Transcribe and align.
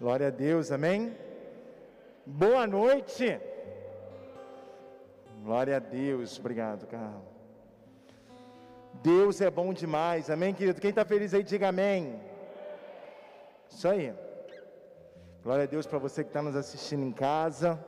Glória 0.00 0.28
a 0.28 0.30
Deus, 0.30 0.72
amém? 0.72 1.14
Boa 2.24 2.66
noite. 2.66 3.38
Glória 5.44 5.76
a 5.76 5.78
Deus, 5.78 6.38
obrigado, 6.38 6.86
Carlos. 6.86 7.22
Deus 9.02 9.42
é 9.42 9.50
bom 9.50 9.74
demais, 9.74 10.30
amém, 10.30 10.54
querido? 10.54 10.80
Quem 10.80 10.88
está 10.88 11.04
feliz 11.04 11.34
aí, 11.34 11.42
diga 11.42 11.68
amém. 11.68 12.18
Isso 13.68 13.86
aí. 13.86 14.14
Glória 15.42 15.64
a 15.64 15.66
Deus 15.66 15.86
para 15.86 15.98
você 15.98 16.24
que 16.24 16.30
está 16.30 16.40
nos 16.40 16.56
assistindo 16.56 17.04
em 17.04 17.12
casa. 17.12 17.78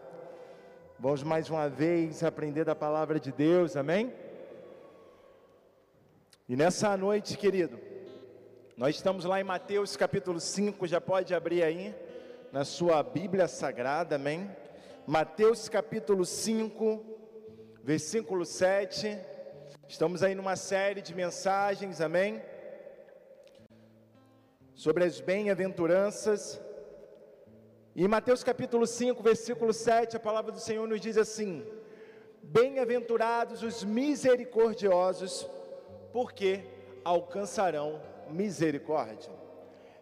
Vamos 0.99 1.23
mais 1.23 1.49
uma 1.49 1.67
vez 1.67 2.23
aprender 2.23 2.67
da 2.67 2.75
palavra 2.75 3.19
de 3.19 3.33
Deus, 3.33 3.75
amém? 3.75 4.13
E 6.47 6.57
nessa 6.57 6.95
noite, 6.95 7.39
querido, 7.39 7.81
nós 8.77 8.97
estamos 8.97 9.25
lá 9.25 9.41
em 9.41 9.45
Mateus 9.45 9.97
capítulo 9.97 10.41
5, 10.41 10.87
já 10.87 11.01
pode 11.01 11.35
abrir 11.35 11.63
aí 11.63 11.95
na 12.53 12.67
sua 12.67 13.03
Bíblia 13.03 13.49
Sagrada, 13.49 14.17
amém? 14.17 14.55
Mateus 15.07 15.71
capítulo 15.71 16.27
5, 16.27 17.03
versículo 17.83 18.45
7. 18.45 19.19
Estamos 19.89 20.23
aí 20.23 20.35
numa 20.35 20.55
série 20.55 21.01
de 21.01 21.15
mensagens, 21.15 22.03
amém? 22.03 22.43
Sobre 24.75 25.03
as 25.03 25.19
bem-aventuranças. 25.19 26.61
E 27.97 28.07
Mateus 28.07 28.45
capítulo 28.45 28.87
5, 28.87 29.23
versículo 29.23 29.73
7, 29.73 30.19
a 30.19 30.21
palavra 30.21 30.53
do 30.53 30.61
Senhor 30.61 30.87
nos 30.87 31.01
diz 31.01 31.17
assim: 31.17 31.65
Bem-aventurados 32.43 33.63
os 33.63 33.83
misericordiosos, 33.83 35.49
porque 36.13 36.67
alcançarão 37.03 37.99
misericórdia. 38.29 39.33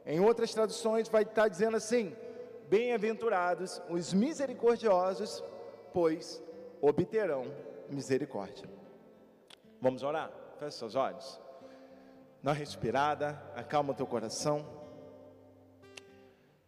Em 0.04 0.18
outras 0.18 0.52
traduções 0.52 1.08
vai 1.08 1.22
estar 1.22 1.46
dizendo 1.46 1.76
assim: 1.76 2.16
Bem-aventurados 2.70 3.82
os 3.88 4.14
misericordiosos, 4.14 5.42
pois 5.92 6.40
obterão 6.80 7.52
misericórdia. 7.88 8.70
Vamos 9.80 10.04
orar? 10.04 10.30
Feche 10.56 10.78
seus 10.78 10.94
olhos. 10.94 11.40
Uma 12.40 12.52
respirada, 12.52 13.42
acalma 13.56 13.90
o 13.90 13.96
teu 13.96 14.06
coração. 14.06 14.64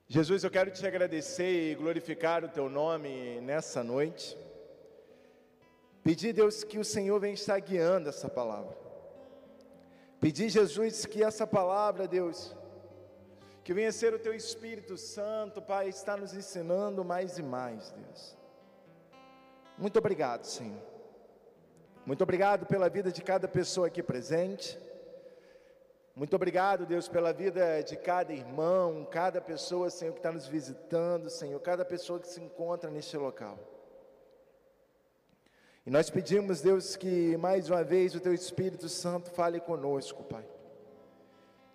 Jesus, 0.09 0.43
eu 0.43 0.51
quero 0.51 0.73
te 0.73 0.85
agradecer 0.85 1.71
e 1.71 1.75
glorificar 1.77 2.45
o 2.45 2.49
teu 2.49 2.69
nome 2.69 3.41
nessa 3.41 3.85
noite. 3.85 4.37
Pedir, 6.03 6.33
Deus, 6.33 6.65
que 6.65 6.81
o 6.81 6.85
Senhor 6.85 7.21
venha 7.21 7.35
estar 7.35 7.61
guiando 7.61 8.09
essa 8.09 8.29
palavra. 8.29 8.77
Pedir, 10.19 10.49
Jesus, 10.49 11.07
que 11.07 11.23
essa 11.23 11.47
palavra, 11.47 12.09
Deus, 12.09 12.57
que 13.65 13.73
venha 13.73 13.93
ser 13.93 14.13
o 14.13 14.19
teu 14.19 14.35
Espírito 14.35 14.97
Santo, 14.97 15.63
Pai, 15.63 15.89
está 15.89 16.17
nos 16.17 16.35
ensinando 16.35 17.05
mais 17.05 17.39
e 17.39 17.43
mais, 17.43 17.91
Deus. 17.93 18.37
Muito 19.79 19.99
obrigado, 19.99 20.45
Senhor. 20.45 20.83
Muito 22.05 22.23
obrigado 22.23 22.67
pela 22.67 22.89
vida 22.89 23.13
de 23.13 23.23
cada 23.23 23.47
pessoa 23.47 23.87
aqui 23.87 24.03
presente. 24.03 24.79
Muito 26.15 26.35
obrigado, 26.35 26.85
Deus, 26.85 27.09
pela 27.09 27.33
vida 27.33 27.83
de 27.83 27.97
cada 27.97 28.33
irmão, 28.33 29.07
cada 29.11 29.41
pessoa, 29.41 29.89
Senhor, 29.89 30.13
que 30.13 30.19
está 30.19 30.33
nos 30.33 30.47
visitando, 30.47 31.31
Senhor, 31.31 31.59
cada 31.61 31.85
pessoa 31.85 32.19
que 32.19 32.29
se 32.29 32.41
encontra 32.41 32.91
neste 32.91 33.17
local. 33.17 33.59
E 35.87 35.91
nós 35.91 36.11
pedimos, 36.11 36.61
Deus, 36.61 36.97
que 36.97 37.37
mais 37.37 37.71
uma 37.71 37.83
vez 37.83 38.15
o 38.15 38.21
Teu 38.21 38.35
Espírito 38.35 38.89
Santo 38.89 39.31
fale 39.31 39.59
conosco, 39.61 40.23
Pai. 40.25 40.45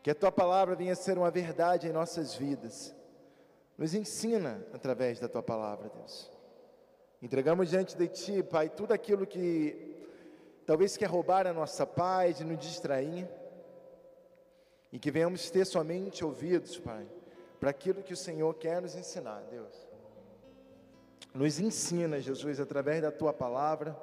Que 0.08 0.11
a 0.11 0.16
Tua 0.16 0.31
palavra 0.31 0.73
venha 0.73 0.95
ser 0.95 1.17
uma 1.17 1.30
verdade 1.30 1.86
em 1.86 1.91
nossas 1.91 2.33
vidas. 2.33 2.95
Nos 3.77 3.94
ensina 3.94 4.66
através 4.72 5.19
da 5.19 5.27
Tua 5.27 5.44
palavra, 5.44 5.89
Deus. 5.89 6.31
Entregamos 7.21 7.71
diante 7.71 7.98
de 7.98 8.08
Ti, 8.08 8.42
Pai, 8.42 8.70
tudo 8.70 8.93
aquilo 8.93 9.27
que 9.27 10.08
talvez 10.65 10.95
quer 10.95 11.08
roubar 11.08 11.45
a 11.45 11.52
nossa 11.52 11.86
paz, 11.86 12.39
e 12.39 12.45
nos 12.45 12.58
distrair. 12.58 13.27
E 14.93 14.98
que 14.98 15.11
venhamos 15.11 15.52
ter 15.52 15.65
somente 15.65 16.23
ouvidos, 16.23 16.80
Pai, 16.80 17.05
para 17.60 17.71
aquilo 17.71 18.02
que 18.02 18.14
o 18.14 18.17
Senhor 18.17 18.54
quer 18.54 18.81
nos 18.81 18.95
ensinar, 18.95 19.42
Deus. 19.52 19.89
Nos 21.33 21.60
ensina, 21.60 22.21
Jesus, 22.21 22.61
através 22.61 23.02
da 23.02 23.11
tua 23.11 23.33
palavra. 23.33 23.93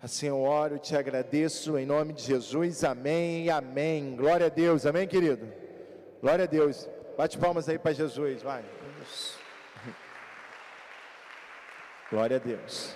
Assim 0.00 0.28
eu 0.28 0.40
oro 0.40 0.76
e 0.76 0.78
te 0.78 0.96
agradeço 0.96 1.76
em 1.76 1.84
nome 1.84 2.12
de 2.12 2.22
Jesus. 2.22 2.84
Amém, 2.84 3.50
amém. 3.50 4.14
Glória 4.14 4.46
a 4.46 4.48
Deus, 4.48 4.86
amém, 4.86 5.08
querido? 5.08 5.52
Glória 6.20 6.44
a 6.44 6.46
Deus. 6.46 6.88
Bate 7.16 7.36
palmas 7.36 7.68
aí 7.68 7.80
para 7.80 7.92
Jesus, 7.92 8.40
vai. 8.40 8.64
Glória 12.12 12.36
a 12.36 12.38
Deus. 12.38 12.94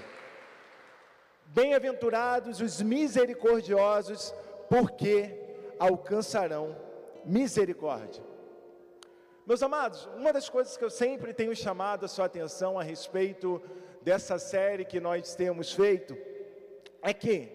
Bem-aventurados 1.47 2.61
os 2.61 2.81
misericordiosos, 2.81 4.33
porque 4.71 5.37
alcançarão 5.81 6.77
misericórdia. 7.25 8.23
Meus 9.45 9.61
amados, 9.61 10.09
uma 10.17 10.33
das 10.33 10.49
coisas 10.49 10.77
que 10.77 10.85
eu 10.85 10.91
sempre 10.91 11.35
tenho 11.35 11.55
chamado 11.57 12.05
a 12.05 12.09
sua 12.09 12.27
atenção 12.27 12.79
a 12.79 12.83
respeito 12.85 13.61
dessa 14.03 14.39
série 14.39 14.85
que 14.85 15.01
nós 15.01 15.35
temos 15.35 15.73
feito 15.73 16.17
é 17.03 17.13
que 17.13 17.49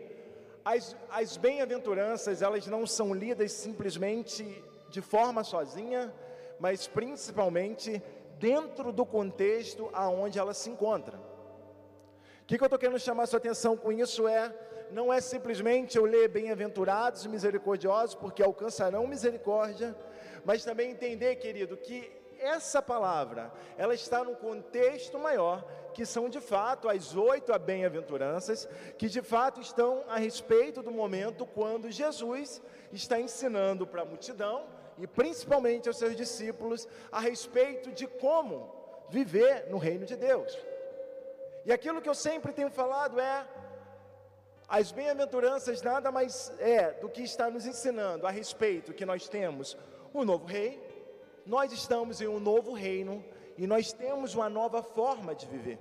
as, 0.63 0.95
as 1.09 1.37
bem-aventuranças 1.37 2.41
elas 2.41 2.67
não 2.67 2.85
são 2.85 3.13
lidas 3.13 3.53
simplesmente 3.53 4.63
de 4.89 5.01
forma 5.01 5.43
sozinha, 5.43 6.13
mas 6.59 6.87
principalmente 6.87 8.03
dentro 8.37 8.91
do 8.91 9.05
contexto 9.05 9.89
aonde 9.93 10.37
ela 10.37 10.53
se 10.53 10.69
encontra. 10.69 11.17
O 11.17 12.45
que, 12.45 12.57
que 12.57 12.63
eu 12.63 12.67
estou 12.67 12.79
querendo 12.79 12.99
chamar 12.99 13.23
a 13.23 13.27
sua 13.27 13.37
atenção 13.37 13.75
com 13.75 13.91
isso 13.91 14.27
é 14.27 14.53
não 14.91 15.11
é 15.11 15.19
simplesmente 15.19 15.97
eu 15.97 16.05
ler 16.05 16.29
bem-aventurados 16.29 17.25
e 17.25 17.29
misericordiosos, 17.29 18.15
porque 18.15 18.41
alcançarão 18.41 19.05
misericórdia, 19.05 19.95
mas 20.45 20.63
também 20.63 20.91
entender, 20.91 21.35
querido, 21.37 21.75
que 21.75 22.09
essa 22.39 22.81
palavra, 22.81 23.51
ela 23.77 23.93
está 23.93 24.23
num 24.23 24.35
contexto 24.35 25.17
maior, 25.17 25.65
que 25.93 26.05
são 26.05 26.29
de 26.29 26.39
fato 26.39 26.89
as 26.89 27.15
oito 27.15 27.57
bem-aventuranças, 27.59 28.67
que 28.97 29.07
de 29.07 29.21
fato 29.21 29.59
estão 29.61 30.03
a 30.07 30.17
respeito 30.17 30.81
do 30.81 30.91
momento 30.91 31.45
quando 31.45 31.91
Jesus 31.91 32.61
está 32.91 33.19
ensinando 33.19 33.85
para 33.85 34.03
a 34.03 34.05
multidão, 34.05 34.65
e 34.97 35.05
principalmente 35.05 35.87
aos 35.87 35.97
seus 35.97 36.15
discípulos, 36.15 36.87
a 37.11 37.19
respeito 37.19 37.91
de 37.91 38.07
como 38.07 38.73
viver 39.09 39.67
no 39.69 39.77
reino 39.77 40.05
de 40.05 40.15
Deus. 40.15 40.57
E 41.65 41.71
aquilo 41.71 42.01
que 42.01 42.09
eu 42.09 42.15
sempre 42.15 42.53
tenho 42.53 42.71
falado 42.71 43.19
é, 43.19 43.45
as 44.67 44.91
bem-aventuranças 44.91 45.81
nada 45.81 46.11
mais 46.11 46.51
é 46.59 46.91
do 46.93 47.09
que 47.09 47.21
está 47.21 47.49
nos 47.49 47.65
ensinando 47.65 48.27
a 48.27 48.31
respeito 48.31 48.93
que 48.93 49.05
nós 49.05 49.27
temos 49.27 49.77
um 50.13 50.25
novo 50.25 50.45
rei, 50.45 50.81
nós 51.45 51.71
estamos 51.71 52.19
em 52.21 52.27
um 52.27 52.39
novo 52.39 52.73
reino 52.73 53.23
e 53.57 53.65
nós 53.65 53.91
temos 53.91 54.35
uma 54.35 54.49
nova 54.49 54.83
forma 54.83 55.33
de 55.33 55.47
viver. 55.47 55.79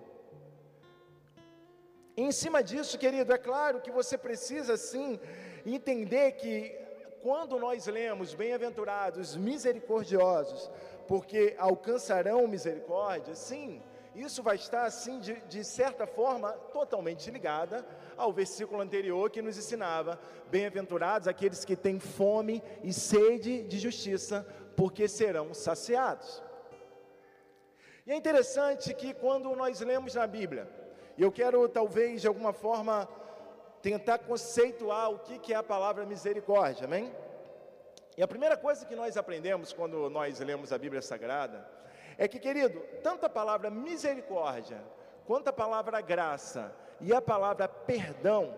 E 2.16 2.22
em 2.22 2.32
cima 2.32 2.62
disso, 2.62 2.98
querido, 2.98 3.32
é 3.32 3.38
claro 3.38 3.80
que 3.80 3.90
você 3.90 4.16
precisa 4.16 4.76
sim 4.76 5.20
entender 5.66 6.32
que 6.32 6.74
quando 7.22 7.58
nós 7.58 7.86
lemos 7.86 8.32
bem-aventurados, 8.32 9.36
misericordiosos, 9.36 10.70
porque 11.06 11.54
alcançarão 11.58 12.46
misericórdia, 12.48 13.34
sim, 13.34 13.82
isso 14.14 14.42
vai 14.42 14.56
estar 14.56 14.86
assim 14.86 15.18
de, 15.18 15.34
de 15.42 15.62
certa 15.62 16.06
forma 16.06 16.52
totalmente 16.72 17.30
ligada 17.30 17.86
ao 18.16 18.32
versículo 18.32 18.80
anterior 18.80 19.28
que 19.30 19.42
nos 19.42 19.58
ensinava: 19.58 20.18
bem-aventurados 20.50 21.28
aqueles 21.28 21.66
que 21.66 21.76
têm 21.76 22.00
fome 22.00 22.62
e 22.82 22.94
sede 22.94 23.62
de 23.64 23.78
justiça, 23.78 24.46
porque 24.74 25.06
serão 25.06 25.52
saciados. 25.52 26.42
E 28.06 28.12
é 28.12 28.14
interessante 28.14 28.94
que 28.94 29.12
quando 29.12 29.54
nós 29.56 29.80
lemos 29.80 30.14
na 30.14 30.28
Bíblia, 30.28 30.68
e 31.18 31.22
eu 31.22 31.32
quero 31.32 31.68
talvez 31.68 32.20
de 32.20 32.28
alguma 32.28 32.52
forma 32.52 33.08
tentar 33.82 34.18
conceituar 34.18 35.10
o 35.10 35.18
que 35.18 35.52
é 35.52 35.56
a 35.56 35.62
palavra 35.62 36.06
misericórdia, 36.06 36.84
amém? 36.84 37.12
E 38.16 38.22
a 38.22 38.28
primeira 38.28 38.56
coisa 38.56 38.86
que 38.86 38.94
nós 38.94 39.16
aprendemos 39.16 39.72
quando 39.72 40.08
nós 40.08 40.38
lemos 40.38 40.72
a 40.72 40.78
Bíblia 40.78 41.02
Sagrada 41.02 41.68
é 42.16 42.28
que, 42.28 42.38
querido, 42.38 42.80
tanto 43.02 43.26
a 43.26 43.28
palavra 43.28 43.70
misericórdia 43.70 44.80
quanto 45.26 45.48
a 45.48 45.52
palavra 45.52 46.00
graça 46.00 46.72
e 47.00 47.12
a 47.12 47.20
palavra 47.20 47.66
perdão, 47.66 48.56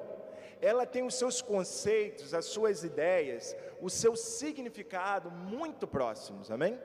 ela 0.61 0.85
tem 0.85 1.03
os 1.03 1.15
seus 1.15 1.41
conceitos, 1.41 2.35
as 2.35 2.45
suas 2.45 2.85
ideias, 2.85 3.57
o 3.81 3.89
seu 3.89 4.15
significado 4.15 5.31
muito 5.31 5.87
próximos, 5.87 6.51
amém? 6.51 6.79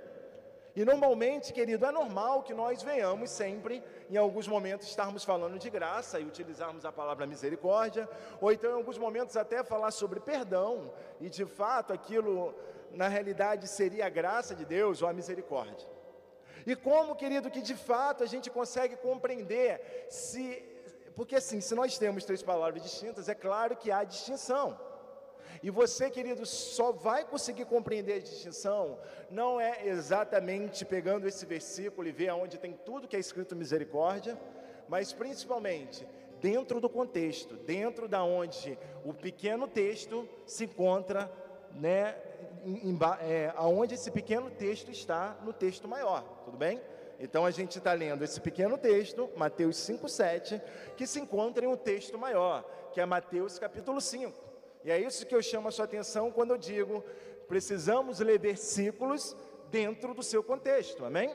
E 0.76 0.84
normalmente, 0.84 1.54
querido, 1.54 1.86
é 1.86 1.92
normal 1.92 2.42
que 2.42 2.54
nós 2.54 2.82
venhamos 2.82 3.30
sempre, 3.30 3.84
em 4.10 4.18
alguns 4.18 4.48
momentos, 4.48 4.88
estarmos 4.88 5.24
falando 5.24 5.60
de 5.60 5.70
graça 5.70 6.20
e 6.20 6.26
utilizarmos 6.26 6.84
a 6.84 6.92
palavra 6.92 7.28
misericórdia, 7.28 8.10
ou 8.42 8.52
então 8.52 8.72
em 8.72 8.74
alguns 8.74 8.98
momentos 8.98 9.38
até 9.38 9.64
falar 9.64 9.92
sobre 9.92 10.20
perdão, 10.20 10.92
e 11.22 11.30
de 11.30 11.46
fato 11.46 11.94
aquilo, 11.94 12.56
na 12.92 13.08
realidade, 13.08 13.68
seria 13.68 14.08
a 14.08 14.10
graça 14.10 14.56
de 14.56 14.66
Deus 14.66 15.04
ou 15.04 15.08
a 15.08 15.14
misericórdia. 15.14 15.88
E 16.66 16.76
como, 16.76 17.16
querido, 17.16 17.52
que 17.52 17.62
de 17.62 17.76
fato 17.76 18.24
a 18.24 18.28
gente 18.28 18.50
consegue 18.50 18.96
compreender 18.96 20.08
se. 20.10 20.64
Porque 21.16 21.36
assim, 21.36 21.62
se 21.62 21.76
nós 21.76 21.98
temos 21.98 22.26
três 22.26 22.42
palavras 22.42 22.82
distintas, 22.82 23.30
é 23.30 23.36
claro 23.36 23.76
que 23.76 23.92
há 23.92 24.04
distinção. 24.04 24.80
E 25.62 25.70
você, 25.70 26.10
querido, 26.10 26.46
só 26.46 26.92
vai 26.92 27.24
conseguir 27.26 27.66
compreender 27.66 28.16
a 28.16 28.20
distinção, 28.20 28.98
não 29.30 29.60
é 29.60 29.86
exatamente 29.88 30.86
pegando 30.86 31.28
esse 31.28 31.46
versículo 31.46 32.08
e 32.08 32.12
ver 32.12 32.30
aonde 32.30 32.58
tem 32.58 32.74
tudo 32.74 33.08
que 33.08 33.16
é 33.16 33.20
escrito 33.20 33.56
misericórdia, 33.56 34.38
mas 34.88 35.14
principalmente 35.14 36.08
dentro 36.40 36.82
do 36.82 36.90
contexto, 36.90 37.56
dentro 37.56 38.08
da 38.08 38.24
onde 38.24 38.78
o 39.06 39.14
pequeno 39.14 39.66
texto 39.66 40.28
se 40.46 40.66
encontra, 40.66 41.32
né, 41.72 42.18
em, 42.66 42.98
é, 43.22 43.54
aonde 43.56 43.94
esse 43.94 44.12
pequeno 44.12 44.52
texto 44.52 44.92
está 44.92 45.38
no 45.44 45.54
texto 45.54 45.88
maior, 45.88 46.22
tudo 46.44 46.58
bem? 46.58 46.82
Então 47.18 47.46
a 47.46 47.52
gente 47.52 47.78
está 47.78 47.94
lendo 47.94 48.24
esse 48.24 48.42
pequeno 48.42 48.78
texto, 48.78 49.30
Mateus 49.38 49.78
5,7, 49.78 50.62
que 50.98 51.08
se 51.08 51.22
encontra 51.22 51.64
em 51.64 51.68
um 51.70 51.78
texto 51.78 52.18
maior, 52.18 52.64
que 52.92 53.00
é 53.00 53.06
Mateus 53.06 53.58
capítulo 53.58 54.02
5. 54.02 54.53
E 54.84 54.92
é 54.92 55.00
isso 55.00 55.26
que 55.26 55.36
eu 55.36 55.42
chamo 55.42 55.68
a 55.68 55.72
sua 55.72 55.86
atenção 55.86 56.32
quando 56.32 56.52
eu 56.52 56.58
digo, 56.58 57.04
precisamos 57.48 58.20
ler 58.20 58.40
versículos 58.40 59.36
dentro 59.70 60.14
do 60.14 60.22
seu 60.22 60.44
contexto, 60.44 61.06
amém? 61.06 61.34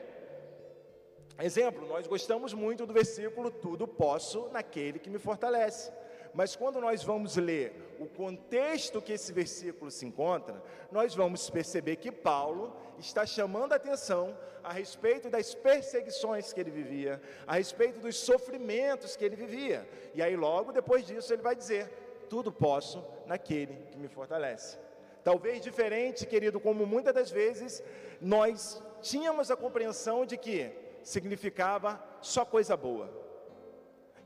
Exemplo, 1.41 1.87
nós 1.87 2.05
gostamos 2.05 2.53
muito 2.53 2.85
do 2.85 2.93
versículo: 2.93 3.49
Tudo 3.49 3.87
posso 3.87 4.49
naquele 4.49 4.99
que 4.99 5.09
me 5.09 5.17
fortalece. 5.17 5.91
Mas 6.33 6.55
quando 6.55 6.79
nós 6.79 7.01
vamos 7.01 7.37
ler 7.37 7.95
o 7.99 8.05
contexto 8.05 9.01
que 9.01 9.13
esse 9.13 9.33
versículo 9.33 9.89
se 9.89 10.05
encontra, 10.05 10.61
nós 10.91 11.15
vamos 11.15 11.49
perceber 11.49 11.95
que 11.95 12.11
Paulo 12.11 12.75
está 12.99 13.25
chamando 13.25 13.73
a 13.73 13.77
atenção 13.77 14.37
a 14.63 14.71
respeito 14.71 15.29
das 15.29 15.55
perseguições 15.55 16.53
que 16.53 16.59
ele 16.59 16.69
vivia, 16.69 17.21
a 17.47 17.55
respeito 17.55 17.99
dos 17.99 18.17
sofrimentos 18.17 19.15
que 19.15 19.25
ele 19.25 19.35
vivia. 19.35 19.87
E 20.13 20.21
aí, 20.21 20.35
logo 20.35 20.71
depois 20.71 21.05
disso, 21.05 21.33
ele 21.33 21.41
vai 21.41 21.55
dizer: 21.55 21.89
Tudo 22.29 22.51
posso 22.51 23.03
naquele 23.25 23.75
que 23.91 23.97
me 23.97 24.07
fortalece. 24.07 24.77
Talvez 25.23 25.61
diferente, 25.61 26.25
querido, 26.25 26.59
como 26.59 26.85
muitas 26.85 27.13
das 27.13 27.29
vezes 27.29 27.83
nós 28.21 28.81
tínhamos 29.01 29.51
a 29.51 29.55
compreensão 29.55 30.25
de 30.25 30.37
que 30.37 30.71
significava 31.03 32.01
só 32.21 32.45
coisa 32.45 32.77
boa. 32.77 33.09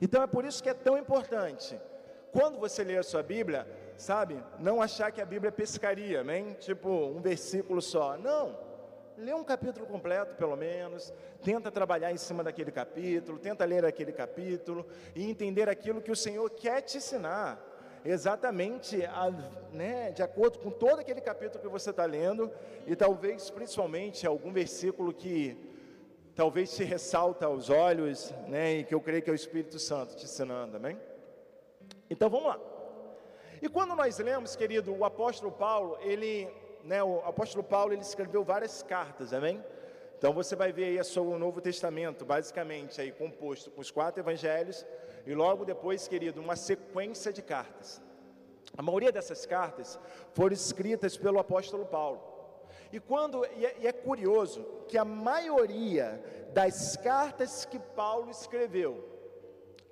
Então 0.01 0.21
é 0.21 0.27
por 0.27 0.45
isso 0.45 0.61
que 0.61 0.69
é 0.69 0.73
tão 0.73 0.97
importante, 0.97 1.79
quando 2.31 2.59
você 2.59 2.83
lê 2.83 2.97
a 2.97 3.03
sua 3.03 3.23
Bíblia, 3.23 3.67
sabe, 3.95 4.43
não 4.59 4.81
achar 4.81 5.11
que 5.11 5.21
a 5.21 5.25
Bíblia 5.25 5.49
é 5.49 5.51
pescaria, 5.51 6.21
amém? 6.21 6.53
Tipo, 6.53 6.89
um 6.89 7.21
versículo 7.21 7.81
só. 7.81 8.17
Não. 8.17 8.57
Lê 9.15 9.33
um 9.33 9.43
capítulo 9.43 9.85
completo, 9.85 10.35
pelo 10.35 10.55
menos, 10.55 11.13
tenta 11.43 11.71
trabalhar 11.71 12.11
em 12.11 12.17
cima 12.17 12.43
daquele 12.43 12.71
capítulo, 12.71 13.37
tenta 13.37 13.63
ler 13.63 13.85
aquele 13.85 14.11
capítulo 14.11 14.85
e 15.15 15.29
entender 15.29 15.69
aquilo 15.69 16.01
que 16.01 16.11
o 16.11 16.15
Senhor 16.15 16.49
quer 16.49 16.81
te 16.81 16.97
ensinar 16.97 17.63
exatamente 18.05 19.03
a, 19.05 19.31
né, 19.71 20.11
de 20.11 20.21
acordo 20.21 20.59
com 20.59 20.69
todo 20.69 20.99
aquele 20.99 21.21
capítulo 21.21 21.61
que 21.61 21.69
você 21.69 21.89
está 21.89 22.05
lendo, 22.05 22.51
e 22.85 22.95
talvez 22.95 23.49
principalmente 23.49 24.27
algum 24.27 24.51
versículo 24.51 25.13
que 25.13 25.57
talvez 26.35 26.75
te 26.75 26.83
ressalta 26.83 27.45
aos 27.45 27.69
olhos, 27.69 28.33
né, 28.47 28.73
e 28.77 28.83
que 28.83 28.93
eu 28.93 29.01
creio 29.01 29.21
que 29.21 29.29
é 29.29 29.33
o 29.33 29.35
Espírito 29.35 29.79
Santo 29.79 30.15
te 30.15 30.25
ensinando, 30.25 30.77
amém? 30.77 30.99
Então 32.09 32.29
vamos 32.29 32.47
lá. 32.47 32.59
E 33.61 33.69
quando 33.69 33.95
nós 33.95 34.17
lemos, 34.19 34.55
querido, 34.55 34.93
o 34.93 35.05
apóstolo 35.05 35.51
Paulo, 35.51 35.97
ele, 36.01 36.49
né, 36.83 37.01
o 37.01 37.19
apóstolo 37.19 37.63
Paulo, 37.63 37.93
ele 37.93 38.01
escreveu 38.01 38.43
várias 38.43 38.83
cartas, 38.83 39.31
amém? 39.31 39.63
Então 40.17 40.33
você 40.33 40.55
vai 40.55 40.71
ver 40.71 40.85
aí 40.85 40.99
o 41.17 41.39
Novo 41.39 41.61
Testamento, 41.61 42.25
basicamente 42.25 42.99
aí 42.99 43.11
composto 43.11 43.71
com 43.71 43.81
os 43.81 43.91
quatro 43.91 44.21
evangelhos 44.21 44.85
e 45.25 45.33
logo 45.33 45.65
depois, 45.65 46.07
querido, 46.07 46.41
uma 46.41 46.55
sequência 46.55 47.31
de 47.31 47.41
cartas. 47.41 48.01
A 48.77 48.81
maioria 48.81 49.11
dessas 49.11 49.45
cartas 49.45 49.99
foram 50.33 50.53
escritas 50.53 51.15
pelo 51.15 51.39
apóstolo 51.39 51.85
Paulo. 51.85 52.21
E 52.91 52.99
quando 52.99 53.45
e 53.55 53.65
é, 53.65 53.75
e 53.81 53.87
é 53.87 53.91
curioso 53.91 54.65
que 54.87 54.97
a 54.97 55.05
maioria 55.05 56.21
das 56.53 56.97
cartas 56.97 57.65
que 57.65 57.79
Paulo 57.79 58.29
escreveu 58.29 59.03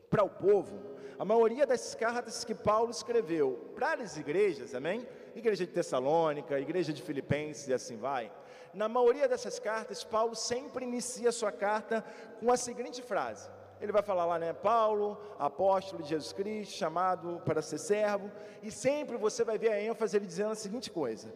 para 0.09 0.23
o 0.23 0.29
povo, 0.29 0.91
a 1.17 1.23
maioria 1.23 1.65
das 1.65 1.95
cartas 1.95 2.43
que 2.43 2.53
Paulo 2.53 2.91
escreveu 2.91 3.71
para 3.75 4.01
as 4.03 4.17
igrejas, 4.17 4.73
amém? 4.73 5.07
Igreja 5.35 5.65
de 5.65 5.71
Tessalônica, 5.71 6.59
igreja 6.59 6.91
de 6.91 7.01
Filipenses 7.01 7.67
e 7.67 7.73
assim 7.73 7.97
vai. 7.97 8.31
Na 8.73 8.87
maioria 8.87 9.27
dessas 9.27 9.59
cartas, 9.59 10.03
Paulo 10.03 10.35
sempre 10.35 10.85
inicia 10.85 11.31
sua 11.31 11.51
carta 11.51 12.03
com 12.39 12.51
a 12.51 12.57
seguinte 12.57 13.01
frase: 13.01 13.49
ele 13.81 13.91
vai 13.91 14.03
falar 14.03 14.25
lá, 14.25 14.37
né? 14.37 14.53
Paulo, 14.53 15.17
apóstolo 15.39 16.03
de 16.03 16.09
Jesus 16.09 16.31
Cristo, 16.31 16.75
chamado 16.75 17.41
para 17.43 17.61
ser 17.61 17.79
servo, 17.79 18.31
e 18.61 18.71
sempre 18.71 19.17
você 19.17 19.43
vai 19.43 19.57
ver 19.57 19.71
a 19.71 19.81
ênfase 19.81 20.15
ele 20.15 20.27
dizendo 20.27 20.51
a 20.51 20.55
seguinte 20.55 20.91
coisa: 20.91 21.33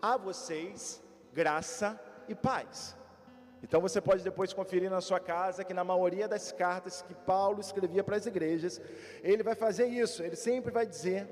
a 0.00 0.16
vocês 0.16 1.02
graça 1.32 2.00
e 2.28 2.34
paz. 2.34 2.96
Então 3.62 3.80
você 3.80 4.00
pode 4.00 4.22
depois 4.22 4.52
conferir 4.52 4.88
na 4.88 5.00
sua 5.00 5.18
casa 5.18 5.64
que 5.64 5.74
na 5.74 5.82
maioria 5.82 6.28
das 6.28 6.52
cartas 6.52 7.02
que 7.02 7.14
Paulo 7.14 7.60
escrevia 7.60 8.04
para 8.04 8.16
as 8.16 8.26
igrejas, 8.26 8.80
ele 9.22 9.42
vai 9.42 9.56
fazer 9.56 9.86
isso, 9.86 10.22
ele 10.22 10.36
sempre 10.36 10.70
vai 10.70 10.86
dizer 10.86 11.28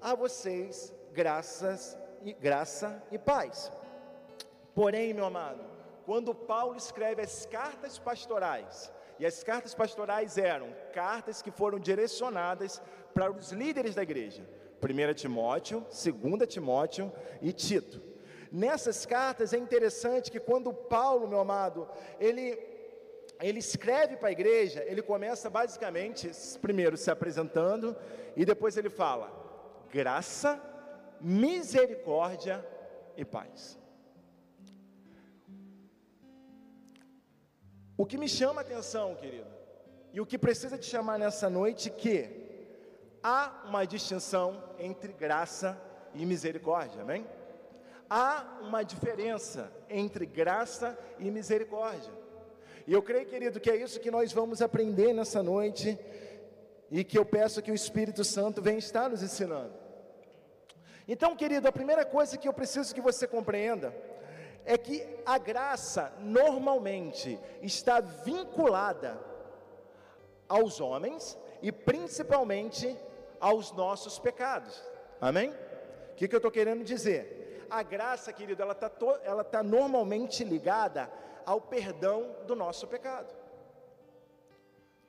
a 0.00 0.14
vocês 0.14 0.94
graças 1.12 1.98
e 2.22 2.32
graça 2.32 3.02
e 3.10 3.18
paz. 3.18 3.72
Porém, 4.74 5.12
meu 5.12 5.24
amado, 5.24 5.64
quando 6.04 6.34
Paulo 6.34 6.76
escreve 6.76 7.22
as 7.22 7.46
cartas 7.46 7.98
pastorais, 7.98 8.92
e 9.18 9.26
as 9.26 9.42
cartas 9.42 9.74
pastorais 9.74 10.36
eram 10.36 10.68
cartas 10.92 11.40
que 11.42 11.50
foram 11.50 11.78
direcionadas 11.78 12.82
para 13.14 13.30
os 13.30 13.52
líderes 13.52 13.94
da 13.94 14.02
igreja. 14.02 14.46
1 14.82 15.14
Timóteo, 15.14 15.80
2 15.80 16.48
Timóteo 16.48 17.12
e 17.40 17.52
Tito. 17.52 18.02
Nessas 18.52 19.04
cartas 19.04 19.52
é 19.52 19.58
interessante 19.58 20.30
que 20.30 20.38
quando 20.38 20.72
Paulo, 20.72 21.26
meu 21.26 21.40
amado, 21.40 21.88
ele, 22.20 22.58
ele 23.40 23.58
escreve 23.58 24.16
para 24.16 24.28
a 24.28 24.32
igreja, 24.32 24.84
ele 24.86 25.02
começa 25.02 25.50
basicamente, 25.50 26.30
primeiro 26.60 26.96
se 26.96 27.10
apresentando, 27.10 27.96
e 28.36 28.44
depois 28.44 28.76
ele 28.76 28.90
fala: 28.90 29.32
graça, 29.90 30.60
misericórdia 31.20 32.64
e 33.16 33.24
paz. 33.24 33.78
O 37.96 38.04
que 38.04 38.18
me 38.18 38.28
chama 38.28 38.60
a 38.60 38.64
atenção, 38.64 39.14
querido, 39.14 39.46
e 40.12 40.20
o 40.20 40.26
que 40.26 40.36
precisa 40.36 40.76
te 40.76 40.84
chamar 40.84 41.18
nessa 41.18 41.48
noite, 41.48 41.88
que 41.88 42.28
há 43.22 43.64
uma 43.66 43.86
distinção 43.86 44.62
entre 44.78 45.12
graça 45.12 45.80
e 46.14 46.26
misericórdia, 46.26 47.02
amém? 47.02 47.26
Há 48.08 48.58
uma 48.60 48.82
diferença 48.82 49.72
entre 49.88 50.26
graça 50.26 50.96
e 51.18 51.30
misericórdia. 51.30 52.12
E 52.86 52.92
eu 52.92 53.02
creio, 53.02 53.26
querido, 53.26 53.58
que 53.58 53.70
é 53.70 53.76
isso 53.76 53.98
que 53.98 54.10
nós 54.10 54.32
vamos 54.32 54.60
aprender 54.60 55.12
nessa 55.12 55.42
noite 55.42 55.98
e 56.90 57.02
que 57.02 57.18
eu 57.18 57.24
peço 57.24 57.62
que 57.62 57.72
o 57.72 57.74
Espírito 57.74 58.22
Santo 58.22 58.62
venha 58.62 58.78
estar 58.78 59.08
nos 59.08 59.22
ensinando. 59.22 59.74
Então, 61.08 61.34
querido, 61.34 61.66
a 61.66 61.72
primeira 61.72 62.04
coisa 62.04 62.36
que 62.36 62.46
eu 62.46 62.52
preciso 62.52 62.94
que 62.94 63.00
você 63.00 63.26
compreenda 63.26 63.92
é 64.66 64.76
que 64.76 65.06
a 65.24 65.38
graça 65.38 66.12
normalmente 66.18 67.38
está 67.62 68.00
vinculada 68.00 69.18
aos 70.48 70.80
homens 70.80 71.38
e 71.62 71.70
principalmente 71.70 72.96
aos 73.40 73.70
nossos 73.72 74.18
pecados. 74.18 74.82
Amém? 75.20 75.50
O 76.12 76.14
que, 76.16 76.26
que 76.26 76.34
eu 76.34 76.38
estou 76.38 76.50
querendo 76.50 76.82
dizer? 76.82 77.66
A 77.70 77.82
graça, 77.82 78.32
querido, 78.32 78.60
ela 78.60 78.72
está 78.72 78.90
ela 79.22 79.44
tá 79.44 79.62
normalmente 79.62 80.42
ligada 80.42 81.10
ao 81.44 81.60
perdão 81.60 82.34
do 82.46 82.56
nosso 82.56 82.86
pecado. 82.88 83.32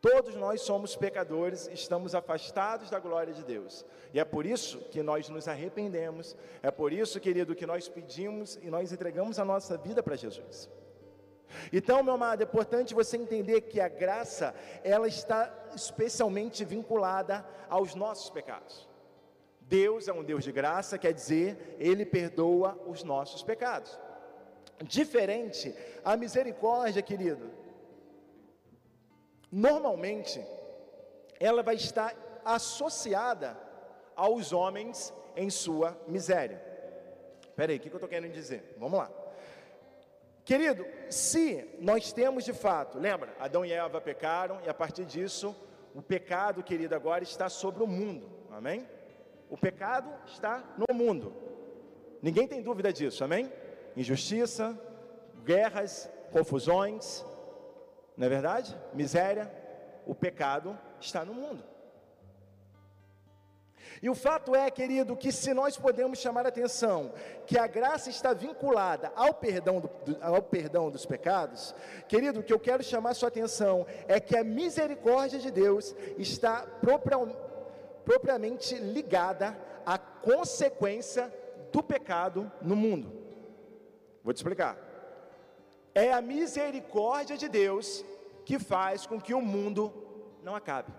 Todos 0.10 0.36
nós 0.36 0.62
somos 0.62 0.96
pecadores, 0.96 1.68
estamos 1.68 2.16
afastados 2.16 2.90
da 2.90 2.98
glória 2.98 3.34
de 3.34 3.44
Deus. 3.44 3.86
E 4.14 4.22
é 4.22 4.24
por 4.24 4.46
isso 4.46 4.78
que 4.90 5.04
nós 5.04 5.28
nos 5.28 5.50
arrependemos, 5.50 6.34
é 6.64 6.72
por 6.72 6.94
isso, 6.94 7.20
querido, 7.20 7.54
que 7.54 7.66
nós 7.66 7.90
pedimos 7.90 8.58
e 8.64 8.70
nós 8.70 8.94
entregamos 8.94 9.38
a 9.38 9.44
nossa 9.44 9.78
vida 9.78 10.02
para 10.02 10.16
Jesus. 10.16 10.70
Então, 11.74 12.02
meu 12.02 12.14
amado, 12.14 12.42
é 12.42 12.46
importante 12.46 12.94
você 12.94 13.18
entender 13.18 13.60
que 13.62 13.82
a 13.82 13.90
graça, 13.90 14.56
ela 14.82 15.10
está 15.10 15.54
especialmente 15.76 16.64
vinculada 16.64 17.46
aos 17.68 17.94
nossos 17.94 18.30
pecados. 18.30 18.88
Deus 19.60 20.08
é 20.08 20.14
um 20.14 20.24
Deus 20.24 20.46
de 20.46 20.54
graça, 20.54 20.98
quer 20.98 21.12
dizer, 21.12 21.76
Ele 21.80 22.06
perdoa 22.06 22.82
os 22.88 23.04
nossos 23.04 23.44
pecados. 23.44 24.00
Diferente, 24.86 25.76
a 26.06 26.16
misericórdia, 26.16 27.02
querido, 27.02 27.67
normalmente 29.52 30.44
ela 31.40 31.64
vai 31.64 31.76
estar 31.76 32.16
associada 32.44 33.58
aos 34.16 34.52
homens 34.52 35.14
em 35.36 35.50
sua 35.50 35.98
miséria. 36.08 36.62
Espera 37.42 37.72
aí, 37.72 37.78
o 37.78 37.82
que 37.82 37.90
eu 37.90 37.94
estou 37.94 38.10
querendo 38.10 38.32
dizer? 38.32 38.76
Vamos 38.78 39.00
lá. 39.00 39.12
Querido, 40.44 40.86
se 41.10 41.68
nós 41.80 42.14
temos 42.14 42.46
de 42.46 42.54
fato, 42.54 42.98
lembra, 42.98 43.36
Adão 43.40 43.66
e 43.66 43.72
Eva 43.72 44.00
pecaram 44.00 44.62
e 44.66 44.70
a 44.70 44.74
partir 44.74 45.04
disso, 45.04 45.56
o 45.94 46.02
pecado, 46.02 46.64
querido, 46.64 46.96
agora 46.96 47.24
está 47.24 47.50
sobre 47.50 47.84
o 47.84 47.88
mundo, 47.88 48.30
amém? 48.52 48.88
O 49.50 49.58
pecado 49.58 50.10
está 50.26 50.64
no 50.78 50.96
mundo, 50.96 51.34
ninguém 52.22 52.48
tem 52.48 52.62
dúvida 52.62 52.94
disso, 52.94 53.24
amém? 53.24 53.52
Injustiça, 53.96 54.80
guerras, 55.44 56.10
confusões, 56.32 57.26
não 58.18 58.26
é 58.26 58.30
verdade? 58.30 58.76
Miséria, 58.94 59.52
o 60.06 60.16
pecado 60.16 60.78
está 61.00 61.24
no 61.24 61.34
mundo. 61.34 61.64
E 64.02 64.10
o 64.10 64.16
fato 64.16 64.56
é, 64.56 64.70
querido, 64.70 65.16
que 65.16 65.32
se 65.32 65.54
nós 65.54 65.78
podemos 65.78 66.20
chamar 66.20 66.46
a 66.46 66.50
atenção 66.50 67.14
que 67.46 67.58
a 67.58 67.66
graça 67.66 68.10
está 68.10 68.34
vinculada 68.34 69.12
ao 69.16 69.34
perdão, 69.34 69.80
do, 69.80 69.90
ao 70.22 70.42
perdão 70.42 70.92
dos 70.92 71.06
pecados, 71.06 71.74
querido, 72.08 72.40
o 72.40 72.44
que 72.44 72.54
eu 72.54 72.60
quero 72.60 72.84
chamar 72.84 73.12
a 73.12 73.14
sua 73.16 73.30
atenção 73.30 73.86
é 74.08 74.20
que 74.20 74.38
a 74.38 74.44
misericórdia 74.44 75.40
de 75.40 75.50
Deus 75.50 75.96
está 76.18 76.62
propria, 76.82 77.18
propriamente 78.06 78.76
ligada 78.76 79.58
à 79.86 79.98
consequência 79.98 81.34
do 81.72 81.82
pecado 81.82 82.52
no 82.62 82.76
mundo. 82.76 83.12
Vou 84.24 84.34
te 84.34 84.38
explicar. 84.38 84.87
É 86.06 86.14
a 86.14 86.22
misericórdia 86.22 87.36
de 87.36 87.48
Deus 87.50 88.06
que 88.46 88.60
faz 88.60 89.08
com 89.08 89.20
que 89.20 89.34
o 89.34 89.42
mundo 89.42 89.84
não 90.44 90.56
acabe. 90.56 90.94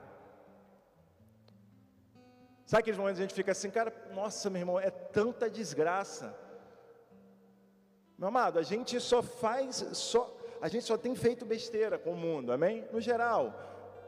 Sabe 2.66 2.80
aqueles 2.80 2.98
momentos 2.98 3.18
que 3.18 3.22
a 3.22 3.26
gente 3.28 3.40
fica 3.40 3.52
assim, 3.52 3.70
cara, 3.70 3.92
nossa, 4.12 4.50
meu 4.50 4.60
irmão, 4.62 4.80
é 4.80 4.90
tanta 4.90 5.48
desgraça. 5.48 6.36
Meu 8.18 8.26
amado, 8.26 8.58
a 8.58 8.64
gente 8.64 8.98
só 8.98 9.22
faz, 9.22 9.76
só, 9.92 10.36
a 10.60 10.66
gente 10.66 10.84
só 10.84 10.98
tem 10.98 11.14
feito 11.14 11.46
besteira 11.46 11.96
com 11.96 12.10
o 12.14 12.16
mundo, 12.16 12.50
amém? 12.50 12.84
No 12.92 13.00
geral. 13.00 13.54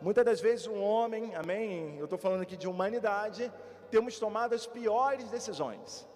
Muitas 0.02 0.25
das 0.25 0.40
vezes 0.40 0.66
um 0.66 0.82
homem, 0.82 1.37
amém? 1.37 1.97
Eu 1.99 2.06
estou 2.06 2.18
falando 2.18 2.42
aqui 2.42 2.56
de 2.56 2.66
humanidade, 2.66 3.52
temos 3.92 4.18
tomado 4.18 4.56
as 4.56 4.66
piores 4.66 5.30
decisões. 5.30 6.10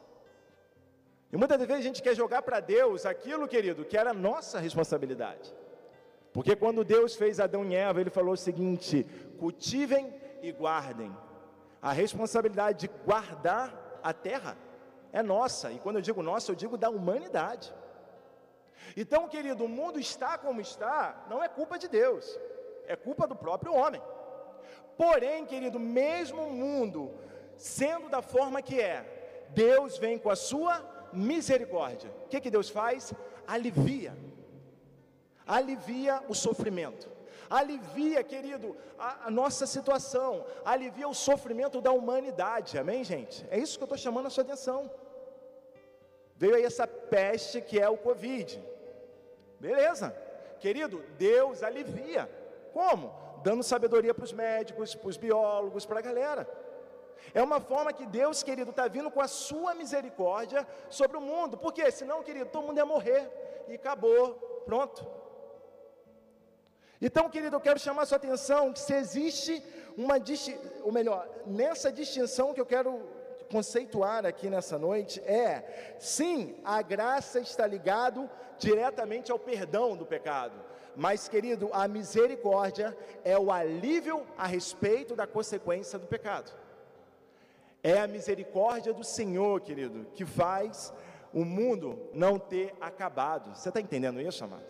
E 1.35 1.37
muitas 1.37 1.59
vezes 1.59 1.79
a 1.79 1.89
gente 1.89 2.01
quer 2.01 2.15
jogar 2.15 2.43
para 2.43 2.61
Deus 2.61 3.05
aquilo, 3.05 3.49
querido, 3.49 3.85
que 3.85 3.99
era 3.99 4.15
nossa 4.15 4.61
responsabilidade. 4.61 5.53
Porque 6.33 6.55
quando 6.55 6.85
Deus 6.85 7.17
fez 7.17 7.41
Adão 7.41 7.65
e 7.65 7.75
Eva, 7.75 8.01
ele 8.01 8.09
falou 8.09 8.35
o 8.35 8.37
seguinte: 8.37 9.05
cultivem 9.37 10.15
e 10.41 10.53
guardem 10.53 11.13
a 11.83 11.91
responsabilidade 11.91 12.87
de 12.87 12.91
guardar 13.05 13.99
a 14.01 14.13
terra 14.13 14.57
é 15.13 15.25
nossa, 15.25 15.73
e 15.73 15.81
quando 15.81 15.97
eu 15.97 16.03
digo 16.03 16.23
nossa, 16.23 16.53
eu 16.53 16.55
digo 16.55 16.77
da 16.77 16.89
humanidade. 16.89 17.75
Então, 18.97 19.29
querido, 19.29 19.65
o 19.65 19.69
mundo 19.69 19.99
está 19.99 20.39
como 20.39 20.61
está, 20.61 21.27
não 21.29 21.43
é 21.43 21.49
culpa 21.49 21.77
de 21.77 21.89
Deus, 21.89 22.39
é 22.87 22.95
culpa 22.95 23.27
do 23.27 23.35
próprio 23.35 23.75
homem. 23.75 24.01
Porém, 24.97 25.45
querido, 25.45 25.81
mesmo 25.81 26.43
o 26.43 26.53
mundo 26.53 27.13
sendo 27.57 28.09
da 28.09 28.23
forma 28.23 28.63
que 28.63 28.81
é, 28.81 29.47
Deus 29.51 29.99
vem 29.99 30.17
com 30.17 30.31
a 30.31 30.37
sua 30.37 30.94
misericórdia. 31.15 32.11
O 32.25 32.29
que, 32.29 32.41
que 32.41 32.51
Deus 32.51 32.69
faz? 32.69 33.13
Alivia, 33.47 34.17
alivia 35.47 36.23
o 36.29 36.35
sofrimento 36.35 37.15
alivia, 37.49 38.23
querido, 38.23 38.77
a, 38.99 39.27
a, 39.27 39.31
nossa 39.31 39.67
situação, 39.67 40.45
alivia 40.65 41.09
o 41.09 41.15
sofrimento 41.15 41.81
da 41.81 41.93
humanidade, 41.93 42.79
amém, 42.79 43.05
gente? 43.05 43.47
É 43.51 43.59
isso 43.59 43.79
que 43.79 43.83
eu 43.83 43.87
estou 43.87 43.99
chamando 43.99 44.27
a 44.27 44.31
sua 44.31 44.45
atenção. 44.45 44.91
Veio 46.37 46.57
aí 46.57 46.65
essa 46.65 46.87
peste 46.87 47.61
que 47.61 47.79
é 47.79 47.89
o 47.89 47.97
Covid, 47.97 48.63
beleza, 49.61 50.15
querido, 50.59 51.05
Deus 51.17 51.63
alivia, 51.63 52.29
como? 52.73 53.15
Dando 53.43 53.63
sabedoria 53.63 54.15
para 54.15 54.25
os 54.25 54.33
médicos, 54.33 54.95
para 54.95 55.09
os 55.09 55.17
biólogos, 55.17 55.87
para 55.87 55.99
a 55.99 56.03
galera. 56.03 56.49
É 57.33 57.43
uma 57.43 57.61
forma 57.61 57.93
que 57.93 58.07
Deus, 58.07 58.43
querido, 58.43 58.71
está 58.71 58.87
vindo 58.89 59.11
com 59.11 59.21
a 59.21 59.29
sua 59.29 59.75
misericórdia 59.75 60.67
sobre 60.89 61.17
o 61.17 61.21
mundo. 61.21 61.57
Porque 61.57 61.91
senão, 61.91 62.23
querido, 62.23 62.47
todo 62.47 62.67
mundo 62.67 62.79
ia 62.79 62.87
morrer 62.87 63.31
e 63.69 63.75
acabou, 63.75 64.35
pronto. 64.65 65.07
Então, 67.01 67.29
querido, 67.29 67.57
eu 67.57 67.61
quero 67.61 67.79
chamar 67.79 68.03
a 68.03 68.07
sua 68.07 68.17
atenção 68.17 68.73
que 68.73 68.81
se 68.81 68.95
existe 68.95 69.63
uma 69.97 70.15
ou 70.83 70.93
melhor, 70.93 71.29
nessa 71.47 71.93
distinção 71.93 72.53
que 72.53 72.61
eu 72.61 72.67
quero 72.67 73.01
conceituar 73.51 74.27
aqui 74.27 74.49
nessa 74.51 74.79
noite 74.79 75.21
é, 75.21 75.97
sim, 75.99 76.57
a 76.65 76.83
graça 76.83 77.39
está 77.39 77.67
ligado 77.67 78.29
diretamente 78.59 79.31
ao 79.31 79.39
perdão 79.39 79.97
do 79.97 80.07
pecado. 80.07 80.55
Mas, 80.97 81.29
querido, 81.29 81.69
a 81.73 81.89
misericórdia 81.89 82.97
é 83.25 83.37
o 83.39 83.51
alívio 83.51 84.27
a 84.39 84.47
respeito 84.47 85.17
da 85.17 85.27
consequência 85.27 85.99
do 85.99 86.07
pecado. 86.07 86.53
É 87.85 88.01
a 88.01 88.07
misericórdia 88.07 88.95
do 88.95 89.05
Senhor, 89.05 89.61
querido, 89.61 90.07
que 90.15 90.25
faz 90.25 90.91
o 91.35 91.45
mundo 91.45 92.09
não 92.15 92.39
ter 92.39 92.75
acabado. 92.81 93.55
Você 93.55 93.69
está 93.69 93.79
entendendo 93.79 94.19
isso, 94.23 94.43
amado? 94.43 94.65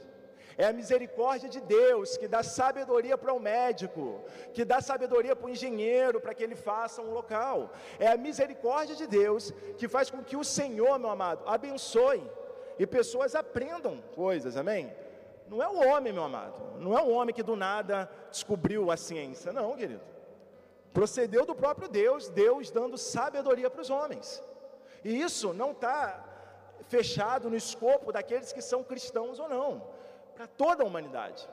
É 0.58 0.66
a 0.66 0.72
misericórdia 0.72 1.48
de 1.48 1.60
Deus 1.60 2.16
que 2.16 2.26
dá 2.26 2.42
sabedoria 2.42 3.16
para 3.16 3.32
o 3.32 3.38
médico, 3.38 4.20
que 4.52 4.64
dá 4.64 4.80
sabedoria 4.80 5.36
para 5.36 5.46
o 5.46 5.50
engenheiro 5.50 6.20
para 6.20 6.34
que 6.34 6.42
ele 6.42 6.56
faça 6.56 7.02
um 7.02 7.12
local. 7.12 7.70
É 8.00 8.08
a 8.08 8.16
misericórdia 8.16 8.96
de 8.96 9.06
Deus 9.06 9.52
que 9.78 9.86
faz 9.86 10.10
com 10.10 10.22
que 10.22 10.36
o 10.36 10.42
Senhor, 10.42 10.98
meu 10.98 11.10
amado, 11.10 11.44
abençoe 11.46 12.22
e 12.80 12.86
pessoas 12.86 13.36
aprendam 13.36 13.98
coisas, 14.14 14.56
amém? 14.56 14.92
Não 15.48 15.62
é 15.62 15.68
o 15.68 15.88
homem, 15.88 16.12
meu 16.12 16.24
amado, 16.24 16.80
não 16.80 16.98
é 16.98 17.02
o 17.02 17.10
homem 17.10 17.32
que 17.32 17.44
do 17.44 17.54
nada 17.54 18.10
descobriu 18.28 18.90
a 18.90 18.96
ciência, 18.96 19.52
não, 19.52 19.76
querido. 19.76 20.13
Procedeu 20.94 21.44
do 21.44 21.54
próprio 21.54 21.88
Deus, 21.88 22.28
Deus 22.28 22.70
dando 22.70 22.96
sabedoria 22.96 23.68
para 23.68 23.82
os 23.82 23.90
homens. 23.90 24.42
E 25.04 25.20
isso 25.20 25.52
não 25.52 25.72
está 25.72 26.24
fechado 26.88 27.50
no 27.50 27.56
escopo 27.56 28.12
daqueles 28.12 28.52
que 28.52 28.62
são 28.62 28.82
cristãos 28.82 29.38
ou 29.38 29.48
não 29.48 29.72
para 30.34 30.46
toda 30.46 30.82
a 30.82 30.86
humanidade. 30.86 31.48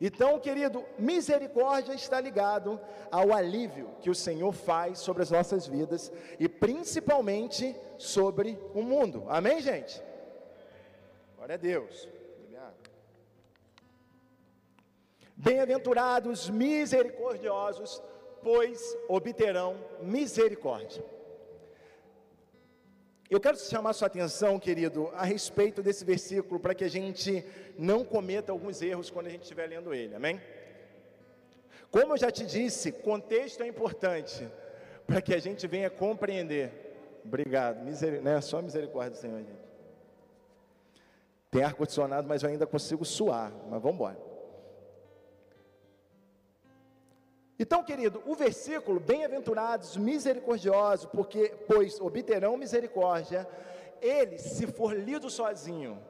Então, 0.00 0.38
querido, 0.38 0.84
misericórdia 0.98 1.92
está 1.92 2.20
ligado 2.20 2.80
ao 3.10 3.32
alívio 3.32 3.90
que 4.00 4.10
o 4.10 4.14
Senhor 4.14 4.52
faz 4.52 5.00
sobre 5.00 5.24
as 5.24 5.30
nossas 5.30 5.66
vidas 5.66 6.12
e 6.38 6.48
principalmente 6.48 7.74
sobre 7.96 8.56
o 8.72 8.82
mundo. 8.82 9.24
Amém, 9.28 9.60
gente? 9.60 10.00
Glória 11.36 11.56
a 11.56 11.58
Deus. 11.58 12.08
Bem-aventurados 15.40 16.50
misericordiosos, 16.50 18.02
pois 18.42 18.96
obterão 19.08 19.76
misericórdia. 20.00 21.04
Eu 23.30 23.38
quero 23.38 23.58
chamar 23.58 23.92
sua 23.92 24.06
atenção, 24.06 24.58
querido, 24.58 25.10
a 25.12 25.22
respeito 25.22 25.82
desse 25.82 26.02
versículo, 26.02 26.58
para 26.58 26.74
que 26.74 26.82
a 26.82 26.88
gente 26.88 27.44
não 27.76 28.02
cometa 28.02 28.52
alguns 28.52 28.80
erros 28.80 29.10
quando 29.10 29.26
a 29.26 29.30
gente 29.30 29.42
estiver 29.42 29.66
lendo 29.66 29.92
ele, 29.92 30.14
amém? 30.14 30.40
Como 31.90 32.14
eu 32.14 32.16
já 32.16 32.30
te 32.30 32.46
disse, 32.46 32.90
contexto 32.90 33.62
é 33.62 33.66
importante, 33.66 34.48
para 35.06 35.20
que 35.20 35.34
a 35.34 35.38
gente 35.38 35.66
venha 35.66 35.90
compreender. 35.90 37.20
Obrigado, 37.22 37.84
Miseri 37.84 38.20
né? 38.20 38.40
só 38.40 38.62
misericórdia 38.62 39.10
do 39.10 39.16
Senhor, 39.18 39.38
gente. 39.38 39.68
Tem 41.50 41.62
ar-condicionado, 41.62 42.26
mas 42.26 42.42
eu 42.42 42.48
ainda 42.48 42.66
consigo 42.66 43.04
suar, 43.04 43.52
mas 43.70 43.82
vamos 43.82 43.96
embora. 43.96 44.27
Então, 47.58 47.82
querido, 47.82 48.22
o 48.24 48.34
versículo, 48.34 49.00
bem-aventurados, 49.00 49.96
misericordiosos, 49.96 51.06
porque, 51.06 51.52
pois 51.66 52.00
obterão 52.00 52.56
misericórdia, 52.56 53.48
ele, 54.00 54.38
se 54.38 54.66
for 54.66 54.96
lido 54.96 55.28
sozinho, 55.28 56.00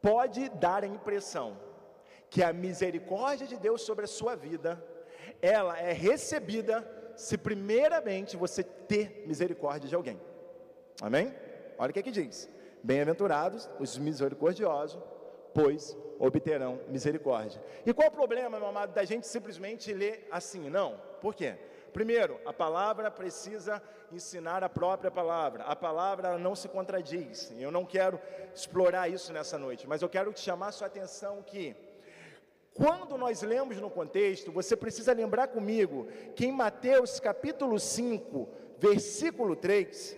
pode 0.00 0.48
dar 0.48 0.82
a 0.82 0.86
impressão 0.86 1.56
que 2.30 2.42
a 2.42 2.52
misericórdia 2.52 3.46
de 3.46 3.58
Deus 3.58 3.82
sobre 3.82 4.04
a 4.04 4.08
sua 4.08 4.34
vida, 4.34 4.82
ela 5.42 5.78
é 5.78 5.92
recebida 5.92 6.88
se 7.14 7.36
primeiramente 7.36 8.36
você 8.36 8.62
ter 8.62 9.24
misericórdia 9.26 9.88
de 9.88 9.94
alguém. 9.94 10.18
Amém? 11.02 11.34
Olha 11.76 11.90
o 11.90 11.92
que 11.92 11.98
é 11.98 12.02
que 12.02 12.10
diz: 12.10 12.48
Bem-aventurados 12.82 13.68
os 13.78 13.98
misericordiosos, 13.98 15.02
pois 15.52 15.96
obterão 16.20 16.78
misericórdia. 16.86 17.60
E 17.84 17.92
qual 17.92 18.08
o 18.08 18.12
problema, 18.12 18.58
meu 18.58 18.68
amado, 18.68 18.92
da 18.92 19.04
gente 19.04 19.26
simplesmente 19.26 19.92
ler 19.92 20.28
assim? 20.30 20.68
Não. 20.68 21.00
Por 21.20 21.34
quê? 21.34 21.56
Primeiro, 21.92 22.38
a 22.44 22.52
palavra 22.52 23.10
precisa 23.10 23.82
ensinar 24.12 24.62
a 24.62 24.68
própria 24.68 25.10
palavra. 25.10 25.64
A 25.64 25.74
palavra 25.74 26.38
não 26.38 26.54
se 26.54 26.68
contradiz. 26.68 27.52
Eu 27.58 27.72
não 27.72 27.84
quero 27.84 28.20
explorar 28.54 29.08
isso 29.08 29.32
nessa 29.32 29.58
noite, 29.58 29.88
mas 29.88 30.02
eu 30.02 30.08
quero 30.08 30.32
te 30.32 30.40
chamar 30.40 30.68
a 30.68 30.72
sua 30.72 30.86
atenção 30.86 31.42
que 31.42 31.74
quando 32.74 33.18
nós 33.18 33.42
lemos 33.42 33.78
no 33.78 33.90
contexto, 33.90 34.52
você 34.52 34.76
precisa 34.76 35.12
lembrar 35.12 35.48
comigo 35.48 36.06
que 36.36 36.46
em 36.46 36.52
Mateus 36.52 37.18
capítulo 37.18 37.80
5, 37.80 38.48
versículo 38.78 39.56
3, 39.56 40.16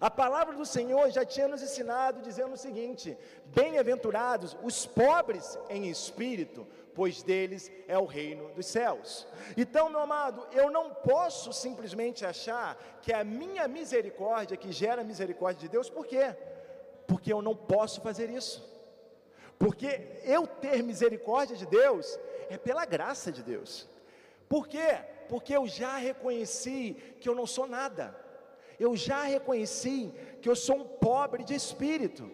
A 0.00 0.10
palavra 0.10 0.54
do 0.54 0.66
Senhor 0.66 1.10
já 1.10 1.24
tinha 1.24 1.48
nos 1.48 1.62
ensinado 1.62 2.20
dizendo 2.20 2.54
o 2.54 2.56
seguinte: 2.56 3.16
Bem-aventurados 3.46 4.56
os 4.62 4.86
pobres 4.86 5.58
em 5.68 5.88
espírito, 5.88 6.66
pois 6.94 7.22
deles 7.22 7.70
é 7.86 7.96
o 7.96 8.04
reino 8.04 8.50
dos 8.54 8.66
céus. 8.66 9.26
Então, 9.56 9.88
meu 9.88 10.00
amado, 10.00 10.46
eu 10.52 10.70
não 10.70 10.92
posso 10.92 11.52
simplesmente 11.52 12.24
achar 12.26 12.76
que 13.02 13.12
é 13.12 13.20
a 13.20 13.24
minha 13.24 13.68
misericórdia 13.68 14.56
que 14.56 14.72
gera 14.72 15.02
a 15.02 15.04
misericórdia 15.04 15.60
de 15.60 15.68
Deus, 15.68 15.88
por 15.88 16.06
quê? 16.06 16.36
Porque 17.06 17.32
eu 17.32 17.40
não 17.40 17.54
posso 17.54 18.00
fazer 18.00 18.28
isso. 18.30 18.68
Porque 19.58 20.20
eu 20.24 20.46
ter 20.46 20.82
misericórdia 20.82 21.56
de 21.56 21.66
Deus 21.66 22.18
é 22.48 22.56
pela 22.56 22.84
graça 22.84 23.32
de 23.32 23.42
Deus. 23.42 23.88
Por 24.48 24.68
quê? 24.68 24.98
Porque 25.28 25.54
eu 25.54 25.66
já 25.66 25.96
reconheci 25.96 26.96
que 27.20 27.28
eu 27.28 27.34
não 27.34 27.46
sou 27.46 27.66
nada 27.66 28.27
eu 28.78 28.96
já 28.96 29.22
reconheci 29.22 30.12
que 30.40 30.48
eu 30.48 30.56
sou 30.56 30.76
um 30.76 30.84
pobre 30.84 31.42
de 31.44 31.54
espírito. 31.54 32.30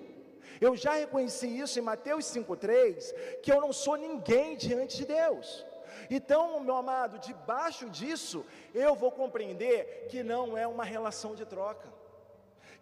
Eu 0.60 0.76
já 0.76 0.94
reconheci 0.94 1.46
isso 1.46 1.78
em 1.78 1.82
Mateus 1.82 2.24
5,3, 2.26 3.40
que 3.42 3.52
eu 3.52 3.60
não 3.60 3.72
sou 3.72 3.96
ninguém 3.96 4.56
diante 4.56 4.98
de 4.98 5.06
Deus. 5.06 5.66
Então, 6.10 6.60
meu 6.60 6.76
amado, 6.76 7.18
debaixo 7.18 7.88
disso, 7.88 8.44
eu 8.74 8.94
vou 8.94 9.10
compreender 9.10 10.06
que 10.08 10.22
não 10.22 10.56
é 10.56 10.66
uma 10.66 10.84
relação 10.84 11.34
de 11.34 11.44
troca. 11.44 11.92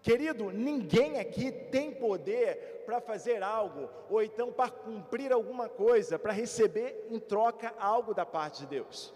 Querido, 0.02 0.50
ninguém 0.50 1.20
aqui 1.20 1.52
tem 1.52 1.92
poder 1.92 2.82
para 2.84 3.00
fazer 3.00 3.42
algo, 3.42 3.88
ou 4.10 4.20
então 4.20 4.52
para 4.52 4.68
cumprir 4.68 5.32
alguma 5.32 5.68
coisa, 5.68 6.18
para 6.18 6.32
receber 6.32 7.06
em 7.08 7.20
troca 7.20 7.72
algo 7.78 8.12
da 8.12 8.26
parte 8.26 8.60
de 8.60 8.66
Deus. 8.66 9.14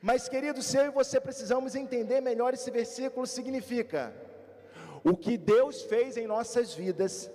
Mas, 0.00 0.28
queridos, 0.28 0.72
eu 0.74 0.86
e 0.86 0.90
você 0.90 1.20
precisamos 1.20 1.74
entender 1.74 2.20
melhor 2.20 2.54
esse 2.54 2.70
versículo 2.70 3.26
significa: 3.26 4.14
o 5.04 5.16
que 5.16 5.36
Deus 5.36 5.82
fez 5.82 6.16
em 6.16 6.26
nossas 6.26 6.74
vidas 6.74 7.30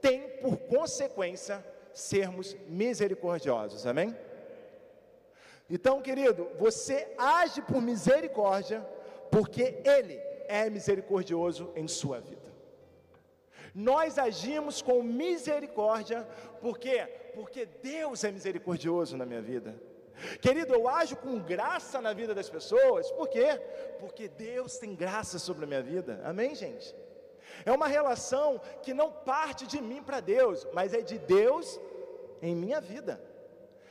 tem 0.00 0.28
por 0.40 0.56
consequência 0.56 1.64
sermos 1.92 2.56
misericordiosos, 2.68 3.86
amém? 3.86 4.16
Então, 5.70 6.02
querido, 6.02 6.48
você 6.58 7.14
age 7.16 7.62
por 7.62 7.80
misericórdia, 7.80 8.80
porque 9.30 9.80
Ele 9.84 10.20
é 10.48 10.68
misericordioso 10.68 11.72
em 11.76 11.86
sua 11.88 12.20
vida. 12.20 12.52
Nós 13.74 14.18
agimos 14.18 14.82
com 14.82 15.02
misericórdia, 15.02 16.28
por 16.60 16.78
quê? 16.78 17.06
Porque 17.34 17.64
Deus 17.64 18.22
é 18.22 18.30
misericordioso 18.30 19.16
na 19.16 19.24
minha 19.24 19.40
vida. 19.40 19.74
Querido, 20.40 20.74
eu 20.74 20.88
ajo 20.88 21.16
com 21.16 21.38
graça 21.38 22.00
na 22.00 22.12
vida 22.12 22.34
das 22.34 22.48
pessoas, 22.48 23.10
por 23.12 23.28
quê? 23.28 23.60
Porque 24.00 24.28
Deus 24.28 24.78
tem 24.78 24.94
graça 24.94 25.38
sobre 25.38 25.64
a 25.64 25.66
minha 25.66 25.82
vida, 25.82 26.20
amém, 26.24 26.54
gente? 26.54 26.94
É 27.64 27.72
uma 27.72 27.86
relação 27.86 28.60
que 28.82 28.94
não 28.94 29.10
parte 29.10 29.66
de 29.66 29.80
mim 29.80 30.02
para 30.02 30.20
Deus, 30.20 30.66
mas 30.72 30.94
é 30.94 31.00
de 31.00 31.18
Deus 31.18 31.80
em 32.40 32.54
minha 32.54 32.80
vida. 32.80 33.20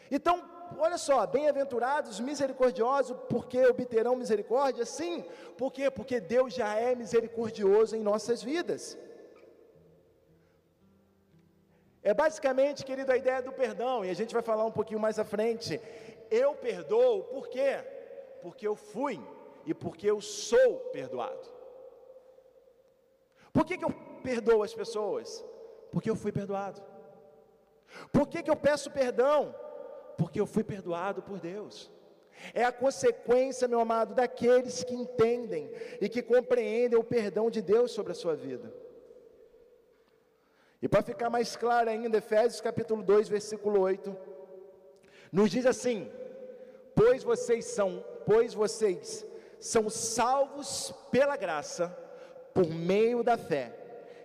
Então, 0.10 0.44
olha 0.78 0.98
só, 0.98 1.26
bem-aventurados, 1.26 2.20
misericordiosos, 2.20 3.16
porque 3.30 3.66
obterão 3.66 4.16
misericórdia? 4.16 4.86
Sim, 4.86 5.24
por 5.58 5.72
quê? 5.72 5.90
Porque 5.90 6.20
Deus 6.20 6.54
já 6.54 6.76
é 6.76 6.94
misericordioso 6.96 7.96
em 7.96 8.02
nossas 8.02 8.44
vidas. 8.44 8.98
É 12.04 12.14
basicamente, 12.14 12.84
querido, 12.84 13.12
a 13.12 13.18
ideia 13.18 13.42
do 13.44 13.52
perdão, 13.52 14.04
e 14.04 14.10
a 14.10 14.14
gente 14.16 14.34
vai 14.34 14.42
falar 14.42 14.66
um 14.66 14.72
pouquinho 14.72 15.00
mais 15.00 15.20
à 15.20 15.24
frente. 15.24 15.80
Eu 16.32 16.56
perdoo, 16.56 17.24
por 17.26 17.50
quê? 17.50 17.84
Porque 18.42 18.66
eu 18.66 18.76
fui 18.76 19.20
e 19.66 19.74
porque 19.74 20.10
eu 20.10 20.22
sou 20.22 20.80
perdoado. 20.92 21.48
Por 23.52 23.66
que, 23.66 23.78
que 23.78 23.84
eu 23.84 23.94
perdoo 24.24 24.64
as 24.64 24.74
pessoas? 24.74 25.46
Porque 25.92 26.10
eu 26.10 26.16
fui 26.16 26.32
perdoado. 26.32 26.82
Por 28.14 28.28
que, 28.30 28.42
que 28.42 28.50
eu 28.50 28.56
peço 28.56 28.90
perdão? 28.90 29.54
Porque 30.18 30.40
eu 30.40 30.48
fui 30.48 30.64
perdoado 30.64 31.22
por 31.22 31.40
Deus. 31.40 31.92
É 32.54 32.64
a 32.64 32.72
consequência, 32.72 33.68
meu 33.68 33.82
amado, 33.82 34.16
daqueles 34.16 34.84
que 34.84 34.96
entendem 34.96 35.70
e 36.00 36.08
que 36.08 36.22
compreendem 36.22 36.98
o 36.98 37.04
perdão 37.04 37.50
de 37.50 37.62
Deus 37.62 37.92
sobre 37.92 38.14
a 38.14 38.16
sua 38.16 38.36
vida. 38.36 38.74
E 40.82 40.88
para 40.88 41.04
ficar 41.04 41.30
mais 41.30 41.56
claro 41.56 41.90
ainda, 41.90 42.18
Efésios 42.18 42.62
capítulo 42.62 43.04
2, 43.04 43.30
versículo 43.30 43.82
8, 43.82 44.16
nos 45.32 45.52
diz 45.52 45.66
assim: 45.66 46.12
pois 47.04 47.24
vocês 47.24 47.66
são, 47.66 48.06
pois 48.28 48.54
vocês 48.54 49.26
são 49.60 49.90
salvos 49.90 50.94
pela 51.10 51.36
graça 51.36 51.88
por 52.54 52.68
meio 52.68 53.24
da 53.24 53.38
fé. 53.38 53.74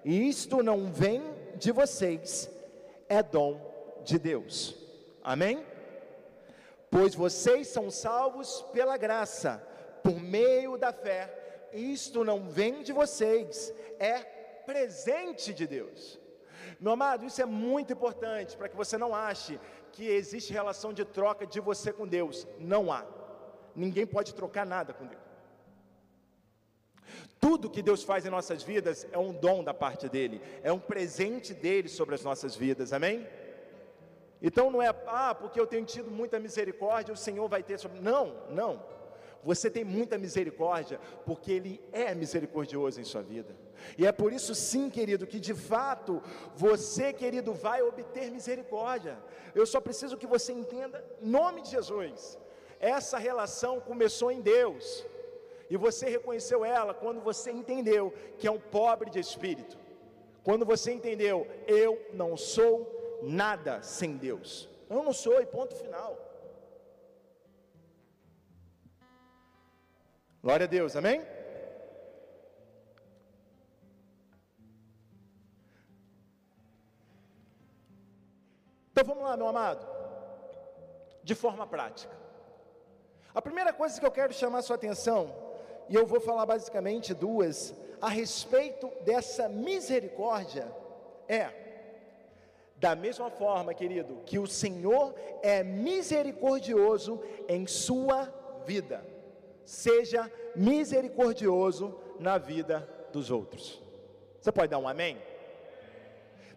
E 0.04 0.28
isto 0.28 0.62
não 0.62 0.92
vem 0.92 1.22
de 1.56 1.72
vocês, 1.72 2.50
é 3.08 3.22
dom 3.22 3.58
de 4.04 4.18
Deus. 4.18 4.76
Amém? 5.24 5.64
Pois 6.90 7.14
vocês 7.14 7.68
são 7.68 7.90
salvos 7.90 8.60
pela 8.74 8.98
graça 8.98 9.66
por 10.02 10.20
meio 10.20 10.76
da 10.76 10.92
fé. 10.92 11.68
Isto 11.72 12.24
não 12.24 12.46
vem 12.46 12.82
de 12.82 12.92
vocês, 12.92 13.72
é 13.98 14.18
presente 14.66 15.54
de 15.54 15.66
Deus. 15.66 16.20
Meu 16.78 16.92
amado, 16.92 17.24
isso 17.24 17.40
é 17.40 17.46
muito 17.46 17.94
importante 17.94 18.54
para 18.54 18.68
que 18.68 18.76
você 18.76 18.98
não 18.98 19.14
ache 19.14 19.58
que 19.96 20.06
existe 20.06 20.52
relação 20.52 20.92
de 20.92 21.06
troca 21.06 21.46
de 21.46 21.58
você 21.58 21.90
com 21.90 22.06
Deus. 22.06 22.46
Não 22.58 22.92
há. 22.92 23.02
Ninguém 23.74 24.06
pode 24.06 24.34
trocar 24.34 24.66
nada 24.66 24.92
com 24.92 25.06
Deus. 25.06 25.22
Tudo 27.40 27.70
que 27.70 27.80
Deus 27.82 28.02
faz 28.02 28.26
em 28.26 28.30
nossas 28.30 28.62
vidas 28.62 29.06
é 29.10 29.18
um 29.18 29.32
dom 29.32 29.64
da 29.64 29.72
parte 29.72 30.08
dele, 30.08 30.40
é 30.62 30.70
um 30.72 30.78
presente 30.78 31.54
dele 31.54 31.88
sobre 31.88 32.14
as 32.14 32.22
nossas 32.22 32.54
vidas, 32.54 32.92
amém? 32.92 33.26
Então 34.42 34.70
não 34.70 34.82
é, 34.82 34.94
ah, 35.06 35.34
porque 35.34 35.58
eu 35.58 35.66
tenho 35.66 35.84
tido 35.86 36.10
muita 36.10 36.38
misericórdia, 36.38 37.14
o 37.14 37.16
Senhor 37.16 37.48
vai 37.48 37.62
ter 37.62 37.78
sobre. 37.78 38.00
Não, 38.00 38.34
não. 38.50 38.82
Você 39.44 39.70
tem 39.70 39.84
muita 39.84 40.18
misericórdia, 40.18 41.00
porque 41.24 41.52
Ele 41.52 41.80
é 41.92 42.14
misericordioso 42.14 43.00
em 43.00 43.04
sua 43.04 43.22
vida. 43.22 43.54
E 43.96 44.06
é 44.06 44.12
por 44.12 44.32
isso, 44.32 44.54
sim, 44.54 44.90
querido, 44.90 45.26
que 45.26 45.38
de 45.38 45.54
fato 45.54 46.22
você, 46.54 47.12
querido, 47.12 47.52
vai 47.52 47.82
obter 47.82 48.30
misericórdia. 48.30 49.18
Eu 49.54 49.66
só 49.66 49.80
preciso 49.80 50.16
que 50.16 50.26
você 50.26 50.52
entenda, 50.52 51.04
em 51.20 51.28
nome 51.28 51.62
de 51.62 51.70
Jesus, 51.70 52.38
essa 52.80 53.18
relação 53.18 53.80
começou 53.80 54.30
em 54.30 54.40
Deus. 54.40 55.04
E 55.68 55.76
você 55.76 56.08
reconheceu 56.08 56.64
ela 56.64 56.94
quando 56.94 57.20
você 57.20 57.50
entendeu 57.50 58.12
que 58.38 58.46
é 58.46 58.50
um 58.50 58.60
pobre 58.60 59.10
de 59.10 59.18
espírito. 59.18 59.76
Quando 60.42 60.64
você 60.64 60.92
entendeu, 60.92 61.46
eu 61.66 62.00
não 62.12 62.36
sou 62.36 63.20
nada 63.22 63.82
sem 63.82 64.16
Deus. 64.16 64.68
Eu 64.88 65.02
não 65.02 65.12
sou, 65.12 65.40
e 65.40 65.46
ponto 65.46 65.74
final. 65.74 66.25
Glória 70.46 70.62
a 70.62 70.68
Deus, 70.68 70.94
amém? 70.94 71.20
Então 78.92 79.04
vamos 79.04 79.24
lá, 79.24 79.36
meu 79.36 79.48
amado, 79.48 79.84
de 81.24 81.34
forma 81.34 81.66
prática. 81.66 82.14
A 83.34 83.42
primeira 83.42 83.72
coisa 83.72 83.98
que 83.98 84.06
eu 84.06 84.12
quero 84.12 84.32
chamar 84.32 84.62
sua 84.62 84.76
atenção, 84.76 85.34
e 85.88 85.96
eu 85.96 86.06
vou 86.06 86.20
falar 86.20 86.46
basicamente 86.46 87.12
duas, 87.12 87.74
a 88.00 88.08
respeito 88.08 88.88
dessa 89.04 89.48
misericórdia, 89.48 90.72
é, 91.28 91.50
da 92.76 92.94
mesma 92.94 93.30
forma, 93.32 93.74
querido, 93.74 94.22
que 94.24 94.38
o 94.38 94.46
Senhor 94.46 95.12
é 95.42 95.64
misericordioso 95.64 97.20
em 97.48 97.66
sua 97.66 98.32
vida 98.64 99.15
seja 99.66 100.32
misericordioso 100.54 101.94
na 102.18 102.38
vida 102.38 102.88
dos 103.12 103.30
outros. 103.30 103.82
Você 104.40 104.50
pode 104.50 104.70
dar 104.70 104.78
um 104.78 104.88
amém? 104.88 105.18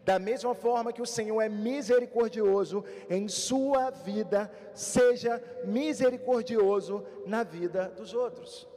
Da 0.06 0.18
mesma 0.18 0.54
forma 0.56 0.94
que 0.94 1.02
o 1.02 1.06
Senhor 1.06 1.42
é 1.42 1.50
misericordioso 1.50 2.86
em 3.10 3.28
sua 3.28 3.90
vida, 3.90 4.50
seja 4.74 5.42
misericordioso 5.66 7.06
na 7.26 7.44
vida 7.44 7.90
dos 7.90 8.14
outros. 8.14 8.68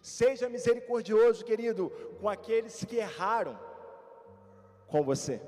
Seja 0.00 0.48
misericordioso, 0.48 1.44
querido, 1.44 1.90
com 2.20 2.28
aqueles 2.28 2.84
que 2.84 2.96
erraram 2.96 3.58
com 4.88 5.02
você. 5.02 5.40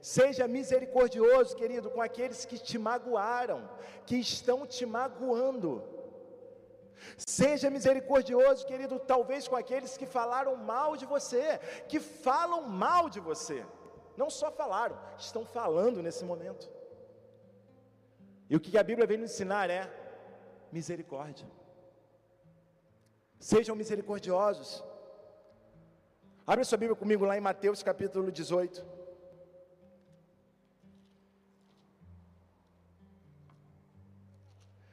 Seja 0.00 0.46
misericordioso, 0.46 1.56
querido, 1.56 1.90
com 1.90 2.02
aqueles 2.02 2.44
que 2.44 2.58
te 2.58 2.76
magoaram, 2.76 3.68
que 4.04 4.16
estão 4.16 4.66
te 4.66 4.84
magoando. 4.84 5.82
Seja 7.16 7.70
misericordioso, 7.70 8.66
querido, 8.66 8.98
talvez 8.98 9.46
com 9.48 9.56
aqueles 9.56 9.96
que 9.96 10.06
falaram 10.06 10.56
mal 10.56 10.96
de 10.96 11.06
você, 11.06 11.58
que 11.88 12.00
falam 12.00 12.62
mal 12.84 13.08
de 13.08 13.20
você. 13.20 13.64
Não 14.16 14.30
só 14.30 14.50
falaram, 14.50 14.96
estão 15.18 15.44
falando 15.44 16.02
nesse 16.02 16.24
momento. 16.24 16.70
E 18.48 18.56
o 18.56 18.60
que 18.60 18.78
a 18.78 18.82
Bíblia 18.82 19.06
vem 19.06 19.18
nos 19.18 19.32
ensinar 19.32 19.70
é 19.70 19.82
misericórdia. 20.70 21.46
Sejam 23.38 23.76
misericordiosos. 23.76 24.84
Abre 26.46 26.64
sua 26.64 26.78
Bíblia 26.78 26.96
comigo 26.96 27.24
lá 27.24 27.36
em 27.36 27.40
Mateus 27.40 27.82
capítulo 27.82 28.30
18. 28.30 28.84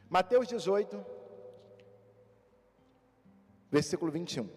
Mateus 0.09 0.47
18, 0.47 1.05
versículo 3.71 4.11
21. 4.11 4.49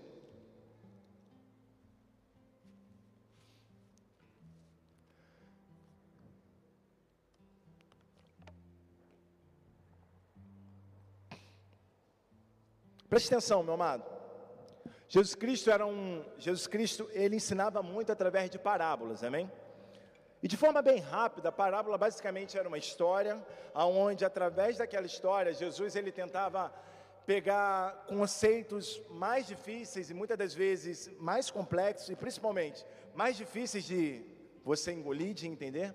Preste 13.09 13.29
atenção, 13.29 13.62
meu 13.62 13.74
amado. 13.74 14.03
Jesus 15.09 15.37
Cristo 15.37 15.70
era 15.70 15.87
um, 15.87 16.24
Jesus 16.37 16.66
Cristo, 16.66 17.09
ele 17.12 17.37
ensinava 17.37 17.81
muito 17.81 18.11
através 18.11 18.50
de 18.50 18.59
parábolas, 18.59 19.22
amém? 19.22 19.48
E 20.42 20.48
de 20.48 20.57
forma 20.57 20.83
bem 20.83 20.98
rápida, 20.98 21.50
a 21.50 21.53
parábola 21.53 21.96
basicamente 21.96 22.59
era 22.59 22.66
uma 22.66 22.77
história, 22.77 23.40
aonde 23.72 24.24
através 24.24 24.79
daquela 24.79 25.07
história, 25.07 25.55
Jesus 25.55 25.94
ele 25.94 26.11
tentava 26.11 26.72
pegar 27.27 28.05
conceitos 28.07 29.01
mais 29.11 29.47
difíceis 29.47 30.11
e 30.11 30.15
muitas 30.15 30.37
das 30.37 30.55
vezes 30.55 31.11
mais 31.19 31.51
complexos 31.51 32.11
e 32.11 32.17
principalmente 32.17 32.85
mais 33.15 33.37
difíceis 33.37 33.85
de 33.85 34.23
você 34.65 34.93
engolir, 34.93 35.35
de 35.35 35.47
entender, 35.47 35.95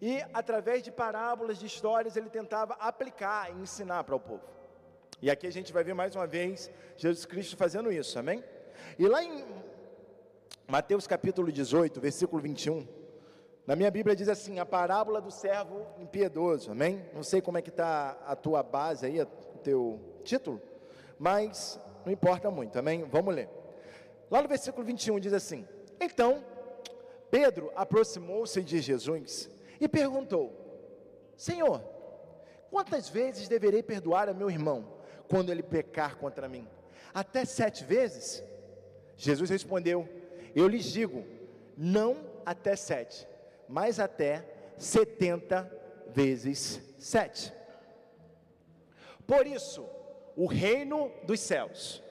e 0.00 0.20
através 0.34 0.82
de 0.82 0.90
parábolas, 0.90 1.58
de 1.58 1.66
histórias, 1.66 2.16
ele 2.16 2.28
tentava 2.28 2.74
aplicar 2.74 3.50
e 3.50 3.62
ensinar 3.62 4.04
para 4.04 4.16
o 4.16 4.20
povo. 4.20 4.42
E 5.20 5.30
aqui 5.30 5.46
a 5.46 5.52
gente 5.52 5.72
vai 5.72 5.84
ver 5.84 5.94
mais 5.94 6.16
uma 6.16 6.26
vez 6.26 6.70
Jesus 6.96 7.24
Cristo 7.24 7.56
fazendo 7.56 7.92
isso, 7.92 8.18
amém? 8.18 8.42
E 8.98 9.06
lá 9.06 9.22
em 9.22 9.44
Mateus 10.66 11.06
capítulo 11.06 11.52
18, 11.52 12.00
versículo 12.00 12.42
21, 12.42 12.86
na 13.64 13.76
minha 13.76 13.90
Bíblia 13.90 14.16
diz 14.16 14.28
assim, 14.28 14.58
a 14.58 14.66
parábola 14.66 15.20
do 15.20 15.30
servo 15.30 15.86
impiedoso, 16.00 16.72
amém? 16.72 17.08
Não 17.14 17.22
sei 17.22 17.40
como 17.40 17.58
é 17.58 17.62
que 17.62 17.70
está 17.70 18.18
a 18.26 18.34
tua 18.34 18.62
base 18.62 19.06
aí, 19.06 19.20
teu 19.62 20.00
título, 20.24 20.60
mas 21.18 21.80
não 22.04 22.12
importa 22.12 22.50
muito, 22.50 22.78
amém? 22.78 23.04
Vamos 23.04 23.34
ler. 23.34 23.48
Lá 24.30 24.42
no 24.42 24.48
versículo 24.48 24.84
21 24.84 25.20
diz 25.20 25.32
assim, 25.32 25.66
então, 26.00 26.44
Pedro 27.30 27.70
aproximou-se 27.74 28.60
de 28.62 28.80
Jesus 28.80 29.48
e 29.80 29.88
perguntou, 29.88 30.52
Senhor, 31.36 31.82
quantas 32.70 33.08
vezes 33.08 33.48
deverei 33.48 33.82
perdoar 33.82 34.28
a 34.28 34.34
meu 34.34 34.50
irmão 34.50 34.86
quando 35.28 35.50
ele 35.50 35.62
pecar 35.62 36.16
contra 36.16 36.48
mim? 36.48 36.66
Até 37.14 37.44
sete 37.44 37.84
vezes? 37.84 38.42
Jesus 39.16 39.50
respondeu, 39.50 40.08
eu 40.54 40.66
lhes 40.66 40.84
digo, 40.84 41.24
não 41.76 42.16
até 42.44 42.74
sete, 42.74 43.26
mas 43.68 44.00
até 44.00 44.44
70 44.76 45.70
vezes 46.12 46.80
7. 46.98 47.52
Por 49.26 49.46
isso, 49.46 49.86
o 50.36 50.46
reino 50.46 51.10
dos 51.24 51.40
céus, 51.40 52.02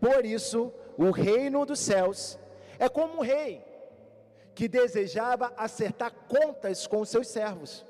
por 0.00 0.24
isso, 0.24 0.72
o 0.96 1.10
reino 1.10 1.64
dos 1.64 1.78
céus 1.78 2.38
é 2.78 2.88
como 2.88 3.18
um 3.18 3.20
rei 3.20 3.64
que 4.54 4.68
desejava 4.68 5.52
acertar 5.56 6.12
contas 6.28 6.86
com 6.86 7.04
seus 7.04 7.28
servos. 7.28 7.84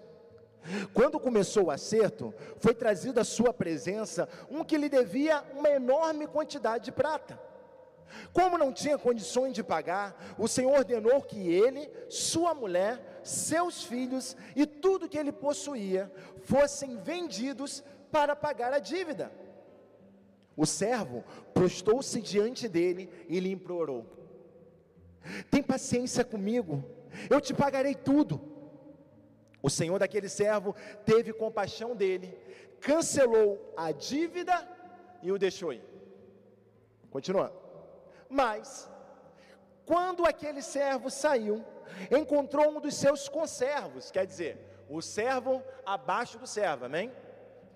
Quando 0.93 1.21
começou 1.21 1.67
o 1.67 1.71
acerto, 1.71 2.35
foi 2.59 2.75
trazido 2.75 3.21
à 3.21 3.25
sua 3.25 3.53
presença 3.53 4.29
um 4.51 4.65
que 4.65 4.77
lhe 4.77 4.89
devia 4.89 5.45
uma 5.53 5.71
enorme 5.71 6.27
quantidade 6.27 6.87
de 6.87 6.93
prata. 6.93 7.41
Como 8.33 8.59
não 8.59 8.73
tinha 8.73 8.99
condições 8.99 9.53
de 9.53 9.63
pagar, 9.63 10.35
o 10.39 10.49
Senhor 10.49 10.73
ordenou 10.73 11.23
que 11.23 11.53
ele, 11.53 11.91
sua 12.09 12.55
mulher, 12.55 13.21
seus 13.23 13.83
filhos 13.85 14.37
e 14.55 14.67
tudo 14.67 15.09
que 15.09 15.19
ele 15.19 15.33
possuía 15.33 16.11
fossem 16.43 16.97
vendidos 16.97 17.83
para 18.11 18.35
pagar 18.37 18.73
a 18.73 18.79
dívida. 18.79 19.31
O 20.57 20.65
servo 20.65 21.23
prostou-se 21.53 22.21
diante 22.21 22.67
dele 22.69 23.11
e 23.29 23.39
lhe 23.39 23.51
implorou: 23.51 24.07
Tem 25.51 25.63
paciência 25.63 26.25
comigo, 26.25 26.85
eu 27.29 27.41
te 27.41 27.53
pagarei 27.53 27.95
tudo. 27.95 28.41
O 29.63 29.69
senhor 29.69 29.99
daquele 29.99 30.29
servo 30.29 30.75
teve 31.05 31.33
compaixão 31.33 31.95
dele, 31.95 32.39
cancelou 32.81 33.73
a 33.77 33.91
dívida 33.91 34.67
e 35.23 35.33
o 35.33 35.39
deixou 35.39 35.73
ir. 35.73 35.83
Continuando. 37.11 37.55
Mas, 38.29 38.89
quando 39.85 40.25
aquele 40.25 40.63
servo 40.63 41.11
saiu, 41.11 41.65
encontrou 42.11 42.71
um 42.71 42.81
dos 42.81 42.95
seus 42.95 43.29
conservos, 43.29 44.11
quer 44.11 44.27
dizer, 44.27 44.85
o 44.89 45.01
servo 45.01 45.63
abaixo 45.85 46.39
do 46.39 46.47
servo, 46.47 46.85
amém? 46.85 47.13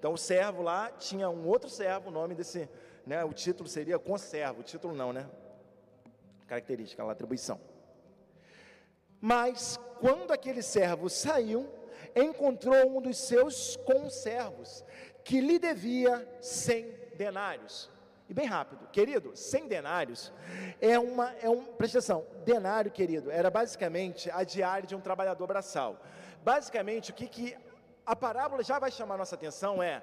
Então 0.00 0.14
o 0.14 0.16
servo 0.16 0.62
lá 0.62 0.90
tinha 0.92 1.28
um 1.28 1.46
outro 1.46 1.68
servo, 1.68 2.08
o 2.08 2.10
nome 2.10 2.34
desse, 2.34 2.66
né, 3.06 3.22
o 3.22 3.34
título 3.34 3.68
seria 3.68 3.98
conservo, 3.98 4.60
o 4.60 4.64
título 4.64 4.94
não, 4.94 5.12
né? 5.12 5.28
Característica, 6.46 7.04
atribuição. 7.08 7.60
Mas 9.20 9.78
quando 9.98 10.32
aquele 10.32 10.62
servo 10.62 11.10
saiu, 11.10 11.68
encontrou 12.16 12.96
um 12.96 13.02
dos 13.02 13.18
seus 13.18 13.76
conservos, 13.76 14.82
que 15.22 15.38
lhe 15.38 15.58
devia 15.58 16.26
cem 16.40 16.94
denários. 17.18 17.90
E 18.26 18.32
bem 18.32 18.46
rápido, 18.46 18.88
querido, 18.92 19.36
100 19.36 19.66
denários 19.66 20.32
é 20.80 20.96
uma, 20.98 21.34
é 21.42 21.50
um, 21.50 21.64
presta 21.64 21.98
atenção, 21.98 22.24
denário, 22.44 22.90
querido, 22.90 23.28
era 23.28 23.50
basicamente 23.50 24.30
a 24.30 24.44
diária 24.44 24.86
de 24.86 24.94
um 24.94 25.00
trabalhador 25.00 25.48
braçal. 25.48 26.00
Basicamente, 26.42 27.10
o 27.10 27.14
que, 27.14 27.26
que 27.26 27.56
a 28.04 28.16
parábola 28.16 28.62
já 28.62 28.78
vai 28.78 28.90
chamar 28.90 29.16
nossa 29.16 29.34
atenção 29.34 29.82
é, 29.82 30.02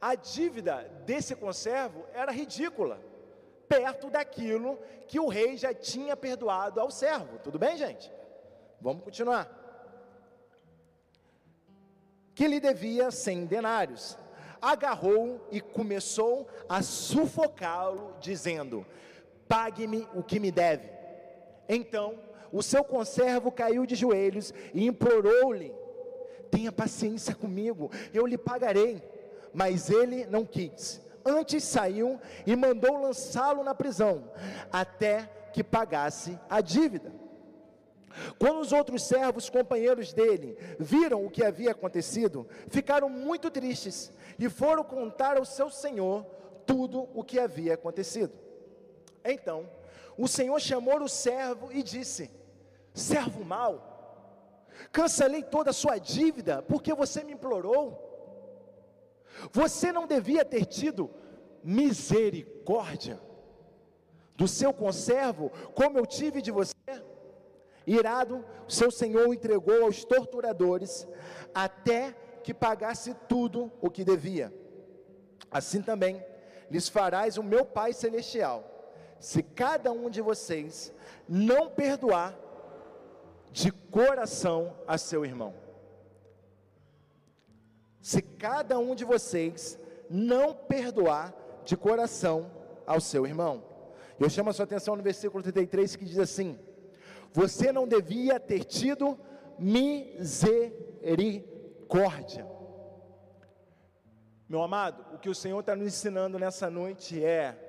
a 0.00 0.14
dívida 0.14 0.88
desse 1.04 1.34
conservo 1.34 2.04
era 2.12 2.30
ridícula, 2.30 3.00
perto 3.68 4.10
daquilo 4.10 4.78
que 5.06 5.18
o 5.18 5.28
rei 5.28 5.56
já 5.56 5.74
tinha 5.74 6.16
perdoado 6.16 6.80
ao 6.80 6.90
servo. 6.90 7.38
Tudo 7.38 7.58
bem, 7.58 7.76
gente? 7.76 8.12
Vamos 8.80 9.02
continuar. 9.02 9.48
Que 12.34 12.46
lhe 12.46 12.60
devia 12.60 13.10
100 13.10 13.46
denários 13.46 14.16
agarrou 14.60 15.46
e 15.50 15.60
começou 15.60 16.48
a 16.68 16.82
sufocá-lo, 16.82 18.14
dizendo: 18.20 18.86
Pague-me 19.48 20.06
o 20.14 20.22
que 20.22 20.38
me 20.38 20.50
deve. 20.50 20.88
Então 21.68 22.18
o 22.52 22.62
seu 22.62 22.82
conservo 22.82 23.52
caiu 23.52 23.86
de 23.86 23.94
joelhos 23.94 24.52
e 24.74 24.86
implorou-lhe: 24.86 25.74
Tenha 26.50 26.72
paciência 26.72 27.34
comigo, 27.34 27.90
eu 28.12 28.26
lhe 28.26 28.38
pagarei. 28.38 29.02
Mas 29.52 29.90
ele 29.90 30.26
não 30.26 30.44
quis. 30.44 31.00
Antes 31.24 31.64
saiu 31.64 32.20
e 32.46 32.54
mandou 32.54 33.00
lançá-lo 33.00 33.62
na 33.62 33.74
prisão, 33.74 34.30
até 34.72 35.28
que 35.52 35.62
pagasse 35.64 36.38
a 36.48 36.60
dívida. 36.60 37.12
Quando 38.38 38.60
os 38.60 38.72
outros 38.72 39.02
servos, 39.02 39.50
companheiros 39.50 40.12
dele, 40.12 40.56
viram 40.78 41.24
o 41.24 41.30
que 41.30 41.44
havia 41.44 41.72
acontecido, 41.72 42.48
ficaram 42.68 43.08
muito 43.08 43.50
tristes 43.50 44.12
e 44.38 44.48
foram 44.48 44.82
contar 44.82 45.36
ao 45.36 45.44
seu 45.44 45.70
senhor 45.70 46.24
tudo 46.66 47.08
o 47.14 47.22
que 47.22 47.38
havia 47.38 47.74
acontecido. 47.74 48.32
Então, 49.24 49.68
o 50.16 50.26
senhor 50.26 50.58
chamou 50.60 51.00
o 51.02 51.08
servo 51.08 51.70
e 51.72 51.82
disse: 51.82 52.30
Servo 52.92 53.44
mau, 53.44 53.97
cancelei 54.92 55.42
toda 55.42 55.70
a 55.70 55.72
sua 55.72 55.98
dívida 55.98 56.62
porque 56.62 56.94
você 56.94 57.22
me 57.24 57.32
implorou. 57.32 58.06
Você 59.52 59.92
não 59.92 60.06
devia 60.06 60.44
ter 60.44 60.64
tido 60.64 61.10
misericórdia 61.62 63.20
do 64.36 64.46
seu 64.46 64.72
conservo, 64.72 65.50
como 65.74 65.98
eu 65.98 66.06
tive 66.06 66.40
de 66.40 66.50
você? 66.50 66.74
Irado, 67.86 68.44
seu 68.68 68.90
senhor 68.90 69.28
o 69.28 69.34
entregou 69.34 69.84
aos 69.84 70.04
torturadores, 70.04 71.08
até 71.54 72.14
que 72.44 72.54
pagasse 72.54 73.14
tudo 73.28 73.72
o 73.80 73.90
que 73.90 74.04
devia. 74.04 74.52
Assim 75.50 75.82
também 75.82 76.24
lhes 76.70 76.88
farás 76.88 77.36
o 77.36 77.42
meu 77.42 77.64
Pai 77.64 77.92
Celestial, 77.92 78.92
se 79.18 79.42
cada 79.42 79.90
um 79.90 80.08
de 80.08 80.20
vocês 80.20 80.92
não 81.28 81.68
perdoar 81.68 82.38
de 83.58 83.70
coração 83.72 84.78
a 84.86 84.96
seu 84.96 85.24
irmão. 85.24 85.52
Se 88.00 88.22
cada 88.22 88.78
um 88.78 88.94
de 88.94 89.04
vocês 89.04 89.76
não 90.08 90.54
perdoar 90.54 91.34
de 91.64 91.76
coração 91.76 92.48
ao 92.86 93.00
seu 93.00 93.26
irmão. 93.26 93.64
Eu 94.18 94.30
chamo 94.30 94.50
a 94.50 94.52
sua 94.52 94.64
atenção 94.64 94.94
no 94.94 95.02
versículo 95.02 95.42
33 95.42 95.96
que 95.96 96.04
diz 96.04 96.20
assim: 96.20 96.56
você 97.32 97.72
não 97.72 97.88
devia 97.88 98.38
ter 98.38 98.62
tido 98.64 99.18
misericórdia. 99.58 102.46
Meu 104.48 104.62
amado, 104.62 105.04
o 105.14 105.18
que 105.18 105.28
o 105.28 105.34
Senhor 105.34 105.58
está 105.60 105.74
nos 105.74 105.88
ensinando 105.88 106.38
nessa 106.38 106.70
noite 106.70 107.20
é: 107.22 107.67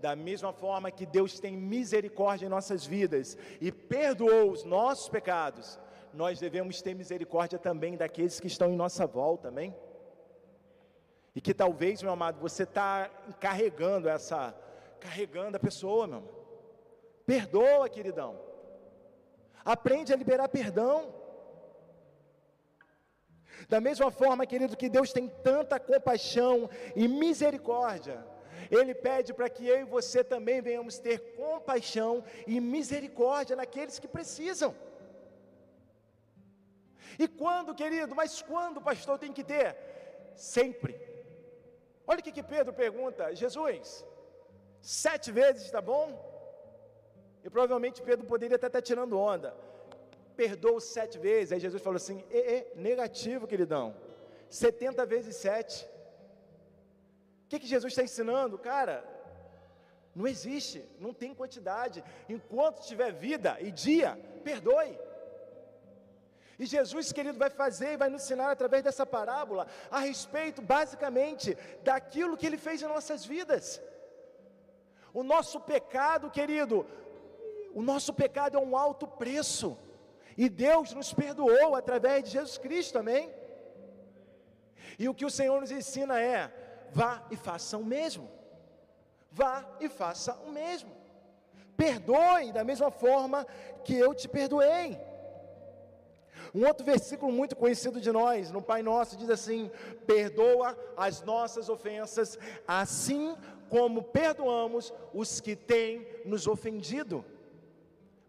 Da 0.00 0.16
mesma 0.16 0.52
forma 0.52 0.90
que 0.90 1.04
Deus 1.04 1.38
tem 1.38 1.56
misericórdia 1.56 2.46
em 2.46 2.48
nossas 2.48 2.86
vidas 2.86 3.36
e 3.60 3.70
perdoou 3.70 4.50
os 4.50 4.64
nossos 4.64 5.08
pecados, 5.08 5.78
nós 6.14 6.40
devemos 6.40 6.80
ter 6.80 6.94
misericórdia 6.94 7.58
também 7.58 7.96
daqueles 7.96 8.40
que 8.40 8.46
estão 8.46 8.70
em 8.70 8.76
nossa 8.76 9.06
volta, 9.06 9.48
amém? 9.48 9.74
E 11.34 11.40
que 11.40 11.52
talvez, 11.52 12.02
meu 12.02 12.12
amado, 12.12 12.40
você 12.40 12.62
está 12.62 13.10
carregando 13.38 14.08
essa, 14.08 14.54
carregando 14.98 15.56
a 15.56 15.60
pessoa, 15.60 16.06
meu 16.06 16.18
amado. 16.18 16.40
Perdoa, 17.26 17.88
queridão. 17.88 18.40
Aprende 19.64 20.12
a 20.12 20.16
liberar 20.16 20.48
perdão. 20.48 21.14
Da 23.68 23.80
mesma 23.80 24.10
forma, 24.10 24.46
querido, 24.46 24.76
que 24.76 24.88
Deus 24.88 25.12
tem 25.12 25.28
tanta 25.28 25.78
compaixão 25.78 26.68
e 26.96 27.06
misericórdia, 27.06 28.24
ele 28.70 28.94
pede 28.94 29.34
para 29.34 29.48
que 29.48 29.66
eu 29.66 29.80
e 29.80 29.92
você 29.96 30.22
também 30.22 30.60
venhamos 30.60 30.98
ter 30.98 31.18
compaixão 31.34 32.24
e 32.46 32.60
misericórdia 32.60 33.56
naqueles 33.56 33.98
que 33.98 34.08
precisam. 34.16 34.74
E 37.18 37.26
quando, 37.26 37.74
querido? 37.74 38.14
Mas 38.14 38.40
quando, 38.40 38.80
pastor, 38.80 39.18
tem 39.18 39.32
que 39.32 39.44
ter? 39.52 39.76
Sempre. 40.36 40.92
Olha 42.06 42.20
o 42.20 42.22
que, 42.22 42.42
Pedro 42.42 42.72
pergunta: 42.72 43.34
Jesus, 43.34 44.04
sete 44.80 45.30
vezes, 45.30 45.64
está 45.64 45.80
bom? 45.80 46.06
E 47.44 47.50
provavelmente 47.50 48.02
Pedro 48.02 48.26
poderia 48.26 48.56
até 48.56 48.68
estar 48.68 48.82
tirando 48.82 49.18
onda. 49.18 49.54
Perdoou 50.36 50.80
sete 50.80 51.18
vezes. 51.18 51.52
Aí 51.52 51.60
Jesus 51.60 51.82
falou 51.82 51.96
assim: 51.96 52.24
e, 52.30 52.38
e, 52.38 52.66
negativo, 52.74 53.46
queridão. 53.46 53.94
70 54.48 55.06
vezes 55.06 55.36
sete 55.36 55.88
que, 57.50 57.58
que 57.58 57.66
Jesus 57.66 57.92
está 57.92 58.04
ensinando? 58.04 58.56
Cara, 58.56 58.96
não 60.14 60.26
existe, 60.26 60.78
não 61.04 61.12
tem 61.12 61.34
quantidade. 61.34 62.02
Enquanto 62.28 62.86
tiver 62.90 63.12
vida 63.12 63.56
e 63.60 63.72
dia, 63.72 64.10
perdoe. 64.44 64.96
E 66.56 66.64
Jesus, 66.66 67.10
querido, 67.16 67.38
vai 67.38 67.50
fazer 67.50 67.90
e 67.92 67.96
vai 67.96 68.08
nos 68.08 68.22
ensinar 68.22 68.50
através 68.52 68.84
dessa 68.84 69.04
parábola 69.04 69.66
a 69.90 69.98
respeito, 69.98 70.62
basicamente, 70.62 71.56
daquilo 71.82 72.36
que 72.36 72.46
Ele 72.46 72.58
fez 72.66 72.80
em 72.80 72.86
nossas 72.86 73.24
vidas. 73.24 73.82
O 75.12 75.24
nosso 75.24 75.58
pecado, 75.58 76.30
querido, 76.30 76.86
o 77.74 77.82
nosso 77.82 78.12
pecado 78.14 78.56
é 78.56 78.60
um 78.60 78.76
alto 78.76 79.08
preço, 79.08 79.76
e 80.36 80.48
Deus 80.48 80.92
nos 80.92 81.12
perdoou 81.12 81.74
através 81.74 82.22
de 82.24 82.30
Jesus 82.30 82.58
Cristo, 82.58 82.98
amém? 82.98 83.34
E 84.98 85.08
o 85.08 85.14
que 85.14 85.24
o 85.24 85.30
Senhor 85.38 85.60
nos 85.60 85.72
ensina 85.72 86.20
é: 86.20 86.52
vá 86.92 87.22
e 87.30 87.36
faça 87.36 87.76
o 87.78 87.84
mesmo, 87.84 88.28
vá 89.30 89.64
e 89.80 89.88
faça 89.88 90.34
o 90.46 90.50
mesmo, 90.50 90.90
perdoe 91.76 92.52
da 92.52 92.64
mesma 92.64 92.90
forma 92.90 93.46
que 93.84 93.94
eu 93.94 94.14
te 94.14 94.28
perdoei. 94.28 94.98
Um 96.54 96.66
outro 96.66 96.84
versículo 96.84 97.30
muito 97.30 97.54
conhecido 97.54 98.00
de 98.00 98.10
nós, 98.10 98.50
no 98.50 98.60
Pai 98.60 98.82
Nosso, 98.82 99.16
diz 99.16 99.30
assim: 99.30 99.70
Perdoa 100.06 100.76
as 100.96 101.22
nossas 101.22 101.68
ofensas, 101.68 102.38
assim 102.66 103.36
como 103.68 104.02
perdoamos 104.02 104.92
os 105.14 105.40
que 105.40 105.54
têm 105.54 106.06
nos 106.24 106.48
ofendido. 106.48 107.24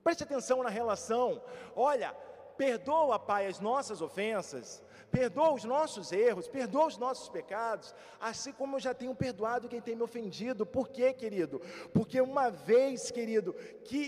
Preste 0.04 0.24
atenção 0.24 0.62
na 0.62 0.70
relação. 0.70 1.42
Olha, 1.76 2.14
perdoa, 2.58 3.18
Pai, 3.18 3.48
as 3.48 3.60
nossas 3.60 4.02
ofensas, 4.02 4.84
perdoa 5.12 5.54
os 5.54 5.64
nossos 5.64 6.12
erros, 6.12 6.48
perdoa 6.48 6.88
os 6.88 6.98
nossos 6.98 7.30
pecados, 7.30 7.94
assim 8.20 8.52
como 8.54 8.76
eu 8.76 8.80
já 8.80 8.94
tenho 8.94 9.14
perdoado 9.14 9.68
quem 9.68 9.82
tem 9.82 9.96
me 9.96 10.04
ofendido. 10.04 10.66
Por 10.66 10.90
quê, 10.90 11.14
querido? 11.14 11.62
Porque 11.94 12.22
uma 12.22 12.50
vez, 12.50 13.12
querido, 13.12 13.54
que 13.84 14.04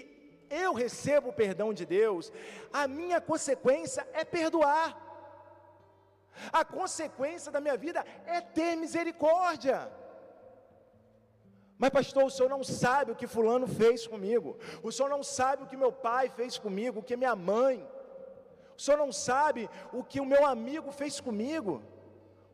eu 0.50 0.74
recebo 0.74 1.30
o 1.30 1.34
perdão 1.34 1.74
de 1.74 1.86
Deus, 1.86 2.32
a 2.72 2.88
minha 2.88 3.20
consequência 3.20 4.08
é 4.14 4.24
perdoar. 4.24 5.02
A 6.52 6.64
consequência 6.66 7.52
da 7.52 7.60
minha 7.60 7.78
vida 7.78 8.04
é 8.26 8.42
ter 8.42 8.76
misericórdia. 8.76 9.92
Mas, 11.78 11.90
pastor, 11.90 12.24
o 12.26 12.30
senhor 12.30 12.50
não 12.50 12.64
sabe 12.64 13.12
o 13.12 13.16
que 13.16 13.28
Fulano 13.28 13.68
fez 13.68 14.08
comigo, 14.08 14.58
o 14.82 14.92
senhor 14.92 15.10
não 15.10 15.22
sabe 15.22 15.64
o 15.64 15.68
que 15.68 15.76
meu 15.76 15.92
pai 15.92 16.30
fez 16.30 16.58
comigo, 16.58 17.00
o 17.00 17.04
que 17.04 17.18
minha 17.18 17.36
mãe, 17.36 17.86
o 18.78 18.82
senhor 18.82 18.98
não 18.98 19.12
sabe 19.12 19.70
o 19.92 20.04
que 20.04 20.20
o 20.20 20.26
meu 20.26 20.46
amigo 20.46 20.92
fez 20.92 21.20
comigo. 21.20 21.82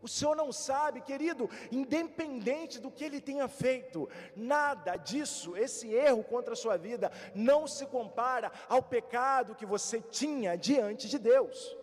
O 0.01 0.07
Senhor 0.07 0.33
não 0.33 0.51
sabe, 0.51 1.01
querido, 1.01 1.49
independente 1.71 2.79
do 2.79 2.89
que 2.89 3.03
ele 3.03 3.19
tenha 3.19 3.47
feito, 3.49 4.07
nada 4.33 4.95
disso, 4.95 5.57
esse 5.57 5.93
erro 5.93 6.23
contra 6.23 6.53
a 6.53 6.55
sua 6.55 6.77
vida, 6.77 7.11
não 7.35 7.67
se 7.67 7.85
compara 7.85 8.49
ao 8.69 8.81
pecado 8.81 9.55
que 9.55 9.65
você 9.65 9.99
tinha 9.99 10.55
diante 10.55 11.09
de 11.09 11.19
Deus. 11.19 11.75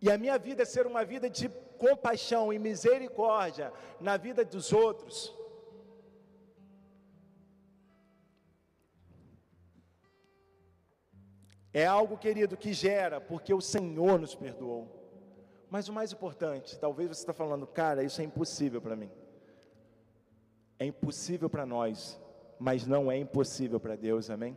E 0.00 0.10
a 0.10 0.18
minha 0.18 0.38
vida 0.38 0.64
ser 0.64 0.86
uma 0.86 1.04
vida 1.04 1.28
de 1.30 1.48
compaixão 1.76 2.52
e 2.52 2.58
misericórdia 2.58 3.72
na 4.00 4.16
vida 4.16 4.44
dos 4.44 4.72
outros, 4.72 5.34
É 11.72 11.86
algo, 11.86 12.16
querido, 12.16 12.56
que 12.56 12.72
gera, 12.72 13.20
porque 13.20 13.52
o 13.52 13.60
Senhor 13.60 14.18
nos 14.18 14.34
perdoou. 14.34 14.88
Mas 15.70 15.88
o 15.88 15.92
mais 15.92 16.12
importante, 16.12 16.78
talvez 16.78 17.08
você 17.08 17.20
está 17.20 17.34
falando, 17.34 17.66
cara, 17.66 18.02
isso 18.02 18.20
é 18.20 18.24
impossível 18.24 18.80
para 18.80 18.96
mim. 18.96 19.10
É 20.78 20.86
impossível 20.86 21.50
para 21.50 21.66
nós, 21.66 22.18
mas 22.58 22.86
não 22.86 23.12
é 23.12 23.18
impossível 23.18 23.78
para 23.78 23.96
Deus, 23.96 24.30
amém? 24.30 24.56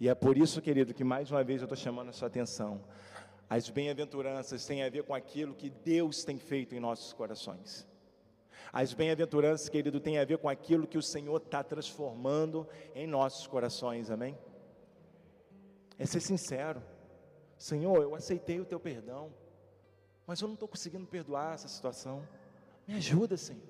E 0.00 0.08
é 0.08 0.14
por 0.14 0.36
isso, 0.36 0.60
querido, 0.60 0.92
que 0.92 1.04
mais 1.04 1.30
uma 1.30 1.44
vez 1.44 1.60
eu 1.60 1.66
estou 1.66 1.76
chamando 1.76 2.08
a 2.08 2.12
sua 2.12 2.26
atenção. 2.26 2.80
As 3.48 3.70
bem-aventuranças 3.70 4.66
têm 4.66 4.82
a 4.82 4.88
ver 4.88 5.04
com 5.04 5.14
aquilo 5.14 5.54
que 5.54 5.70
Deus 5.70 6.24
tem 6.24 6.38
feito 6.38 6.74
em 6.74 6.80
nossos 6.80 7.12
corações. 7.12 7.86
As 8.72 8.92
bem-aventuranças, 8.92 9.68
querido, 9.68 10.00
têm 10.00 10.18
a 10.18 10.24
ver 10.24 10.38
com 10.38 10.48
aquilo 10.48 10.86
que 10.86 10.98
o 10.98 11.02
Senhor 11.02 11.36
está 11.36 11.62
transformando 11.62 12.66
em 12.92 13.06
nossos 13.06 13.46
corações, 13.46 14.10
amém? 14.10 14.36
É 15.98 16.06
ser 16.06 16.20
sincero. 16.20 16.82
Senhor, 17.56 18.02
eu 18.02 18.14
aceitei 18.14 18.60
o 18.60 18.64
teu 18.64 18.80
perdão, 18.80 19.32
mas 20.26 20.40
eu 20.40 20.48
não 20.48 20.54
estou 20.54 20.68
conseguindo 20.68 21.06
perdoar 21.06 21.54
essa 21.54 21.68
situação. 21.68 22.26
Me 22.86 22.94
ajuda, 22.94 23.36
Senhor. 23.36 23.62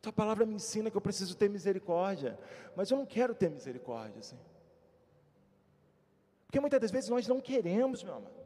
Tua 0.00 0.12
palavra 0.12 0.44
me 0.44 0.54
ensina 0.54 0.90
que 0.90 0.96
eu 0.96 1.00
preciso 1.00 1.34
ter 1.34 1.48
misericórdia, 1.48 2.38
mas 2.76 2.90
eu 2.90 2.98
não 2.98 3.06
quero 3.06 3.34
ter 3.34 3.50
misericórdia, 3.50 4.22
Senhor. 4.22 4.44
Porque 6.46 6.60
muitas 6.60 6.78
das 6.78 6.90
vezes 6.90 7.08
nós 7.08 7.26
não 7.26 7.40
queremos, 7.40 8.02
meu 8.02 8.14
amado. 8.14 8.44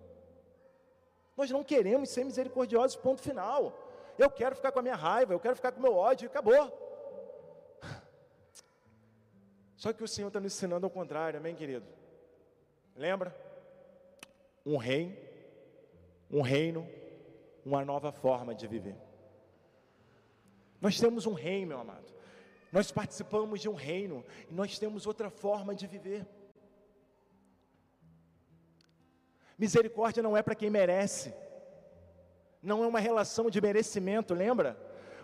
Nós 1.36 1.50
não 1.50 1.64
queremos 1.64 2.10
ser 2.10 2.24
misericordiosos, 2.24 2.96
ponto 2.96 3.20
final. 3.20 3.76
Eu 4.16 4.30
quero 4.30 4.54
ficar 4.54 4.70
com 4.70 4.78
a 4.78 4.82
minha 4.82 4.94
raiva, 4.94 5.32
eu 5.32 5.40
quero 5.40 5.56
ficar 5.56 5.72
com 5.72 5.80
o 5.80 5.82
meu 5.82 5.94
ódio, 5.94 6.26
e 6.26 6.28
acabou. 6.28 6.72
Só 9.76 9.92
que 9.92 10.02
o 10.02 10.08
Senhor 10.08 10.28
está 10.28 10.38
nos 10.40 10.54
ensinando 10.54 10.86
ao 10.86 10.90
contrário, 10.90 11.38
amém, 11.38 11.56
querido? 11.56 11.97
Lembra? 12.98 13.32
Um 14.66 14.76
rei, 14.76 15.16
um 16.28 16.42
reino, 16.42 16.84
uma 17.64 17.84
nova 17.84 18.10
forma 18.10 18.52
de 18.56 18.66
viver. 18.66 18.96
Nós 20.80 20.98
temos 20.98 21.24
um 21.24 21.32
reino, 21.32 21.68
meu 21.68 21.78
amado. 21.78 22.12
Nós 22.72 22.90
participamos 22.90 23.60
de 23.60 23.68
um 23.68 23.74
reino 23.74 24.24
e 24.50 24.52
nós 24.52 24.78
temos 24.80 25.06
outra 25.06 25.30
forma 25.30 25.76
de 25.76 25.86
viver. 25.86 26.26
Misericórdia 29.56 30.22
não 30.22 30.36
é 30.36 30.42
para 30.42 30.56
quem 30.56 30.68
merece, 30.68 31.32
não 32.60 32.82
é 32.82 32.86
uma 32.86 33.00
relação 33.00 33.48
de 33.48 33.60
merecimento, 33.60 34.34
lembra? 34.34 34.76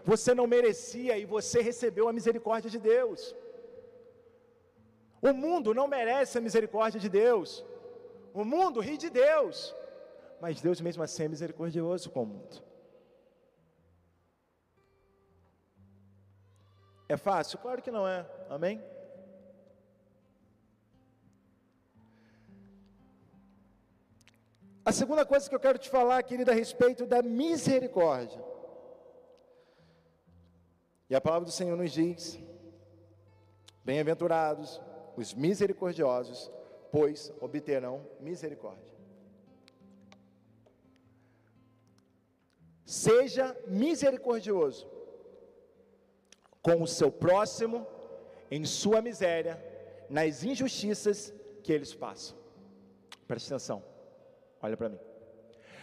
Você 0.04 0.32
não 0.32 0.46
merecia 0.46 1.18
e 1.18 1.24
você 1.24 1.60
recebeu 1.60 2.08
a 2.08 2.12
misericórdia 2.12 2.70
de 2.70 2.78
Deus. 2.78 3.34
O 5.28 5.32
mundo 5.32 5.72
não 5.72 5.88
merece 5.88 6.36
a 6.36 6.40
misericórdia 6.46 7.00
de 7.00 7.08
Deus. 7.08 7.64
O 8.34 8.44
mundo 8.44 8.78
ri 8.78 8.98
de 8.98 9.08
Deus. 9.08 9.74
Mas 10.38 10.60
Deus 10.60 10.82
mesmo 10.82 11.02
assim 11.02 11.24
é 11.24 11.28
misericordioso 11.28 12.10
com 12.10 12.24
o 12.24 12.26
mundo. 12.26 12.62
É 17.08 17.16
fácil? 17.16 17.58
Claro 17.58 17.80
que 17.80 17.90
não 17.90 18.06
é. 18.06 18.26
Amém? 18.50 18.84
A 24.84 24.92
segunda 24.92 25.24
coisa 25.24 25.48
que 25.48 25.54
eu 25.54 25.60
quero 25.66 25.78
te 25.78 25.88
falar, 25.88 26.22
querida, 26.22 26.52
a 26.52 26.54
respeito 26.54 27.06
da 27.06 27.22
misericórdia. 27.22 28.44
E 31.08 31.14
a 31.14 31.20
palavra 31.20 31.46
do 31.46 31.50
Senhor 31.50 31.78
nos 31.78 31.92
diz: 31.92 32.38
Bem-aventurados 33.82 34.82
os 35.16 35.34
misericordiosos, 35.34 36.50
pois 36.90 37.32
obterão 37.40 38.06
misericórdia. 38.20 38.94
Seja 42.84 43.56
misericordioso 43.66 44.86
com 46.62 46.82
o 46.82 46.86
seu 46.86 47.10
próximo 47.10 47.86
em 48.50 48.64
sua 48.64 49.00
miséria, 49.02 49.62
nas 50.08 50.44
injustiças 50.44 51.32
que 51.62 51.72
eles 51.72 51.94
passam. 51.94 52.36
Preste 53.26 53.48
atenção, 53.48 53.82
olha 54.62 54.76
para 54.76 54.88
mim. 54.90 54.98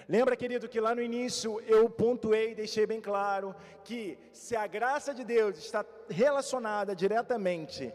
Lembra, 0.07 0.35
querido, 0.35 0.67
que 0.67 0.79
lá 0.79 0.93
no 0.93 1.01
início 1.01 1.59
eu 1.61 1.89
pontuei, 1.89 2.53
deixei 2.53 2.85
bem 2.85 2.99
claro 2.99 3.55
que 3.83 4.17
se 4.33 4.55
a 4.55 4.67
graça 4.67 5.13
de 5.13 5.23
Deus 5.23 5.57
está 5.57 5.85
relacionada 6.09 6.95
diretamente 6.95 7.93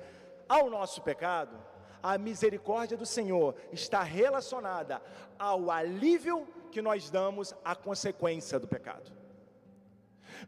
ao 0.48 0.70
nosso 0.70 1.02
pecado, 1.02 1.56
a 2.02 2.16
misericórdia 2.16 2.96
do 2.96 3.06
Senhor 3.06 3.54
está 3.72 4.02
relacionada 4.02 5.02
ao 5.38 5.70
alívio 5.70 6.46
que 6.70 6.80
nós 6.80 7.10
damos 7.10 7.54
à 7.64 7.74
consequência 7.74 8.58
do 8.58 8.68
pecado. 8.68 9.10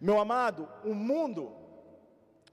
Meu 0.00 0.20
amado, 0.20 0.68
o 0.84 0.94
mundo, 0.94 1.52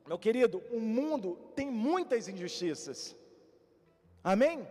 meu 0.07 0.17
querido, 0.17 0.63
o 0.71 0.79
mundo 0.79 1.37
tem 1.55 1.69
muitas 1.69 2.27
injustiças. 2.27 3.15
Amém? 4.23 4.67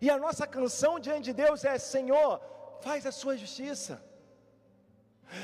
E 0.00 0.10
a 0.10 0.18
nossa 0.18 0.46
canção 0.46 0.98
diante 0.98 1.26
de 1.26 1.32
Deus 1.32 1.64
é: 1.64 1.78
Senhor, 1.78 2.40
faz 2.80 3.06
a 3.06 3.12
sua 3.12 3.36
justiça. 3.36 4.02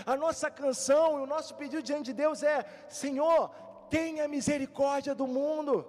A 0.05 0.17
nossa 0.17 0.51
canção 0.51 1.19
e 1.19 1.23
o 1.23 1.27
nosso 1.27 1.55
pedido 1.55 1.83
diante 1.83 2.07
de 2.07 2.15
Deus 2.15 2.43
é: 2.43 2.65
Senhor, 2.89 3.51
tenha 3.89 4.27
misericórdia 4.27 5.15
do 5.15 5.27
mundo. 5.27 5.87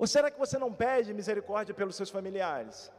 Ou 0.00 0.06
será 0.06 0.30
que 0.30 0.38
você 0.38 0.56
não 0.56 0.72
pede 0.72 1.12
misericórdia 1.12 1.74
pelos 1.74 1.94
seus 1.94 2.08
familiares? 2.08 2.90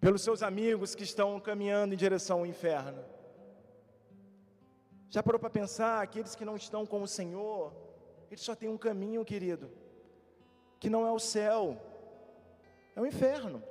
Pelos 0.00 0.22
seus 0.22 0.42
amigos 0.42 0.94
que 0.94 1.02
estão 1.02 1.38
caminhando 1.38 1.92
em 1.92 1.96
direção 2.04 2.38
ao 2.38 2.46
inferno? 2.46 3.04
Já 5.10 5.22
parou 5.22 5.38
para 5.38 5.50
pensar, 5.50 6.00
aqueles 6.00 6.34
que 6.34 6.46
não 6.46 6.56
estão 6.56 6.86
com 6.86 7.02
o 7.02 7.06
Senhor, 7.06 7.70
eles 8.30 8.40
só 8.40 8.54
têm 8.54 8.70
um 8.70 8.78
caminho, 8.78 9.26
querido, 9.26 9.70
que 10.80 10.88
não 10.88 11.06
é 11.06 11.12
o 11.12 11.18
céu, 11.18 11.78
é 12.96 13.00
o 13.02 13.04
inferno. 13.06 13.62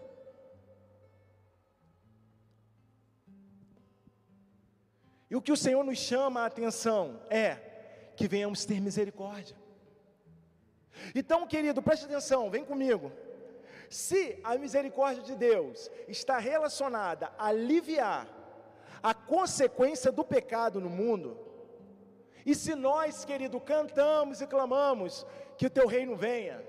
E 5.31 5.35
o 5.35 5.41
que 5.41 5.51
o 5.51 5.57
Senhor 5.57 5.83
nos 5.83 5.97
chama 5.97 6.41
a 6.41 6.45
atenção 6.45 7.19
é 7.27 7.55
que 8.15 8.27
venhamos 8.27 8.65
ter 8.65 8.79
misericórdia. 8.79 9.60
Então, 11.13 11.47
querido, 11.47 11.81
preste 11.81 12.05
atenção, 12.05 12.49
vem 12.49 12.63
comigo. 12.63 13.11
Se 13.89 14.39
a 14.43 14.57
misericórdia 14.57 15.23
de 15.23 15.35
Deus 15.35 15.91
está 16.07 16.37
relacionada 16.37 17.31
a 17.37 17.47
aliviar 17.47 18.27
a 19.03 19.13
consequência 19.13 20.11
do 20.11 20.23
pecado 20.23 20.79
no 20.79 20.89
mundo, 20.89 21.37
e 22.45 22.55
se 22.55 22.73
nós, 22.75 23.25
querido, 23.25 23.59
cantamos 23.59 24.41
e 24.41 24.47
clamamos 24.47 25.25
que 25.57 25.65
o 25.65 25.69
teu 25.69 25.87
reino 25.87 26.15
venha, 26.15 26.63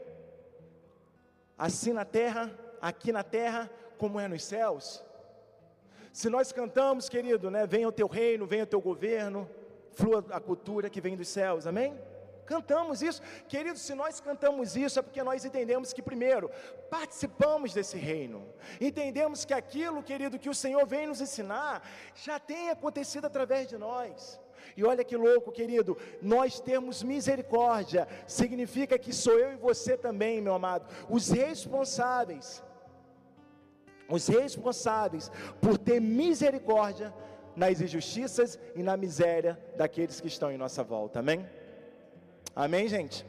assim 1.57 1.92
na 1.92 2.05
terra, 2.05 2.51
aqui 2.81 3.12
na 3.12 3.23
terra, 3.23 3.71
como 3.97 4.18
é 4.18 4.27
nos 4.27 4.45
céus, 4.45 5.05
se 6.12 6.29
nós 6.29 6.53
cantamos, 6.53 7.09
querido, 7.09 7.51
né, 7.51 7.66
venha 7.66 7.88
o 7.88 7.92
teu 7.92 8.07
reino, 8.07 8.47
venha 8.47 8.64
o 8.64 8.66
teu 8.66 8.81
governo, 8.81 9.49
flua 9.92 10.25
a 10.31 10.40
cultura 10.40 10.90
que 10.90 11.01
vem 11.01 11.16
dos 11.16 11.29
céus, 11.29 11.66
amém? 11.66 11.99
Cantamos 12.45 13.03
isso, 13.03 13.23
queridos. 13.49 13.83
Se 13.83 13.95
nós 13.95 14.21
cantamos 14.21 14.77
isso, 14.77 14.99
é 14.99 15.03
porque 15.03 15.23
nós 15.23 15.45
entendemos 15.45 15.93
que, 15.93 16.03
primeiro, 16.03 16.51
participamos 16.91 17.73
desse 17.73 17.97
reino, 17.97 18.47
entendemos 18.81 19.45
que 19.45 19.55
aquilo, 19.55 20.03
querido, 20.03 20.39
que 20.39 20.51
o 20.51 20.55
Senhor 20.55 20.87
vem 20.87 21.07
nos 21.07 21.21
ensinar, 21.21 21.83
já 22.15 22.39
tem 22.39 22.71
acontecido 22.71 23.27
através 23.27 23.69
de 23.69 23.79
nós. 23.79 24.41
E 24.77 24.85
olha 24.85 25.05
que 25.05 25.17
louco, 25.17 25.53
querido, 25.53 25.97
nós 26.21 26.61
temos 26.61 27.03
misericórdia, 27.03 28.07
significa 28.27 28.99
que 28.99 29.13
sou 29.13 29.39
eu 29.39 29.53
e 29.53 29.57
você 29.57 29.97
também, 29.97 30.41
meu 30.41 30.55
amado, 30.55 30.87
os 31.09 31.31
responsáveis, 31.31 32.63
os 34.09 34.27
responsáveis 34.29 35.31
por 35.61 35.79
ter 35.79 36.01
misericórdia 36.01 37.13
nas 37.55 37.81
injustiças 37.81 38.59
e 38.75 38.83
na 38.83 38.97
miséria 38.97 39.59
daqueles 39.77 40.21
que 40.21 40.29
estão 40.29 40.51
em 40.51 40.57
nossa 40.57 40.83
volta, 40.83 41.19
amém? 41.21 41.47
Amém, 42.55 42.87
gente? 42.87 43.25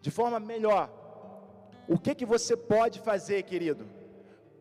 De 0.00 0.10
forma 0.10 0.40
melhor, 0.40 0.90
o 1.86 1.98
que 1.98 2.14
que 2.14 2.24
você 2.24 2.56
pode 2.56 3.00
fazer, 3.00 3.42
querido, 3.42 3.86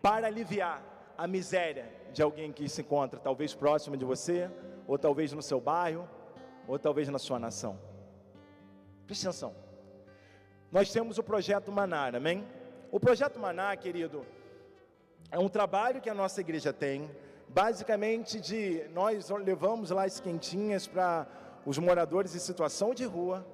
para 0.02 0.28
aliviar 0.28 0.84
a 1.18 1.28
miséria 1.28 1.90
de 2.12 2.22
alguém 2.22 2.52
que 2.52 2.68
se 2.68 2.82
encontra 2.82 3.20
talvez 3.20 3.54
próximo 3.54 3.96
de 3.96 4.04
você, 4.04 4.50
ou 4.88 4.98
talvez 4.98 5.32
no 5.32 5.42
seu 5.42 5.62
bairro, 5.62 6.08
ou 6.68 6.78
talvez 6.78 7.08
na 7.08 7.20
sua 7.20 7.40
nação? 7.40 7.80
Preste 9.06 9.28
atenção. 9.28 9.56
Nós 10.72 10.92
temos 10.92 11.18
o 11.18 11.24
projeto 11.24 11.72
Maná, 11.72 12.08
amém? 12.08 12.46
O 12.92 13.00
projeto 13.00 13.40
Maná, 13.40 13.76
querido, 13.78 14.26
é 15.32 15.40
um 15.40 15.48
trabalho 15.48 16.02
que 16.02 16.10
a 16.10 16.14
nossa 16.14 16.42
igreja 16.42 16.74
tem, 16.74 17.10
basicamente 17.48 18.40
de 18.40 18.86
nós 18.94 19.30
levamos 19.30 19.92
lá 19.92 20.04
as 20.04 20.20
quentinhas 20.20 20.88
para 20.88 21.26
os 21.68 21.78
moradores 21.78 22.34
em 22.34 22.40
situação 22.40 22.94
de 22.94 23.04
rua. 23.04 23.46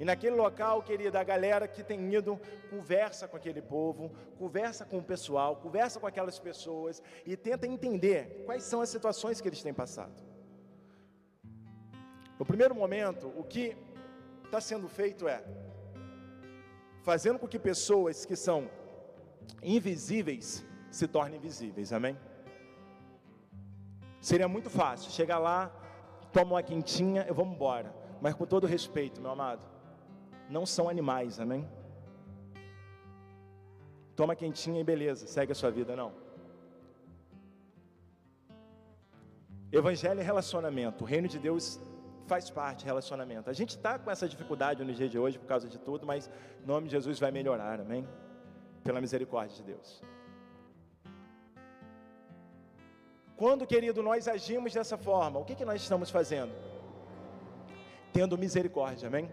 E 0.00 0.04
naquele 0.04 0.34
local, 0.34 0.82
querida, 0.82 1.20
a 1.20 1.22
galera 1.22 1.68
que 1.68 1.84
tem 1.84 2.12
ido, 2.12 2.36
conversa 2.68 3.28
com 3.28 3.36
aquele 3.36 3.62
povo, 3.62 4.10
conversa 4.36 4.84
com 4.84 4.98
o 4.98 5.02
pessoal, 5.02 5.54
conversa 5.54 6.00
com 6.00 6.06
aquelas 6.08 6.36
pessoas 6.36 7.00
e 7.24 7.36
tenta 7.36 7.64
entender 7.64 8.42
quais 8.44 8.64
são 8.64 8.80
as 8.80 8.88
situações 8.88 9.40
que 9.40 9.46
eles 9.46 9.62
têm 9.62 9.72
passado. 9.72 10.20
No 12.36 12.44
primeiro 12.44 12.74
momento, 12.74 13.32
o 13.36 13.44
que 13.44 13.76
está 14.44 14.60
sendo 14.60 14.88
feito 14.88 15.28
é 15.28 15.44
fazendo 17.04 17.38
com 17.38 17.46
que 17.46 17.58
pessoas 17.58 18.26
que 18.26 18.34
são 18.34 18.68
invisíveis 19.62 20.66
se 20.90 21.06
tornem 21.06 21.38
visíveis, 21.38 21.92
amém? 21.92 22.18
Seria 24.20 24.48
muito 24.48 24.68
fácil 24.68 25.12
chegar 25.12 25.38
lá, 25.38 25.83
toma 26.34 26.56
uma 26.56 26.62
quentinha 26.62 27.24
e 27.30 27.32
vamos 27.32 27.54
embora. 27.54 27.90
Mas 28.20 28.34
com 28.34 28.44
todo 28.44 28.66
respeito, 28.66 29.20
meu 29.20 29.30
amado, 29.30 29.64
não 30.50 30.66
são 30.66 30.88
animais, 30.88 31.38
amém? 31.44 31.62
Toma 34.16 34.34
quentinha 34.42 34.80
e 34.80 34.84
beleza, 34.92 35.26
segue 35.26 35.52
a 35.52 35.54
sua 35.54 35.70
vida, 35.70 35.94
não. 36.02 36.10
Evangelho 39.80 40.20
é 40.20 40.22
relacionamento, 40.22 41.02
o 41.04 41.06
reino 41.06 41.28
de 41.34 41.38
Deus 41.38 41.80
faz 42.26 42.48
parte 42.58 42.80
de 42.80 42.86
relacionamento. 42.86 43.50
A 43.50 43.52
gente 43.52 43.70
está 43.70 43.98
com 43.98 44.10
essa 44.10 44.28
dificuldade 44.28 44.84
no 44.84 44.92
dia 44.92 45.08
de 45.08 45.18
hoje 45.18 45.38
por 45.38 45.46
causa 45.46 45.68
de 45.68 45.78
tudo, 45.78 46.06
mas 46.06 46.30
em 46.62 46.66
nome 46.66 46.86
de 46.86 46.92
Jesus 46.92 47.18
vai 47.18 47.30
melhorar, 47.30 47.80
amém? 47.80 48.06
Pela 48.82 49.00
misericórdia 49.00 49.56
de 49.56 49.64
Deus. 49.72 50.02
Quando, 53.36 53.66
querido, 53.66 54.02
nós 54.02 54.28
agimos 54.28 54.72
dessa 54.72 54.96
forma, 54.96 55.40
o 55.40 55.44
que, 55.44 55.54
que 55.54 55.64
nós 55.64 55.82
estamos 55.82 56.10
fazendo? 56.10 56.52
Tendo 58.12 58.38
misericórdia, 58.38 59.08
amém? 59.08 59.28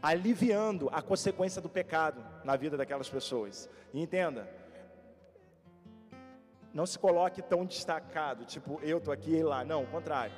Aliviando 0.00 0.88
a 0.92 1.02
consequência 1.02 1.60
do 1.60 1.68
pecado 1.68 2.24
na 2.44 2.54
vida 2.54 2.76
daquelas 2.76 3.08
pessoas. 3.08 3.68
E 3.92 4.00
entenda, 4.00 4.48
não 6.72 6.86
se 6.86 6.96
coloque 6.96 7.42
tão 7.42 7.64
destacado, 7.64 8.44
tipo, 8.44 8.78
eu 8.82 8.98
estou 8.98 9.12
aqui 9.12 9.32
e 9.32 9.42
lá. 9.42 9.64
Não, 9.64 9.82
o 9.82 9.86
contrário. 9.88 10.34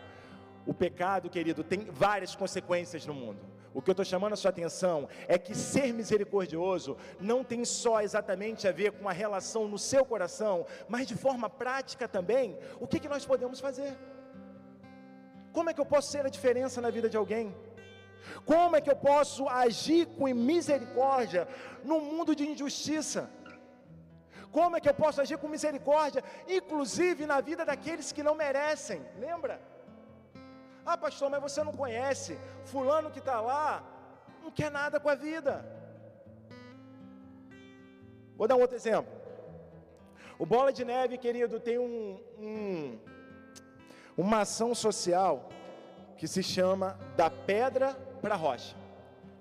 O 0.66 0.72
pecado, 0.72 1.28
querido, 1.28 1.62
tem 1.62 1.84
várias 1.84 2.34
consequências 2.34 3.04
no 3.04 3.12
mundo. 3.12 3.40
O 3.72 3.80
que 3.80 3.90
eu 3.90 3.92
estou 3.92 4.04
chamando 4.04 4.32
a 4.32 4.36
sua 4.36 4.50
atenção 4.50 5.08
é 5.28 5.38
que 5.38 5.54
ser 5.54 5.92
misericordioso 5.92 6.96
não 7.20 7.44
tem 7.44 7.64
só 7.64 8.00
exatamente 8.00 8.66
a 8.66 8.72
ver 8.72 8.92
com 8.92 9.08
a 9.08 9.12
relação 9.12 9.68
no 9.68 9.78
seu 9.78 10.04
coração, 10.04 10.66
mas 10.88 11.06
de 11.06 11.16
forma 11.16 11.48
prática 11.48 12.08
também, 12.08 12.58
o 12.80 12.86
que, 12.86 12.98
que 12.98 13.08
nós 13.08 13.24
podemos 13.24 13.60
fazer? 13.60 13.96
Como 15.52 15.70
é 15.70 15.74
que 15.74 15.80
eu 15.80 15.86
posso 15.86 16.10
ser 16.10 16.26
a 16.26 16.28
diferença 16.28 16.80
na 16.80 16.90
vida 16.90 17.08
de 17.08 17.16
alguém? 17.16 17.54
Como 18.44 18.76
é 18.76 18.80
que 18.80 18.90
eu 18.90 18.96
posso 18.96 19.48
agir 19.48 20.06
com 20.06 20.26
misericórdia 20.34 21.46
no 21.84 22.00
mundo 22.00 22.34
de 22.34 22.48
injustiça? 22.48 23.30
Como 24.50 24.76
é 24.76 24.80
que 24.80 24.88
eu 24.88 24.94
posso 24.94 25.20
agir 25.20 25.38
com 25.38 25.48
misericórdia, 25.48 26.24
inclusive 26.48 27.24
na 27.24 27.40
vida 27.40 27.64
daqueles 27.64 28.10
que 28.10 28.22
não 28.22 28.34
merecem? 28.34 29.00
Lembra? 29.16 29.60
Ah, 30.84 30.96
pastor, 30.96 31.30
mas 31.30 31.42
você 31.42 31.62
não 31.62 31.72
conhece. 31.72 32.38
Fulano 32.64 33.10
que 33.10 33.18
está 33.18 33.40
lá 33.40 33.82
não 34.42 34.50
quer 34.50 34.70
nada 34.70 34.98
com 34.98 35.08
a 35.08 35.14
vida. 35.14 35.64
Vou 38.36 38.48
dar 38.48 38.56
um 38.56 38.60
outro 38.60 38.76
exemplo. 38.76 39.12
O 40.38 40.46
Bola 40.46 40.72
de 40.72 40.84
Neve, 40.84 41.18
querido, 41.18 41.60
tem 41.60 41.78
um, 41.78 42.18
um, 42.38 42.98
uma 44.16 44.40
ação 44.40 44.74
social 44.74 45.50
que 46.16 46.26
se 46.26 46.42
chama 46.42 46.98
Da 47.16 47.28
Pedra 47.30 47.94
para 48.22 48.34
a 48.34 48.38
Rocha, 48.38 48.74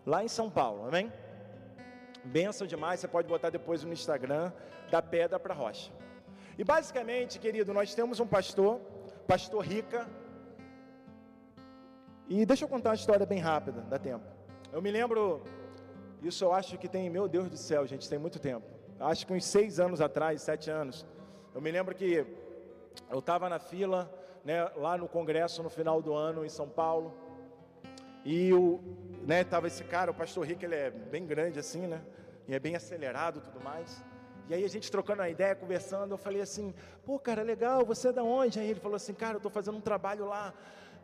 lá 0.06 0.24
em 0.24 0.28
São 0.28 0.50
Paulo, 0.50 0.88
amém? 0.88 1.12
Benção 2.24 2.68
demais, 2.68 3.00
você 3.00 3.08
pode 3.08 3.28
botar 3.28 3.50
depois 3.50 3.84
no 3.84 3.94
Instagram, 3.94 4.52
da 4.92 5.02
pedra 5.02 5.40
para 5.40 5.54
a 5.54 5.58
rocha. 5.58 5.92
E 6.58 6.64
basicamente, 6.64 7.40
querido, 7.40 7.74
nós 7.74 7.96
temos 7.96 8.20
um 8.20 8.28
pastor, 8.28 8.80
pastor 9.28 9.66
Rica. 9.66 10.08
E 12.30 12.46
deixa 12.46 12.64
eu 12.64 12.70
contar 12.70 12.90
uma 12.90 12.96
história 12.96 13.26
bem 13.26 13.40
rápida, 13.40 13.82
dá 13.90 13.98
tempo. 13.98 14.24
Eu 14.72 14.84
me 14.84 14.92
lembro, 14.92 15.42
isso 16.22 16.44
eu 16.46 16.54
acho 16.54 16.78
que 16.78 16.88
tem, 16.88 17.10
meu 17.10 17.28
Deus 17.28 17.50
do 17.50 17.58
céu, 17.58 17.88
gente, 17.88 18.08
tem 18.08 18.20
muito 18.20 18.38
tempo. 18.38 18.68
Acho 19.00 19.26
que 19.26 19.34
uns 19.34 19.46
seis 19.46 19.80
anos 19.80 20.00
atrás, 20.00 20.44
sete 20.44 20.70
anos. 20.70 21.08
Eu 21.56 21.60
me 21.60 21.72
lembro 21.72 21.96
que 21.96 22.24
eu 23.10 23.18
estava 23.18 23.50
na 23.50 23.58
fila, 23.58 24.08
né, 24.46 24.64
lá 24.76 24.96
no 24.96 25.08
congresso 25.08 25.64
no 25.64 25.72
final 25.72 26.04
do 26.04 26.14
ano 26.14 26.46
em 26.46 26.50
São 26.50 26.70
Paulo. 26.70 27.16
E 28.24 28.54
o, 28.54 28.80
né, 29.26 29.44
tava 29.44 29.66
esse 29.66 29.84
cara, 29.84 30.12
o 30.12 30.14
pastor 30.14 30.46
Rico, 30.46 30.64
ele 30.64 30.76
é 30.76 30.92
bem 30.92 31.26
grande 31.26 31.58
assim, 31.58 31.88
né? 31.88 32.00
E 32.48 32.54
é 32.54 32.60
bem 32.60 32.76
acelerado, 32.76 33.42
tudo 33.42 33.60
mais. 33.60 34.04
E 34.48 34.54
aí 34.54 34.64
a 34.64 34.70
gente 34.70 34.92
trocando 34.92 35.24
uma 35.24 35.30
ideia, 35.30 35.56
conversando, 35.56 36.12
eu 36.12 36.18
falei 36.18 36.42
assim: 36.42 36.76
"Pô, 37.04 37.18
cara, 37.18 37.42
legal, 37.42 37.84
você 37.84 38.10
é 38.10 38.12
da 38.12 38.24
onde?" 38.24 38.60
Aí 38.60 38.70
ele 38.70 38.80
falou 38.80 38.98
assim: 38.98 39.14
"Cara, 39.14 39.34
eu 39.34 39.38
estou 39.38 39.52
fazendo 39.52 39.78
um 39.78 39.82
trabalho 39.82 40.26
lá 40.26 40.54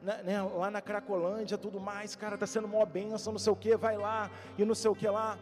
né, 0.05 0.21
né, 0.23 0.41
lá 0.41 0.69
na 0.69 0.81
Cracolândia, 0.81 1.57
tudo 1.57 1.79
mais, 1.79 2.15
cara, 2.15 2.37
tá 2.37 2.45
sendo 2.45 2.67
mó 2.67 2.85
benção, 2.85 3.33
não 3.33 3.39
sei 3.39 3.51
o 3.51 3.55
que, 3.55 3.75
vai 3.75 3.97
lá, 3.97 4.29
e 4.57 4.63
não 4.63 4.75
sei 4.75 4.91
o 4.91 4.95
que 4.95 5.07
lá. 5.07 5.37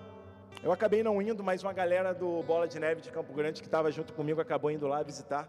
Eu 0.63 0.71
acabei 0.71 1.03
não 1.03 1.21
indo, 1.21 1.43
mas 1.43 1.61
uma 1.61 1.73
galera 1.73 2.13
do 2.13 2.41
Bola 2.43 2.65
de 2.65 2.79
Neve 2.79 3.01
de 3.01 3.11
Campo 3.11 3.33
Grande 3.33 3.61
que 3.61 3.67
estava 3.67 3.91
junto 3.91 4.13
comigo 4.13 4.39
acabou 4.39 4.71
indo 4.71 4.87
lá 4.87 5.03
visitar. 5.03 5.47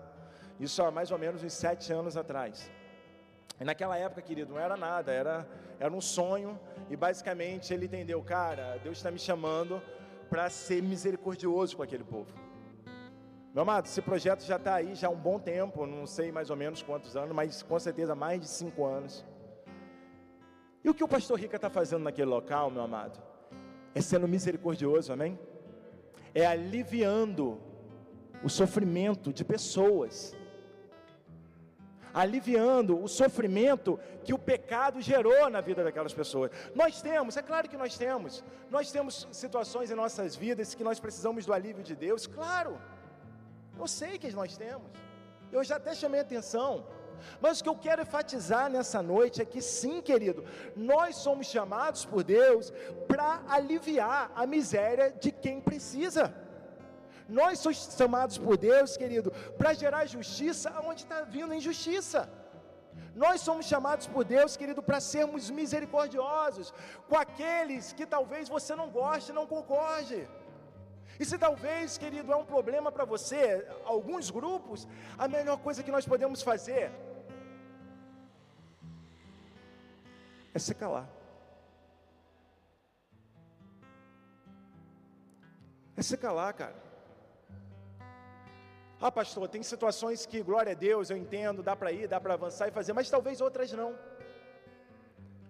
Isso 0.58 0.82
há 0.82 0.90
mais 0.90 1.12
ou 1.12 1.18
menos 1.18 1.44
uns 1.44 1.52
sete 1.52 1.92
anos 1.92 2.16
atrás. 2.16 2.68
E 3.60 3.64
naquela 3.64 3.96
época, 3.96 4.20
querido, 4.20 4.52
não 4.52 4.58
era 4.58 4.76
nada, 4.76 5.12
era, 5.12 5.46
era 5.78 5.92
um 5.92 6.00
sonho, 6.00 6.58
e 6.90 6.96
basicamente 6.96 7.72
ele 7.72 7.86
entendeu, 7.86 8.20
cara, 8.20 8.80
Deus 8.82 8.96
está 8.96 9.12
me 9.12 9.18
chamando 9.18 9.80
para 10.28 10.50
ser 10.50 10.82
misericordioso 10.82 11.76
com 11.76 11.84
aquele 11.84 12.02
povo. 12.02 12.43
Meu 13.54 13.62
amado, 13.62 13.86
esse 13.86 14.02
projeto 14.02 14.42
já 14.42 14.56
está 14.56 14.74
aí 14.74 14.96
já 14.96 15.06
há 15.06 15.10
um 15.10 15.16
bom 15.16 15.38
tempo, 15.38 15.86
não 15.86 16.08
sei 16.08 16.32
mais 16.32 16.50
ou 16.50 16.56
menos 16.56 16.82
quantos 16.82 17.16
anos, 17.16 17.32
mas 17.32 17.62
com 17.62 17.78
certeza 17.78 18.12
mais 18.12 18.40
de 18.40 18.48
cinco 18.48 18.84
anos. 18.84 19.24
E 20.82 20.90
o 20.90 20.94
que 20.94 21.04
o 21.04 21.06
pastor 21.06 21.38
Rica 21.38 21.54
está 21.54 21.70
fazendo 21.70 22.02
naquele 22.02 22.28
local, 22.28 22.68
meu 22.68 22.82
amado? 22.82 23.22
É 23.94 24.00
sendo 24.00 24.26
misericordioso, 24.26 25.12
amém? 25.12 25.38
É 26.34 26.44
aliviando 26.44 27.60
o 28.42 28.48
sofrimento 28.48 29.32
de 29.32 29.44
pessoas, 29.44 30.36
aliviando 32.12 33.00
o 33.00 33.06
sofrimento 33.06 34.00
que 34.24 34.34
o 34.34 34.38
pecado 34.38 35.00
gerou 35.00 35.48
na 35.48 35.60
vida 35.60 35.84
daquelas 35.84 36.12
pessoas. 36.12 36.50
Nós 36.74 37.00
temos, 37.00 37.36
é 37.36 37.42
claro 37.42 37.68
que 37.68 37.76
nós 37.76 37.96
temos, 37.96 38.42
nós 38.68 38.90
temos 38.90 39.28
situações 39.30 39.92
em 39.92 39.94
nossas 39.94 40.34
vidas 40.34 40.74
que 40.74 40.82
nós 40.82 40.98
precisamos 40.98 41.46
do 41.46 41.52
alívio 41.52 41.84
de 41.84 41.94
Deus, 41.94 42.26
claro. 42.26 42.76
Eu 43.78 43.86
sei 43.86 44.18
que 44.18 44.30
nós 44.32 44.56
temos. 44.56 44.90
Eu 45.52 45.62
já 45.68 45.76
até 45.76 45.94
chamei 45.94 46.20
atenção. 46.20 46.70
Mas 47.40 47.60
o 47.60 47.64
que 47.64 47.68
eu 47.72 47.76
quero 47.76 48.02
enfatizar 48.02 48.68
nessa 48.70 49.00
noite 49.02 49.40
é 49.40 49.44
que 49.44 49.60
sim, 49.62 50.00
querido, 50.00 50.44
nós 50.76 51.16
somos 51.16 51.46
chamados 51.46 52.04
por 52.04 52.22
Deus 52.22 52.72
para 53.08 53.42
aliviar 53.48 54.30
a 54.34 54.46
miséria 54.46 55.10
de 55.10 55.30
quem 55.30 55.60
precisa. 55.60 56.34
Nós 57.28 57.58
somos 57.58 57.78
chamados 57.98 58.36
por 58.36 58.56
Deus, 58.56 58.96
querido, 58.96 59.30
para 59.58 59.72
gerar 59.72 60.06
justiça 60.06 60.72
onde 60.84 61.02
está 61.02 61.22
vindo 61.22 61.54
injustiça. 61.54 62.28
Nós 63.14 63.40
somos 63.40 63.66
chamados 63.66 64.06
por 64.06 64.24
Deus, 64.24 64.56
querido, 64.56 64.82
para 64.82 65.00
sermos 65.00 65.48
misericordiosos 65.48 66.74
com 67.08 67.16
aqueles 67.16 67.92
que 67.92 68.06
talvez 68.14 68.48
você 68.48 68.74
não 68.74 68.88
goste, 68.90 69.32
não 69.32 69.46
concorde. 69.46 70.28
E 71.18 71.24
se 71.24 71.38
talvez, 71.38 71.96
querido, 71.96 72.32
é 72.32 72.36
um 72.36 72.44
problema 72.44 72.90
para 72.90 73.04
você, 73.04 73.66
alguns 73.84 74.30
grupos, 74.30 74.88
a 75.16 75.28
melhor 75.28 75.58
coisa 75.58 75.82
que 75.82 75.90
nós 75.90 76.06
podemos 76.06 76.42
fazer 76.42 76.90
é 80.52 80.58
se 80.58 80.74
calar. 80.74 81.08
É 85.96 86.02
se 86.02 86.16
calar, 86.16 86.52
cara. 86.54 86.74
Ah, 89.00 89.12
pastor, 89.12 89.48
tem 89.48 89.62
situações 89.62 90.24
que, 90.24 90.42
glória 90.42 90.72
a 90.72 90.74
Deus, 90.74 91.10
eu 91.10 91.16
entendo, 91.16 91.62
dá 91.62 91.76
para 91.76 91.92
ir, 91.92 92.08
dá 92.08 92.20
para 92.20 92.34
avançar 92.34 92.68
e 92.68 92.70
fazer, 92.70 92.92
mas 92.92 93.10
talvez 93.10 93.40
outras 93.40 93.72
não. 93.72 93.96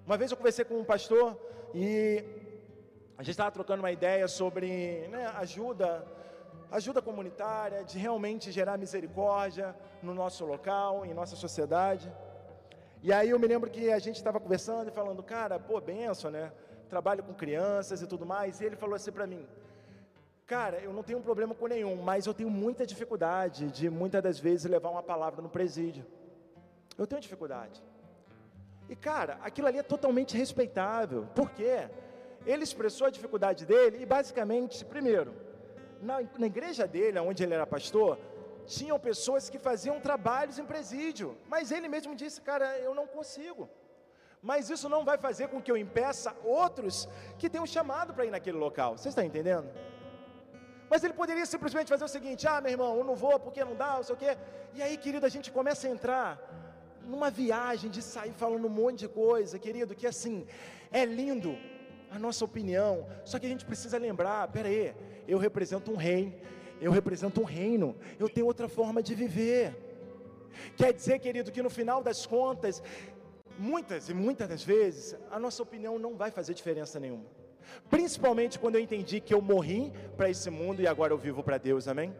Uma 0.05 0.19
vez 0.19 0.31
eu 0.31 0.37
conversei 0.37 0.65
com 0.65 0.79
um 0.79 0.85
pastor 0.85 1.39
e 1.73 2.44
a 3.17 3.23
gente 3.23 3.31
estava 3.31 3.51
trocando 3.51 3.81
uma 3.81 3.93
ideia 3.93 4.27
sobre 4.27 5.07
né, 5.09 5.27
ajuda, 5.37 6.05
ajuda 6.71 7.01
comunitária, 7.01 7.85
de 7.85 7.97
realmente 7.97 8.51
gerar 8.51 8.77
misericórdia 8.77 9.75
no 10.03 10.13
nosso 10.13 10.45
local, 10.45 11.07
em 11.07 11.15
nossa 11.15 11.37
sociedade. 11.37 12.13
E 13.03 13.13
aí 13.13 13.31
eu 13.31 13.39
me 13.39 13.47
lembro 13.47 13.71
que 13.71 13.93
a 13.93 13.99
gente 14.01 14.17
estava 14.17 14.41
conversando 14.41 14.89
e 14.89 14.91
falando, 14.91 15.23
cara, 15.23 15.61
pô, 15.61 15.81
benção, 15.81 16.31
né? 16.31 16.53
Trabalho 16.89 17.23
com 17.23 17.33
crianças 17.33 18.03
e 18.03 18.07
tudo 18.07 18.27
mais. 18.27 18.61
E 18.61 18.65
ele 18.65 18.75
falou 18.75 18.97
assim 18.97 19.13
para 19.13 19.27
mim, 19.29 19.47
cara, 20.45 20.79
eu 20.79 20.93
não 20.93 21.05
tenho 21.05 21.21
um 21.21 21.23
problema 21.23 21.55
com 21.55 21.69
nenhum, 21.69 22.03
mas 22.03 22.27
eu 22.27 22.35
tenho 22.35 22.51
muita 22.51 22.85
dificuldade 22.85 23.71
de 23.71 23.89
muitas 23.89 24.23
das 24.23 24.39
vezes 24.41 24.69
levar 24.69 24.91
uma 24.91 25.03
palavra 25.03 25.41
no 25.41 25.49
presídio. 25.49 26.05
Eu 26.99 27.07
tenho 27.07 27.21
dificuldade. 27.21 27.81
E 28.89 28.97
cara, 28.97 29.39
aquilo 29.41 29.69
ali 29.69 29.79
é 29.79 29.83
totalmente 29.85 30.37
respeitável. 30.37 31.29
Por 31.33 31.51
quê? 31.51 31.89
Ele 32.47 32.65
expressou 32.65 33.07
a 33.07 33.11
dificuldade 33.11 33.65
dele 33.65 33.99
e 34.03 34.07
basicamente, 34.07 34.85
primeiro, 34.85 35.35
na, 36.01 36.21
na 36.39 36.47
igreja 36.47 36.87
dele, 36.87 37.19
onde 37.19 37.43
ele 37.43 37.55
era 37.55 37.67
pastor, 37.67 38.19
tinham 38.67 38.99
pessoas 38.99 39.49
que 39.51 39.59
faziam 39.59 40.01
trabalhos 40.01 40.59
em 40.59 40.65
presídio, 40.65 41.37
mas 41.49 41.71
ele 41.71 41.89
mesmo 41.89 42.15
disse, 42.15 42.41
cara, 42.41 42.79
eu 42.79 42.95
não 42.95 43.07
consigo. 43.07 43.69
Mas 44.43 44.69
isso 44.69 44.89
não 44.89 45.05
vai 45.05 45.17
fazer 45.17 45.49
com 45.49 45.61
que 45.61 45.71
eu 45.71 45.77
impeça 45.77 46.35
outros 46.45 47.09
que 47.39 47.49
tenham 47.49 47.67
chamado 47.67 48.13
para 48.13 48.27
ir 48.27 48.31
naquele 48.31 48.59
local. 48.59 48.99
Você 48.99 49.09
está 49.09 49.25
entendendo? 49.25 49.69
Mas 50.91 51.03
ele 51.03 51.15
poderia 51.15 51.47
simplesmente 51.47 51.89
fazer 51.89 52.05
o 52.05 52.09
seguinte: 52.09 52.47
ah, 52.47 52.61
meu 52.61 52.73
irmão, 52.73 52.99
eu 52.99 53.05
não 53.05 53.15
vou 53.15 53.39
porque 53.41 53.65
não 53.65 53.75
dá, 53.75 53.97
não 53.97 54.03
sei 54.03 54.15
o 54.15 54.19
quê. 54.19 54.37
E 54.75 54.83
aí, 54.83 54.99
querido, 54.99 55.25
a 55.25 55.31
gente 55.31 55.51
começa 55.51 55.87
a 55.87 55.91
entrar 55.91 56.39
numa 57.07 57.31
viagem 57.31 57.91
de 57.91 58.03
sair 58.03 58.33
falando 58.33 58.67
um 58.67 58.77
monte 58.83 59.01
de 59.01 59.09
coisa, 59.09 59.59
querido, 59.59 59.95
que 59.95 60.07
assim, 60.07 60.47
é 60.93 61.05
lindo, 61.05 61.57
a 62.15 62.19
nossa 62.19 62.45
opinião. 62.45 63.07
Só 63.25 63.39
que 63.39 63.47
a 63.47 63.49
gente 63.49 63.65
precisa 63.65 63.99
lembrar: 63.99 64.49
peraí, 64.49 64.95
eu 65.27 65.39
represento 65.39 65.91
um 65.91 65.97
rei, 65.97 66.41
eu 66.81 66.93
represento 66.93 67.41
um 67.41 67.45
reino, 67.45 67.97
eu 68.19 68.29
tenho 68.29 68.47
outra 68.47 68.69
forma 68.69 69.03
de 69.03 69.15
viver. 69.15 69.75
Quer 70.77 70.93
dizer, 70.93 71.19
querido, 71.19 71.51
que 71.51 71.63
no 71.63 71.71
final 71.71 72.03
das 72.03 72.25
contas, 72.25 72.83
muitas 73.59 74.09
e 74.09 74.15
muitas 74.15 74.49
das 74.49 74.63
vezes, 74.63 75.17
a 75.31 75.39
nossa 75.39 75.63
opinião 75.63 75.99
não 75.99 76.17
vai 76.17 76.31
fazer 76.31 76.55
diferença 76.55 77.01
nenhuma. 77.01 77.25
Principalmente 77.91 78.59
quando 78.59 78.77
eu 78.77 78.81
entendi 78.81 79.21
que 79.21 79.35
eu 79.35 79.41
morri 79.41 79.93
para 80.17 80.31
esse 80.31 80.51
mundo 80.51 80.81
e 80.81 80.87
agora 80.87 81.13
eu 81.13 81.19
vivo 81.19 81.43
para 81.43 81.59
Deus, 81.59 81.89
amém? 81.89 82.15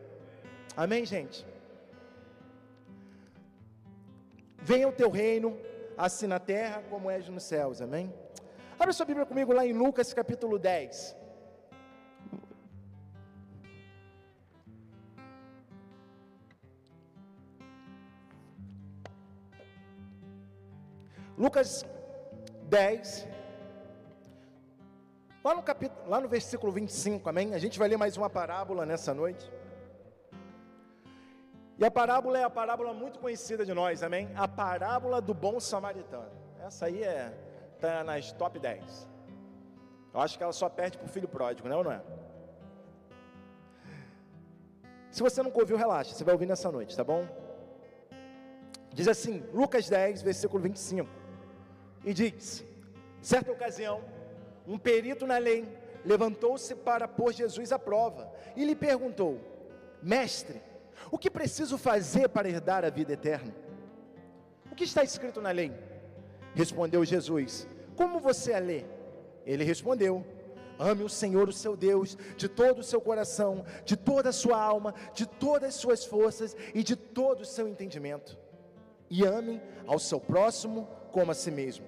Amém, 0.77 1.05
gente? 1.05 1.47
Venha 4.59 4.89
o 4.89 4.93
teu 4.93 5.11
reino, 5.11 5.57
assim 5.97 6.27
na 6.27 6.41
terra 6.41 6.83
como 6.89 7.11
és 7.11 7.29
nos 7.29 7.45
céus, 7.45 7.81
amém? 7.81 8.13
Abra 8.79 8.93
sua 8.93 9.07
Bíblia 9.07 9.25
comigo 9.25 9.53
lá 9.53 9.65
em 9.65 9.73
Lucas 9.73 10.13
capítulo 10.13 10.59
10. 10.59 11.17
Lucas 21.37 21.85
10, 22.69 23.29
lá 25.43 25.55
no, 25.55 25.63
capítulo, 25.63 26.09
lá 26.09 26.21
no 26.21 26.29
versículo 26.29 26.73
25, 26.73 27.29
amém? 27.29 27.55
A 27.55 27.59
gente 27.59 27.79
vai 27.79 27.89
ler 27.89 27.97
mais 27.97 28.17
uma 28.17 28.31
parábola 28.31 28.87
nessa 28.87 29.13
noite. 29.13 29.53
E 31.77 31.85
a 31.85 31.91
parábola 31.91 32.39
é 32.39 32.45
a 32.45 32.51
parábola 32.51 32.95
muito 32.95 33.19
conhecida 33.19 33.65
de 33.65 33.75
nós, 33.75 34.03
amém? 34.03 34.31
A 34.37 34.47
parábola 34.47 35.21
do 35.21 35.35
bom 35.35 35.59
samaritano. 35.59 36.31
Essa 36.61 36.87
aí 36.87 37.03
é 37.03 37.44
está 37.87 38.05
nas 38.05 38.33
top 38.33 38.59
10. 38.59 39.09
Eu 40.13 40.21
acho 40.21 40.37
que 40.39 40.45
ela 40.45 40.53
só 40.53 40.69
perde 40.69 40.97
para 40.97 41.07
o 41.07 41.09
filho 41.09 41.29
pródigo, 41.29 41.69
não, 41.69 41.81
é 41.81 41.85
não 41.85 41.93
é? 41.93 42.03
Se 45.11 45.23
você 45.23 45.43
nunca 45.43 45.61
ouviu, 45.61 45.77
relaxa, 45.77 46.15
você 46.15 46.25
vai 46.25 46.35
ouvir 46.35 46.47
nessa 46.47 46.71
noite, 46.73 46.97
tá 46.97 47.05
bom? 47.05 47.27
Diz 48.93 49.09
assim, 49.09 49.45
Lucas 49.53 49.89
10, 49.89 50.23
versículo 50.23 50.63
25. 50.63 51.09
E 52.05 52.13
diz: 52.13 52.65
Certa 53.21 53.51
ocasião, 53.51 54.03
um 54.67 54.79
perito 54.79 55.27
na 55.27 55.39
lei 55.39 55.67
levantou-se 56.05 56.75
para 56.75 57.09
pôr 57.09 57.33
Jesus 57.33 57.73
à 57.73 57.79
prova 57.79 58.31
e 58.57 58.65
lhe 58.65 58.75
perguntou: 58.75 59.41
Mestre, 60.03 60.61
o 61.11 61.19
que 61.19 61.31
preciso 61.31 61.79
fazer 61.79 62.29
para 62.29 62.49
herdar 62.49 62.85
a 62.85 62.91
vida 62.91 63.13
eterna? 63.13 63.55
O 64.71 64.75
que 64.75 64.85
está 64.85 65.03
escrito 65.03 65.41
na 65.41 65.51
lei? 65.51 65.73
Respondeu 66.55 67.05
Jesus: 67.05 67.67
como 67.97 68.21
você 68.21 68.53
a 68.53 68.59
lê? 68.59 68.85
Ele 69.47 69.65
respondeu: 69.65 70.25
Ame 70.79 71.05
o 71.05 71.09
Senhor, 71.09 71.49
o 71.49 71.53
seu 71.53 71.77
Deus, 71.77 72.17
de 72.37 72.49
todo 72.49 72.81
o 72.81 72.85
seu 72.85 73.01
coração, 73.01 73.65
de 73.85 73.97
toda 73.97 74.31
a 74.31 74.33
sua 74.33 74.61
alma, 74.61 74.95
de 75.15 75.27
todas 75.27 75.71
as 75.71 75.75
suas 75.77 76.05
forças 76.05 76.57
e 76.75 76.83
de 76.83 76.97
todo 76.97 77.43
o 77.43 77.47
seu 77.47 77.69
entendimento. 77.69 78.37
E 79.09 79.25
ame 79.25 79.61
ao 79.87 79.99
seu 79.99 80.19
próximo 80.19 80.89
como 81.13 81.31
a 81.31 81.35
si 81.35 81.51
mesmo. 81.51 81.87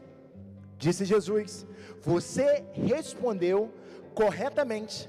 Disse 0.78 1.04
Jesus: 1.04 1.66
Você 2.00 2.64
respondeu 2.72 3.72
corretamente. 4.14 5.08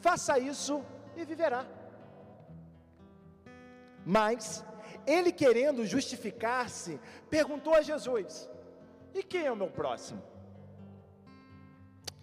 Faça 0.00 0.38
isso 0.38 0.82
e 1.16 1.24
viverá. 1.24 1.66
Mas 4.04 4.64
ele, 5.06 5.32
querendo 5.32 5.84
justificar-se, 5.84 7.00
perguntou 7.28 7.74
a 7.74 7.82
Jesus: 7.82 8.48
E 9.18 9.22
quem 9.22 9.46
é 9.46 9.50
o 9.50 9.56
meu 9.56 9.68
próximo? 9.68 10.22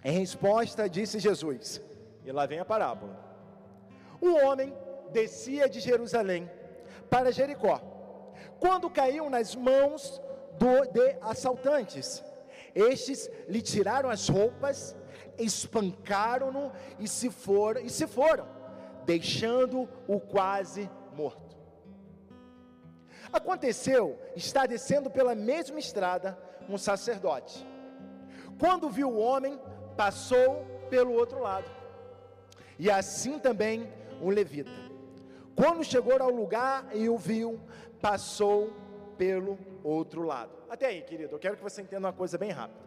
Em 0.04 0.20
resposta, 0.20 0.88
disse 0.88 1.18
Jesus, 1.18 1.82
e 2.24 2.32
lá 2.32 2.46
vem 2.46 2.60
a 2.60 2.66
parábola: 2.66 3.18
Um 4.22 4.34
homem 4.46 4.72
descia 5.12 5.68
de 5.68 5.80
Jerusalém 5.80 6.50
para 7.10 7.32
Jericó, 7.32 7.82
quando 8.60 8.92
caiu 8.92 9.28
nas 9.28 9.56
mãos 9.56 10.22
do, 10.60 10.86
de 10.92 11.18
assaltantes. 11.22 12.24
Estes 12.76 13.30
lhe 13.48 13.62
tiraram 13.62 14.10
as 14.10 14.28
roupas, 14.30 14.96
espancaram-no 15.38 16.72
e 17.00 17.08
se 17.08 17.32
foram, 17.32 17.82
e 17.82 17.90
se 17.90 18.06
foram, 18.06 18.48
deixando-o 19.04 20.20
quase 20.20 20.88
morto. 21.14 21.58
Aconteceu, 23.32 24.20
está 24.36 24.68
descendo 24.68 25.10
pela 25.10 25.34
mesma 25.34 25.80
estrada 25.80 26.38
um 26.70 26.78
sacerdote. 26.78 27.66
Quando 28.60 28.90
viu 28.90 29.10
o 29.10 29.20
homem, 29.20 29.60
passou 29.98 30.66
pelo 30.90 31.14
outro 31.14 31.40
lado. 31.40 31.70
E 32.78 32.90
assim 32.90 33.40
também 33.40 33.92
um 34.22 34.30
levita. 34.30 34.72
Quando 35.56 35.84
chegou 35.84 36.20
ao 36.22 36.30
lugar 36.30 36.88
e 36.94 37.10
o 37.10 37.18
viu, 37.18 37.60
passou 38.02 38.74
pelo 39.18 39.58
outro 39.84 40.24
lado. 40.24 40.52
Até 40.70 40.88
aí, 40.88 41.02
querido, 41.02 41.36
eu 41.36 41.40
quero 41.40 41.58
que 41.58 41.64
você 41.64 41.82
entenda 41.82 42.08
uma 42.08 42.14
coisa 42.14 42.38
bem 42.38 42.52
rápida. 42.52 42.84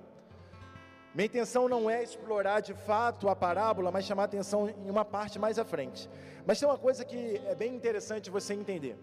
Minha 1.14 1.26
intenção 1.26 1.66
não 1.68 1.88
é 1.88 2.02
explorar 2.02 2.60
de 2.60 2.74
fato 2.74 3.28
a 3.28 3.34
parábola, 3.34 3.90
mas 3.90 4.04
chamar 4.04 4.24
atenção 4.24 4.68
em 4.68 4.90
uma 4.90 5.04
parte 5.04 5.38
mais 5.38 5.58
à 5.58 5.64
frente. 5.64 6.10
Mas 6.44 6.60
tem 6.60 6.68
uma 6.68 6.76
coisa 6.76 7.04
que 7.04 7.40
é 7.46 7.54
bem 7.54 7.74
interessante 7.74 8.28
você 8.28 8.52
entender. 8.52 8.98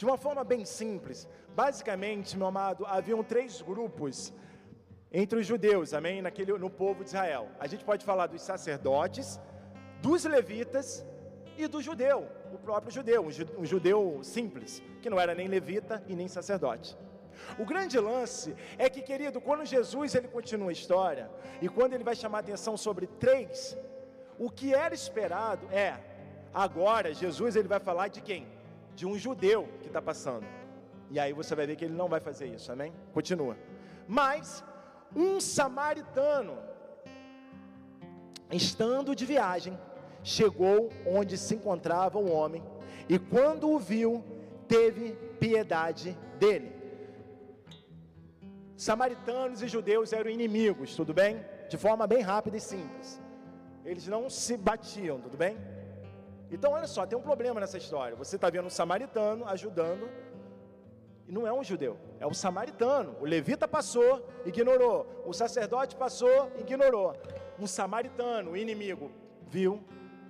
De 0.00 0.06
uma 0.06 0.16
forma 0.16 0.42
bem 0.42 0.64
simples, 0.64 1.28
basicamente, 1.54 2.34
meu 2.34 2.46
amado, 2.46 2.86
haviam 2.86 3.22
três 3.22 3.60
grupos 3.60 4.32
entre 5.12 5.38
os 5.38 5.44
judeus, 5.44 5.92
amém? 5.92 6.22
Naquele, 6.22 6.56
no 6.56 6.70
povo 6.70 7.04
de 7.04 7.10
Israel. 7.10 7.50
A 7.58 7.66
gente 7.66 7.84
pode 7.84 8.02
falar 8.02 8.26
dos 8.26 8.40
sacerdotes, 8.40 9.38
dos 10.00 10.24
levitas 10.24 11.04
e 11.54 11.66
do 11.66 11.82
judeu, 11.82 12.26
o 12.50 12.56
próprio 12.56 12.90
judeu, 12.90 13.26
um 13.58 13.66
judeu 13.66 14.20
simples, 14.22 14.82
que 15.02 15.10
não 15.10 15.20
era 15.20 15.34
nem 15.34 15.48
levita 15.48 16.02
e 16.08 16.16
nem 16.16 16.28
sacerdote. 16.28 16.96
O 17.58 17.66
grande 17.66 17.98
lance 18.00 18.56
é 18.78 18.88
que, 18.88 19.02
querido, 19.02 19.38
quando 19.38 19.66
Jesus 19.66 20.14
ele 20.14 20.28
continua 20.28 20.70
a 20.70 20.72
história 20.72 21.30
e 21.60 21.68
quando 21.68 21.92
ele 21.92 22.04
vai 22.04 22.16
chamar 22.16 22.38
atenção 22.38 22.74
sobre 22.74 23.06
três, 23.06 23.76
o 24.38 24.48
que 24.48 24.72
era 24.72 24.94
esperado 24.94 25.68
é 25.70 25.92
agora 26.54 27.12
Jesus 27.12 27.54
ele 27.54 27.68
vai 27.68 27.80
falar 27.80 28.08
de 28.08 28.22
quem? 28.22 28.59
De 29.00 29.06
um 29.06 29.16
judeu 29.16 29.66
que 29.80 29.86
está 29.86 30.02
passando. 30.02 30.46
E 31.10 31.18
aí 31.18 31.32
você 31.32 31.54
vai 31.54 31.66
ver 31.66 31.74
que 31.74 31.86
ele 31.86 31.94
não 31.94 32.06
vai 32.06 32.20
fazer 32.20 32.48
isso, 32.56 32.70
amém? 32.70 32.92
Continua. 33.14 33.56
Mas 34.06 34.62
um 35.16 35.40
samaritano, 35.40 36.58
estando 38.52 39.16
de 39.16 39.24
viagem, 39.24 39.78
chegou 40.22 40.90
onde 41.06 41.38
se 41.38 41.54
encontrava 41.54 42.18
o 42.18 42.26
um 42.26 42.30
homem, 42.30 42.62
e 43.08 43.18
quando 43.18 43.70
o 43.70 43.78
viu, 43.78 44.22
teve 44.68 45.12
piedade 45.44 46.14
dele. 46.38 46.70
Samaritanos 48.76 49.62
e 49.62 49.68
judeus 49.76 50.12
eram 50.12 50.30
inimigos, 50.30 50.94
tudo 50.94 51.14
bem? 51.14 51.42
De 51.70 51.78
forma 51.78 52.06
bem 52.06 52.20
rápida 52.20 52.58
e 52.58 52.60
simples. 52.60 53.18
Eles 53.82 54.06
não 54.06 54.28
se 54.28 54.58
batiam, 54.58 55.18
tudo 55.18 55.38
bem? 55.38 55.56
Então, 56.50 56.72
olha 56.72 56.86
só, 56.86 57.06
tem 57.06 57.18
um 57.18 57.22
problema 57.22 57.60
nessa 57.60 57.78
história. 57.78 58.16
Você 58.16 58.36
está 58.36 58.50
vendo 58.50 58.66
um 58.66 58.70
samaritano 58.70 59.46
ajudando 59.46 60.08
e 61.28 61.32
não 61.32 61.46
é 61.46 61.52
um 61.52 61.62
judeu, 61.62 61.96
é 62.18 62.26
um 62.26 62.34
samaritano. 62.34 63.16
O 63.20 63.24
levita 63.24 63.68
passou, 63.68 64.26
ignorou. 64.44 65.22
O 65.24 65.32
sacerdote 65.32 65.94
passou, 65.94 66.50
ignorou. 66.58 67.14
Um 67.58 67.68
samaritano, 67.68 68.52
o 68.52 68.56
inimigo, 68.56 69.12
viu 69.46 69.80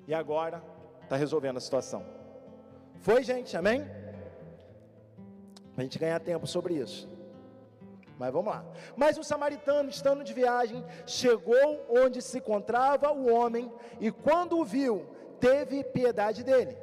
e 0.06 0.12
agora 0.12 0.62
está 1.02 1.16
resolvendo 1.16 1.56
a 1.56 1.60
situação. 1.60 2.04
Foi, 2.98 3.22
gente, 3.22 3.56
amém? 3.56 3.84
Para 5.74 5.78
a 5.78 5.82
gente 5.82 5.98
ganhar 5.98 6.20
tempo 6.20 6.46
sobre 6.46 6.74
isso. 6.74 7.08
Mas 8.18 8.30
vamos 8.30 8.52
lá. 8.52 8.62
Mas 8.94 9.16
o 9.16 9.24
samaritano, 9.24 9.88
estando 9.88 10.22
de 10.22 10.34
viagem, 10.34 10.84
chegou 11.06 11.86
onde 11.88 12.20
se 12.20 12.36
encontrava 12.36 13.10
o 13.10 13.32
homem 13.32 13.72
e, 13.98 14.10
quando 14.12 14.58
o 14.58 14.64
viu, 14.66 15.06
teve 15.40 15.82
piedade 15.82 16.42
dele 16.44 16.76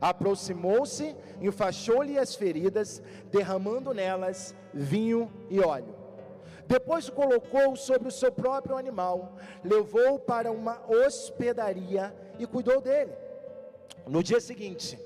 Aproximou-se, 0.00 1.16
enfaixou-lhe 1.40 2.18
as 2.18 2.34
feridas, 2.34 3.02
derramando 3.30 3.94
nelas 3.94 4.54
vinho 4.72 5.32
e 5.48 5.60
óleo. 5.60 5.94
Depois 6.66 7.08
o 7.08 7.12
colocou 7.12 7.76
sobre 7.76 8.08
o 8.08 8.10
seu 8.12 8.32
próprio 8.32 8.76
animal, 8.76 9.36
levou-o 9.62 10.18
para 10.18 10.50
uma 10.50 10.80
hospedaria 10.88 12.14
e 12.38 12.46
cuidou 12.46 12.80
dele. 12.80 13.12
No 14.06 14.22
dia 14.22 14.40
seguinte, 14.40 14.98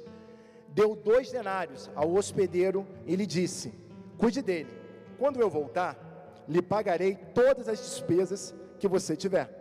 deu 0.68 0.95
dois 0.95 1.31
denários 1.31 1.91
ao 1.95 2.12
hospedeiro 2.14 2.87
e 3.07 3.16
lhe 3.16 3.26
disse: 3.26 3.72
Cuide 4.16 4.41
dele. 4.43 4.76
Quando 5.18 5.41
eu 5.41 5.51
voltar, 5.51 5.97
lhe 6.49 6.62
pagarei 6.62 7.16
todas 7.35 7.68
as 7.68 7.79
despesas 7.79 8.55
que 8.79 8.87
você 8.87 9.16
tiver. 9.16 9.58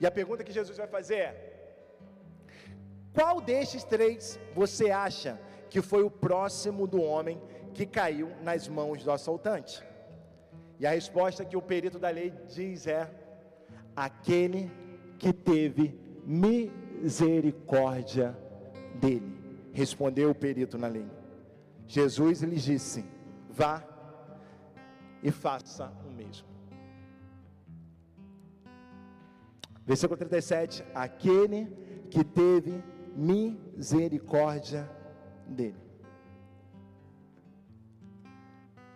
E 0.00 0.06
a 0.06 0.10
pergunta 0.10 0.42
que 0.42 0.52
Jesus 0.52 0.78
vai 0.78 0.86
fazer 0.86 1.16
é: 1.16 1.50
qual 3.12 3.40
destes 3.40 3.84
três 3.84 4.40
você 4.54 4.90
acha 4.90 5.38
que 5.68 5.82
foi 5.82 6.02
o 6.02 6.10
próximo 6.10 6.86
do 6.86 7.02
homem 7.02 7.38
que 7.74 7.84
caiu 7.84 8.30
nas 8.42 8.66
mãos 8.66 9.04
do 9.04 9.12
assaltante? 9.12 9.84
E 10.78 10.86
a 10.86 10.90
resposta 10.90 11.44
que 11.44 11.56
o 11.56 11.62
perito 11.62 11.98
da 11.98 12.08
lei 12.08 12.32
diz 12.48 12.86
é: 12.86 13.10
aquele 13.94 14.72
que 15.18 15.32
teve 15.32 15.98
misericórdia 16.24 18.36
dele. 18.94 19.38
Respondeu 19.72 20.30
o 20.30 20.34
perito 20.34 20.78
na 20.78 20.88
lei. 20.88 21.06
Jesus 21.86 22.42
lhe 22.42 22.56
disse: 22.56 23.04
vá 23.50 23.84
e 25.22 25.30
faça 25.30 25.92
o 26.06 26.10
mesmo. 26.10 26.49
Versículo 29.84 30.16
37: 30.16 30.84
aquele 30.94 31.66
que 32.10 32.24
teve 32.24 32.82
misericórdia 33.14 34.90
dele. 35.46 35.90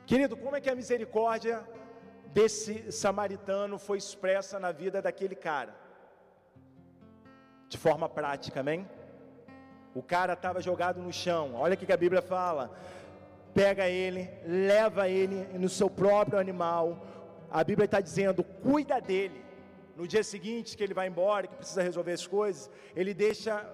Querido, 0.07 0.37
como 0.37 0.57
é 0.57 0.61
que 0.61 0.71
a 0.71 0.75
misericórdia 0.75 1.67
desse 2.33 2.93
samaritano 2.93 3.79
foi 3.79 3.99
expressa 3.99 4.61
na 4.61 4.71
vida 4.71 5.01
daquele 5.01 5.35
cara? 5.35 5.75
De 7.69 7.79
forma 7.79 8.09
prática, 8.09 8.61
amém? 8.61 8.87
O 9.95 10.03
cara 10.03 10.35
estava 10.35 10.61
jogado 10.61 11.01
no 11.01 11.13
chão, 11.13 11.55
olha 11.55 11.75
o 11.75 11.77
que 11.77 11.93
a 11.93 11.97
Bíblia 11.97 12.21
fala. 12.21 12.71
Pega 13.55 13.89
ele, 13.89 14.29
leva 14.45 15.09
ele 15.09 15.59
no 15.59 15.69
seu 15.69 15.89
próprio 15.89 16.39
animal. 16.39 17.07
A 17.51 17.63
Bíblia 17.63 17.85
está 17.85 18.01
dizendo: 18.01 18.43
cuida 18.43 19.01
dele 19.01 19.44
no 19.97 20.07
dia 20.09 20.25
seguinte 20.25 20.77
que 20.77 20.83
ele 20.83 20.95
vai 20.95 21.07
embora, 21.07 21.47
que 21.47 21.57
precisa 21.57 21.83
resolver 21.83 22.13
as 22.13 22.27
coisas, 22.27 22.71
ele 22.97 23.15
deixa 23.15 23.65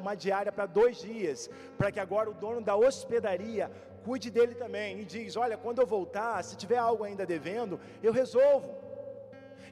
uma 0.00 0.14
diária 0.14 0.50
para 0.50 0.66
dois 0.66 0.98
dias, 0.98 1.48
para 1.78 1.92
que 1.92 2.00
agora 2.00 2.30
o 2.30 2.34
dono 2.34 2.60
da 2.60 2.76
hospedaria 2.76 3.70
cuide 4.04 4.30
dele 4.30 4.54
também 4.54 5.00
e 5.00 5.04
diz: 5.04 5.36
Olha, 5.36 5.56
quando 5.56 5.80
eu 5.80 5.86
voltar, 5.86 6.42
se 6.42 6.56
tiver 6.56 6.78
algo 6.78 7.04
ainda 7.04 7.24
devendo, 7.24 7.80
eu 8.02 8.12
resolvo. 8.12 8.74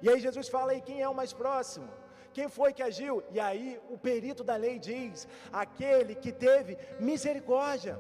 E 0.03 0.09
aí 0.09 0.21
Jesus 0.21 0.49
fala: 0.49 0.75
E 0.75 0.81
quem 0.81 1.03
é 1.03 1.09
o 1.09 1.15
mais 1.15 1.33
próximo? 1.33 1.89
Quem 2.33 2.49
foi 2.49 2.73
que 2.73 2.83
agiu? 2.83 3.23
E 3.33 3.41
aí 3.41 3.81
o 3.91 3.99
perito 3.99 4.45
da 4.45 4.57
lei 4.57 4.79
diz: 4.79 5.27
Aquele 5.53 6.15
que 6.15 6.33
teve 6.33 6.79
misericórdia. 6.99 7.99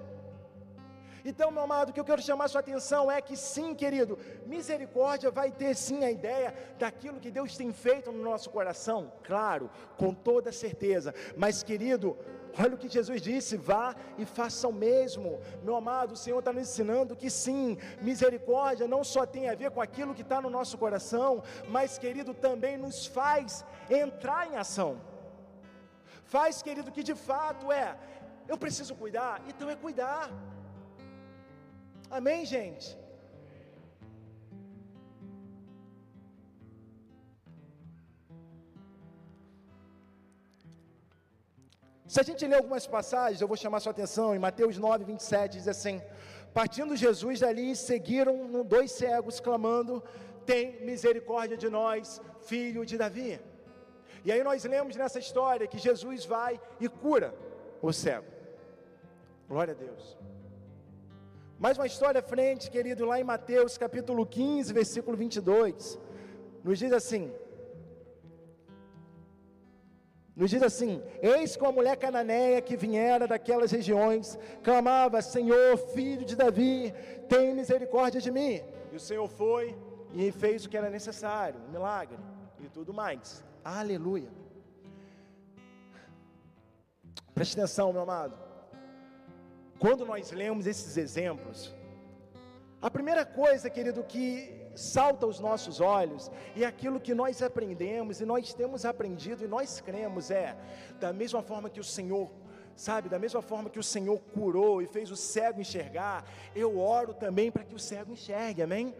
Então, 1.24 1.50
meu 1.50 1.62
amado, 1.62 1.90
o 1.90 1.92
que 1.92 2.00
eu 2.00 2.04
quero 2.04 2.22
chamar 2.22 2.48
sua 2.48 2.60
atenção 2.60 3.10
é 3.10 3.20
que 3.20 3.36
sim, 3.36 3.74
querido, 3.74 4.18
misericórdia 4.46 5.30
vai 5.30 5.50
ter 5.50 5.74
sim 5.74 6.04
a 6.04 6.10
ideia 6.10 6.54
daquilo 6.78 7.20
que 7.20 7.30
Deus 7.30 7.56
tem 7.56 7.72
feito 7.72 8.10
no 8.10 8.22
nosso 8.22 8.50
coração, 8.50 9.12
claro, 9.22 9.70
com 9.96 10.12
toda 10.14 10.52
certeza. 10.52 11.14
Mas, 11.36 11.62
querido, 11.62 12.16
Olha 12.58 12.74
o 12.74 12.78
que 12.78 12.88
Jesus 12.88 13.22
disse: 13.22 13.56
vá 13.56 13.94
e 14.18 14.24
faça 14.24 14.66
o 14.66 14.72
mesmo. 14.72 15.40
Meu 15.62 15.76
amado, 15.76 16.12
o 16.12 16.16
Senhor 16.16 16.38
está 16.38 16.52
nos 16.52 16.62
ensinando 16.62 17.16
que 17.16 17.30
sim, 17.30 17.78
misericórdia 18.02 18.88
não 18.88 19.04
só 19.04 19.24
tem 19.24 19.48
a 19.48 19.54
ver 19.54 19.70
com 19.70 19.80
aquilo 19.80 20.14
que 20.14 20.22
está 20.22 20.40
no 20.40 20.50
nosso 20.50 20.76
coração, 20.76 21.42
mas, 21.68 21.98
querido, 21.98 22.34
também 22.34 22.76
nos 22.76 23.06
faz 23.06 23.64
entrar 23.88 24.50
em 24.50 24.56
ação. 24.56 25.00
Faz, 26.24 26.62
querido, 26.62 26.92
que 26.92 27.02
de 27.02 27.14
fato 27.14 27.70
é, 27.72 27.96
eu 28.48 28.56
preciso 28.58 28.94
cuidar, 28.94 29.42
então 29.48 29.70
é 29.70 29.76
cuidar. 29.76 30.30
Amém, 32.18 32.44
gente? 32.44 32.98
Se 42.12 42.18
a 42.18 42.24
gente 42.24 42.44
ler 42.44 42.56
algumas 42.56 42.86
passagens, 42.94 43.40
eu 43.40 43.46
vou 43.46 43.56
chamar 43.56 43.78
sua 43.78 43.92
atenção, 43.92 44.34
em 44.34 44.40
Mateus 44.40 44.76
9, 44.76 45.04
27, 45.04 45.58
diz 45.58 45.68
assim: 45.68 46.02
Partindo 46.52 46.96
Jesus 46.96 47.38
dali, 47.38 47.76
seguiram 47.76 48.64
dois 48.64 48.90
cegos, 48.90 49.38
clamando: 49.38 50.02
Tem 50.44 50.84
misericórdia 50.84 51.56
de 51.56 51.68
nós, 51.68 52.20
filho 52.40 52.84
de 52.84 52.98
Davi. 52.98 53.40
E 54.24 54.32
aí 54.32 54.42
nós 54.42 54.64
lemos 54.64 54.96
nessa 54.96 55.20
história 55.20 55.68
que 55.68 55.78
Jesus 55.78 56.24
vai 56.24 56.60
e 56.80 56.88
cura 56.88 57.32
o 57.80 57.92
cego. 57.92 58.26
Glória 59.48 59.72
a 59.72 59.76
Deus. 59.76 60.18
Mais 61.64 61.76
uma 61.76 61.86
história 61.86 62.20
à 62.20 62.22
frente, 62.22 62.70
querido, 62.70 63.04
lá 63.04 63.20
em 63.20 63.22
Mateus 63.22 63.76
capítulo 63.76 64.24
15, 64.24 64.72
versículo 64.72 65.14
22, 65.14 65.98
nos 66.64 66.78
diz 66.78 66.90
assim: 66.90 67.30
nos 70.34 70.48
diz 70.48 70.62
assim: 70.62 71.02
Eis 71.20 71.56
que 71.56 71.62
uma 71.62 71.70
mulher 71.70 71.98
cananeia 71.98 72.62
que 72.62 72.78
viera 72.78 73.28
daquelas 73.28 73.70
regiões 73.70 74.38
clamava: 74.62 75.20
Senhor, 75.20 75.76
filho 75.92 76.24
de 76.24 76.34
Davi, 76.34 76.94
tem 77.28 77.54
misericórdia 77.54 78.22
de 78.22 78.30
mim. 78.30 78.62
E 78.90 78.96
o 78.96 79.00
Senhor 79.00 79.28
foi 79.28 79.76
e 80.14 80.32
fez 80.32 80.64
o 80.64 80.70
que 80.70 80.78
era 80.78 80.88
necessário, 80.88 81.60
um 81.68 81.72
milagre 81.72 82.18
e 82.58 82.70
tudo 82.70 82.94
mais. 82.94 83.44
Aleluia. 83.62 84.30
Preste 87.34 87.52
atenção, 87.52 87.92
meu 87.92 88.00
amado. 88.00 88.49
Quando 89.80 90.04
nós 90.04 90.30
lemos 90.30 90.66
esses 90.66 90.98
exemplos, 90.98 91.74
a 92.82 92.90
primeira 92.90 93.24
coisa, 93.24 93.70
querido, 93.70 94.04
que 94.04 94.54
salta 94.74 95.24
aos 95.24 95.40
nossos 95.40 95.80
olhos, 95.80 96.30
e 96.54 96.66
aquilo 96.66 97.00
que 97.00 97.14
nós 97.14 97.40
aprendemos, 97.40 98.20
e 98.20 98.26
nós 98.26 98.52
temos 98.52 98.84
aprendido, 98.84 99.42
e 99.42 99.48
nós 99.48 99.80
cremos, 99.80 100.30
é, 100.30 100.54
da 101.00 101.14
mesma 101.14 101.42
forma 101.42 101.70
que 101.70 101.80
o 101.80 101.84
Senhor, 101.96 102.30
sabe, 102.76 103.08
da 103.08 103.18
mesma 103.18 103.40
forma 103.40 103.70
que 103.70 103.78
o 103.78 103.82
Senhor 103.82 104.18
curou 104.34 104.82
e 104.82 104.86
fez 104.86 105.10
o 105.10 105.16
cego 105.16 105.62
enxergar, 105.62 106.26
eu 106.54 106.78
oro 106.78 107.14
também 107.14 107.50
para 107.50 107.64
que 107.64 107.74
o 107.74 107.78
cego 107.78 108.12
enxergue, 108.12 108.62
amém? 108.62 108.94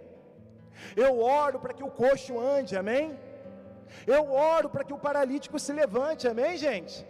Eu 0.97 1.21
oro 1.21 1.61
para 1.61 1.75
que 1.75 1.85
o 1.85 1.91
coxo 1.91 2.41
ande, 2.41 2.75
amém? 2.75 3.19
Eu 4.07 4.33
oro 4.33 4.71
para 4.71 4.83
que 4.83 4.95
o 4.95 4.99
paralítico 4.99 5.59
se 5.59 5.75
levante, 5.75 6.27
amém, 6.27 6.57
gente? 6.57 7.07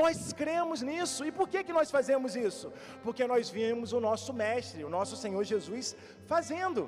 Nós 0.00 0.16
cremos 0.40 0.78
nisso. 0.90 1.24
E 1.28 1.32
por 1.38 1.46
que, 1.52 1.64
que 1.66 1.76
nós 1.78 1.90
fazemos 1.96 2.30
isso? 2.48 2.66
Porque 3.04 3.24
nós 3.32 3.48
vimos 3.58 3.92
o 3.98 4.00
nosso 4.08 4.30
Mestre, 4.42 4.84
o 4.88 4.94
nosso 4.98 5.16
Senhor 5.22 5.42
Jesus, 5.52 5.96
fazendo. 6.32 6.82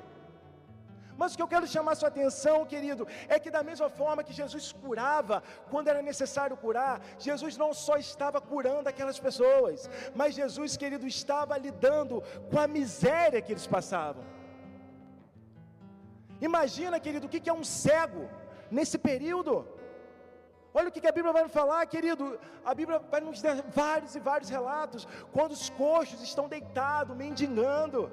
Mas 1.19 1.33
o 1.33 1.37
que 1.37 1.43
eu 1.45 1.53
quero 1.53 1.67
chamar 1.75 1.95
sua 1.95 2.09
atenção, 2.11 2.57
querido, 2.73 3.03
é 3.27 3.37
que 3.43 3.55
da 3.55 3.63
mesma 3.69 3.89
forma 4.01 4.25
que 4.27 4.37
Jesus 4.41 4.65
curava, 4.83 5.37
quando 5.71 5.89
era 5.93 6.01
necessário 6.11 6.55
curar, 6.65 7.01
Jesus 7.27 7.57
não 7.63 7.71
só 7.85 7.95
estava 7.97 8.39
curando 8.51 8.87
aquelas 8.91 9.19
pessoas, 9.27 9.89
mas 10.19 10.35
Jesus, 10.41 10.77
querido, 10.83 11.07
estava 11.15 11.57
lidando 11.57 12.21
com 12.51 12.59
a 12.65 12.67
miséria 12.77 13.41
que 13.41 13.51
eles 13.55 13.67
passavam. 13.75 14.23
Imagina, 16.49 17.03
querido, 17.07 17.25
o 17.25 17.29
que 17.29 17.49
é 17.49 17.57
um 17.61 17.67
cego 17.83 18.23
nesse 18.77 18.97
período. 19.09 19.55
Olha 20.73 20.89
o 20.89 20.91
que 20.91 21.07
a 21.07 21.11
Bíblia 21.11 21.33
vai 21.33 21.43
nos 21.43 21.51
falar, 21.51 21.85
querido. 21.87 22.39
A 22.63 22.73
Bíblia 22.73 22.99
vai 22.99 23.21
nos 23.21 23.41
dar 23.41 23.55
vários 23.69 24.15
e 24.15 24.19
vários 24.19 24.49
relatos. 24.49 25.07
Quando 25.31 25.53
os 25.53 25.69
coxos 25.69 26.21
estão 26.21 26.47
deitados, 26.47 27.15
mendigando. 27.15 28.11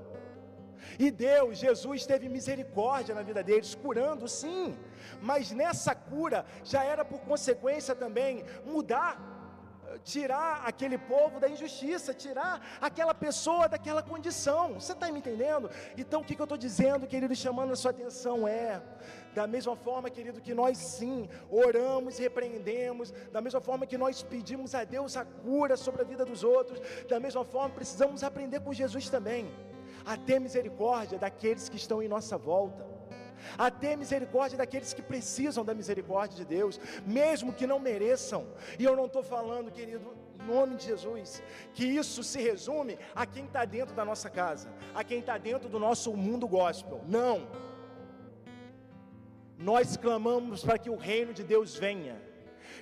E 0.99 1.11
Deus, 1.11 1.59
Jesus 1.59 2.07
teve 2.07 2.29
misericórdia 2.29 3.15
na 3.15 3.23
vida 3.23 3.43
deles, 3.43 3.75
curando 3.75 4.29
sim, 4.29 4.77
mas 5.21 5.51
nessa 5.51 5.95
cura 5.95 6.45
já 6.65 6.85
era 6.85 7.05
por 7.05 7.21
consequência 7.21 7.95
também 7.95 8.45
mudar, 8.65 9.21
tirar 10.05 10.63
aquele 10.65 10.99
povo 10.99 11.41
da 11.41 11.49
injustiça, 11.49 12.15
tirar 12.15 12.79
aquela 12.81 13.15
pessoa 13.15 13.69
daquela 13.69 14.03
condição. 14.03 14.75
Você 14.75 14.93
está 14.93 15.11
me 15.11 15.19
entendendo? 15.19 15.71
Então 15.97 16.21
o 16.21 16.25
que, 16.25 16.35
que 16.35 16.41
eu 16.41 16.45
estou 16.45 16.59
dizendo, 16.59 17.07
querido, 17.07 17.35
chamando 17.35 17.73
a 17.73 17.77
sua 17.77 17.91
atenção 17.91 18.47
é. 18.47 18.81
Da 19.37 19.47
mesma 19.47 19.77
forma, 19.77 20.09
querido, 20.09 20.41
que 20.41 20.55
nós 20.55 20.79
sim 20.79 21.29
oramos 21.51 22.19
e 22.19 22.23
repreendemos, 22.23 23.13
da 23.31 23.43
mesma 23.43 23.61
forma 23.61 23.85
que 23.91 23.99
nós 23.99 24.23
pedimos 24.23 24.75
a 24.75 24.83
Deus 24.83 25.15
a 25.15 25.27
cura 25.27 25.77
sobre 25.77 26.01
a 26.01 26.05
vida 26.13 26.25
dos 26.25 26.43
outros, 26.43 26.81
da 27.07 27.21
mesma 27.21 27.45
forma 27.45 27.75
precisamos 27.75 28.25
aprender 28.25 28.61
com 28.61 28.73
Jesus 28.73 29.11
também 29.11 29.45
a 30.07 30.17
ter 30.17 30.39
misericórdia 30.39 31.19
daqueles 31.19 31.69
que 31.69 31.77
estão 31.77 32.03
em 32.03 32.09
nossa 32.09 32.39
volta, 32.39 32.87
a 33.59 33.71
ter 33.71 33.95
misericórdia 33.97 34.57
daqueles 34.57 34.95
que 34.95 35.03
precisam 35.03 35.65
da 35.65 35.75
misericórdia 35.75 36.39
de 36.39 36.45
Deus, 36.47 36.81
mesmo 37.05 37.53
que 37.53 37.67
não 37.67 37.79
mereçam. 37.79 38.47
E 38.79 38.85
eu 38.85 38.97
não 38.97 39.05
estou 39.05 39.23
falando, 39.23 39.71
querido, 39.71 40.15
em 40.41 40.47
nome 40.47 40.77
de 40.77 40.87
Jesus, 40.87 41.43
que 41.75 41.85
isso 41.85 42.23
se 42.23 42.41
resume 42.41 42.99
a 43.15 43.27
quem 43.27 43.45
está 43.45 43.67
dentro 43.67 43.95
da 43.95 44.05
nossa 44.05 44.31
casa, 44.31 44.73
a 44.95 45.05
quem 45.05 45.19
está 45.19 45.37
dentro 45.37 45.69
do 45.69 45.79
nosso 45.79 46.17
mundo 46.17 46.49
gospel. 46.49 47.03
Não. 47.07 47.66
Nós 49.59 49.97
clamamos 49.97 50.63
para 50.63 50.79
que 50.79 50.91
o 50.91 50.97
reino 50.97 51.33
de 51.33 51.43
Deus 51.43 51.75
venha. 51.77 52.21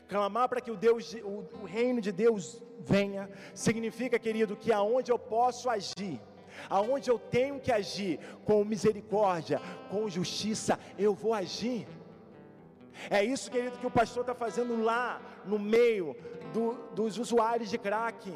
Clamar 0.08 0.48
para 0.48 0.60
que 0.60 0.70
o, 0.70 0.76
Deus, 0.76 1.14
o, 1.14 1.44
o 1.62 1.64
reino 1.64 2.00
de 2.00 2.12
Deus 2.12 2.62
venha 2.80 3.30
significa, 3.54 4.18
querido, 4.18 4.56
que 4.56 4.72
aonde 4.72 5.10
eu 5.10 5.18
posso 5.18 5.70
agir, 5.70 6.20
aonde 6.68 7.10
eu 7.10 7.18
tenho 7.18 7.60
que 7.60 7.72
agir 7.72 8.18
com 8.44 8.64
misericórdia, 8.64 9.60
com 9.90 10.08
justiça, 10.08 10.78
eu 10.98 11.14
vou 11.14 11.32
agir. 11.32 11.86
É 13.10 13.22
isso, 13.22 13.50
querido, 13.50 13.78
que 13.78 13.86
o 13.86 13.90
pastor 13.90 14.22
está 14.22 14.34
fazendo 14.34 14.82
lá 14.82 15.20
no 15.44 15.58
meio 15.58 16.16
do, 16.52 16.74
dos 16.94 17.18
usuários 17.18 17.70
de 17.70 17.78
crack. 17.78 18.32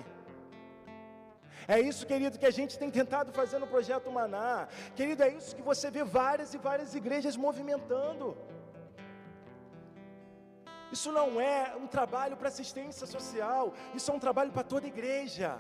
É 1.75 1.79
isso, 1.79 2.07
querido, 2.07 2.39
que 2.39 2.47
a 2.47 2.51
gente 2.59 2.79
tem 2.79 2.91
tentado 2.91 3.31
fazer 3.31 3.59
no 3.59 3.67
projeto 3.67 4.11
Maná. 4.11 4.67
Querido, 4.97 5.23
é 5.23 5.29
isso 5.29 5.55
que 5.55 5.61
você 5.61 5.91
vê 5.91 6.03
várias 6.03 6.55
e 6.55 6.59
várias 6.59 6.95
igrejas 6.95 7.37
movimentando. 7.37 8.35
Isso 10.91 11.13
não 11.13 11.39
é 11.39 11.77
um 11.77 11.87
trabalho 11.87 12.39
para 12.39 12.49
assistência 12.49 13.07
social, 13.07 13.75
isso 13.95 14.11
é 14.11 14.15
um 14.15 14.19
trabalho 14.19 14.51
para 14.51 14.63
toda 14.63 14.87
igreja. 14.87 15.59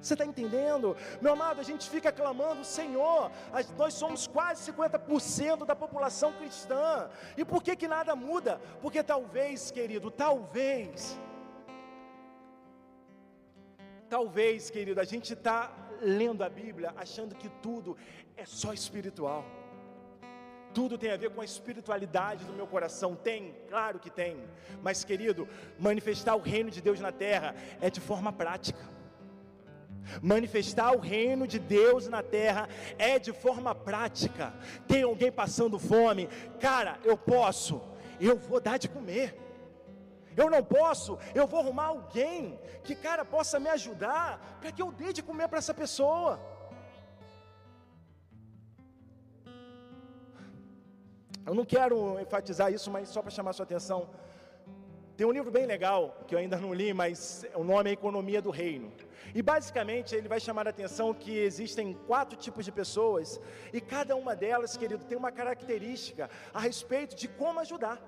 Você 0.00 0.14
está 0.14 0.24
entendendo? 0.24 0.96
Meu 1.20 1.34
amado, 1.34 1.60
a 1.60 1.64
gente 1.64 1.90
fica 1.90 2.10
clamando, 2.10 2.64
Senhor, 2.64 3.30
nós 3.76 3.92
somos 3.92 4.26
quase 4.26 4.72
50% 4.72 5.66
da 5.66 5.76
população 5.76 6.32
cristã. 6.32 7.10
E 7.36 7.44
por 7.44 7.62
que 7.62 7.76
que 7.76 7.88
nada 7.88 8.16
muda? 8.16 8.58
Porque 8.80 9.02
talvez, 9.02 9.70
querido, 9.70 10.10
talvez, 10.10 11.18
talvez, 14.08 14.70
querido, 14.70 15.00
a 15.00 15.04
gente 15.04 15.32
está 15.32 15.72
lendo 16.00 16.42
a 16.42 16.48
Bíblia 16.48 16.92
achando 16.96 17.34
que 17.34 17.48
tudo 17.62 17.96
é 18.36 18.44
só 18.44 18.72
espiritual. 18.72 19.44
Tudo 20.72 20.98
tem 20.98 21.10
a 21.10 21.16
ver 21.16 21.30
com 21.30 21.40
a 21.40 21.44
espiritualidade 21.44 22.44
do 22.44 22.52
meu 22.52 22.66
coração. 22.66 23.14
Tem, 23.14 23.54
claro 23.68 23.98
que 23.98 24.10
tem. 24.10 24.36
Mas, 24.82 25.04
querido, 25.04 25.48
manifestar 25.78 26.36
o 26.36 26.40
reino 26.40 26.70
de 26.70 26.80
Deus 26.80 27.00
na 27.00 27.10
terra 27.10 27.54
é 27.80 27.90
de 27.90 28.00
forma 28.00 28.32
prática. 28.32 28.86
Manifestar 30.22 30.92
o 30.92 30.98
reino 30.98 31.46
de 31.46 31.58
Deus 31.58 32.08
na 32.08 32.22
terra 32.22 32.68
é 32.98 33.18
de 33.18 33.32
forma 33.32 33.74
prática. 33.74 34.54
Tem 34.86 35.02
alguém 35.02 35.32
passando 35.32 35.78
fome? 35.78 36.28
Cara, 36.60 36.98
eu 37.04 37.16
posso, 37.16 37.82
eu 38.20 38.36
vou 38.36 38.60
dar 38.60 38.78
de 38.78 38.88
comer. 38.88 39.47
Eu 40.40 40.48
não 40.54 40.62
posso, 40.76 41.18
eu 41.40 41.46
vou 41.52 41.60
arrumar 41.60 41.86
alguém 41.94 42.58
que, 42.84 42.94
cara, 43.06 43.24
possa 43.36 43.56
me 43.64 43.70
ajudar 43.76 44.26
para 44.60 44.70
que 44.74 44.82
eu 44.84 44.90
dê 45.00 45.12
de 45.12 45.22
comer 45.28 45.48
para 45.48 45.60
essa 45.62 45.74
pessoa. 45.82 46.32
Eu 51.48 51.54
não 51.58 51.64
quero 51.74 51.96
enfatizar 52.24 52.68
isso, 52.76 52.88
mas 52.94 53.08
só 53.08 53.20
para 53.22 53.36
chamar 53.38 53.52
sua 53.52 53.66
atenção. 53.68 54.00
Tem 55.16 55.26
um 55.26 55.32
livro 55.32 55.50
bem 55.50 55.66
legal, 55.66 56.00
que 56.26 56.34
eu 56.34 56.38
ainda 56.38 56.58
não 56.64 56.72
li, 56.72 56.90
mas 56.94 57.18
o 57.54 57.64
nome 57.64 57.90
é 57.90 57.92
Economia 57.94 58.40
do 58.40 58.50
Reino. 58.50 58.92
E 59.34 59.42
basicamente 59.42 60.14
ele 60.14 60.28
vai 60.28 60.38
chamar 60.38 60.68
a 60.68 60.70
atenção 60.70 61.12
que 61.12 61.36
existem 61.36 61.94
quatro 62.06 62.36
tipos 62.38 62.64
de 62.64 62.70
pessoas, 62.70 63.40
e 63.72 63.80
cada 63.80 64.14
uma 64.14 64.36
delas, 64.36 64.76
querido, 64.76 65.04
tem 65.04 65.18
uma 65.18 65.32
característica 65.32 66.30
a 66.54 66.60
respeito 66.60 67.16
de 67.16 67.26
como 67.26 67.58
ajudar. 67.58 67.98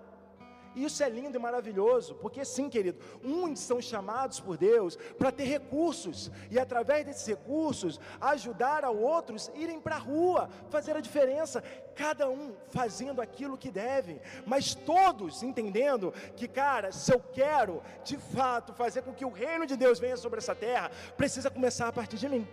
Isso 0.74 1.02
é 1.02 1.08
lindo 1.08 1.36
e 1.36 1.40
maravilhoso, 1.40 2.14
porque 2.14 2.44
sim, 2.44 2.68
querido, 2.68 3.00
uns 3.24 3.58
são 3.60 3.80
chamados 3.80 4.38
por 4.38 4.56
Deus 4.56 4.96
para 5.18 5.32
ter 5.32 5.44
recursos 5.44 6.30
e 6.50 6.58
através 6.58 7.04
desses 7.04 7.26
recursos 7.26 8.00
ajudar 8.20 8.84
a 8.84 8.90
outros 8.90 9.50
irem 9.54 9.80
para 9.80 9.96
a 9.96 9.98
rua, 9.98 10.48
fazer 10.68 10.96
a 10.96 11.00
diferença, 11.00 11.62
cada 11.94 12.28
um 12.30 12.54
fazendo 12.68 13.20
aquilo 13.20 13.58
que 13.58 13.70
deve, 13.70 14.20
mas 14.46 14.74
todos 14.74 15.42
entendendo 15.42 16.12
que, 16.36 16.46
cara, 16.46 16.92
se 16.92 17.12
eu 17.12 17.20
quero 17.20 17.82
de 18.04 18.16
fato 18.16 18.72
fazer 18.72 19.02
com 19.02 19.12
que 19.12 19.24
o 19.24 19.30
reino 19.30 19.66
de 19.66 19.76
Deus 19.76 19.98
venha 19.98 20.16
sobre 20.16 20.38
essa 20.38 20.54
terra, 20.54 20.90
precisa 21.16 21.50
começar 21.50 21.88
a 21.88 21.92
partir 21.92 22.16
de 22.16 22.28
mim. 22.28 22.46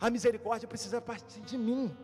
A 0.00 0.10
misericórdia 0.10 0.68
precisa 0.68 1.00
partir 1.00 1.40
de 1.40 1.58
mim. 1.58 1.96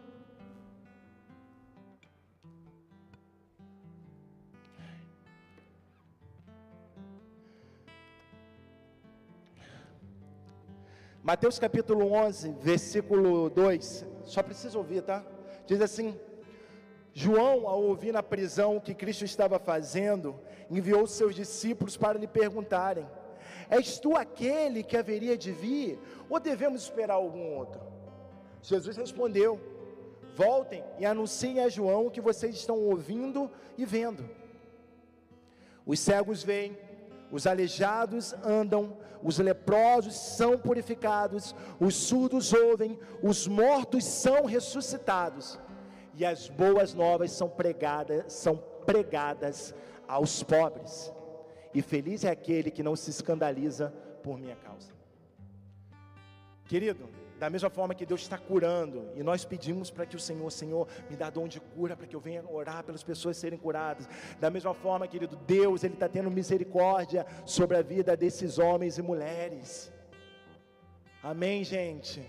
Mateus 11.26 11.58
capítulo 11.58 12.12
11, 12.12 12.54
versículo 12.60 13.48
2, 13.48 14.04
só 14.24 14.42
precisa 14.42 14.76
ouvir, 14.76 15.00
tá? 15.00 15.24
Diz 15.66 15.80
assim: 15.80 16.20
João, 17.14 17.66
ao 17.66 17.82
ouvir 17.82 18.12
na 18.12 18.22
prisão 18.22 18.76
o 18.76 18.80
que 18.80 18.92
Cristo 18.92 19.24
estava 19.24 19.58
fazendo, 19.58 20.38
enviou 20.70 21.06
seus 21.06 21.34
discípulos 21.34 21.96
para 21.96 22.18
lhe 22.18 22.26
perguntarem: 22.26 23.06
És 23.70 23.98
tu 23.98 24.14
aquele 24.14 24.82
que 24.82 24.98
haveria 24.98 25.34
de 25.34 25.50
vir, 25.50 25.98
ou 26.28 26.38
devemos 26.38 26.82
esperar 26.82 27.14
algum 27.14 27.56
outro? 27.56 27.80
Jesus 28.60 28.94
respondeu: 28.94 29.58
Voltem 30.36 30.84
e 30.98 31.06
anunciem 31.06 31.60
a 31.60 31.70
João 31.70 32.08
o 32.08 32.10
que 32.10 32.20
vocês 32.20 32.54
estão 32.54 32.78
ouvindo 32.78 33.50
e 33.78 33.86
vendo. 33.86 34.28
Os 35.86 36.00
cegos 36.00 36.42
veem, 36.42 36.76
os 37.32 37.46
aleijados 37.46 38.34
andam, 38.44 38.98
os 39.24 39.38
leprosos 39.38 40.14
são 40.14 40.58
purificados, 40.58 41.54
os 41.80 41.96
surdos 41.96 42.52
ouvem, 42.52 42.98
os 43.22 43.48
mortos 43.48 44.04
são 44.04 44.44
ressuscitados, 44.44 45.58
e 46.14 46.26
as 46.26 46.48
boas 46.48 46.92
novas 46.92 47.32
são 47.32 47.48
pregadas, 47.48 48.30
são 48.34 48.56
pregadas 48.84 49.74
aos 50.06 50.42
pobres. 50.42 51.10
E 51.72 51.80
feliz 51.80 52.22
é 52.22 52.30
aquele 52.30 52.70
que 52.70 52.82
não 52.82 52.94
se 52.94 53.10
escandaliza 53.10 53.92
por 54.22 54.38
minha 54.38 54.56
causa. 54.56 54.92
Querido, 56.66 57.08
da 57.38 57.50
mesma 57.50 57.68
forma 57.68 57.94
que 57.94 58.06
Deus 58.06 58.22
está 58.22 58.38
curando, 58.38 59.10
e 59.14 59.22
nós 59.22 59.44
pedimos 59.44 59.90
para 59.90 60.06
que 60.06 60.16
o 60.16 60.20
Senhor, 60.20 60.50
Senhor, 60.50 60.88
me 61.10 61.16
dá 61.16 61.30
dom 61.30 61.48
de 61.48 61.60
cura, 61.60 61.96
para 61.96 62.06
que 62.06 62.14
eu 62.14 62.20
venha 62.20 62.44
orar 62.48 62.84
pelas 62.84 63.02
pessoas 63.02 63.36
serem 63.36 63.58
curadas. 63.58 64.08
Da 64.40 64.50
mesma 64.50 64.74
forma, 64.74 65.08
querido, 65.08 65.36
Deus, 65.36 65.82
Ele 65.82 65.94
está 65.94 66.08
tendo 66.08 66.30
misericórdia 66.30 67.26
sobre 67.44 67.76
a 67.76 67.82
vida 67.82 68.16
desses 68.16 68.58
homens 68.58 68.98
e 68.98 69.02
mulheres. 69.02 69.92
Amém, 71.22 71.64
gente? 71.64 72.22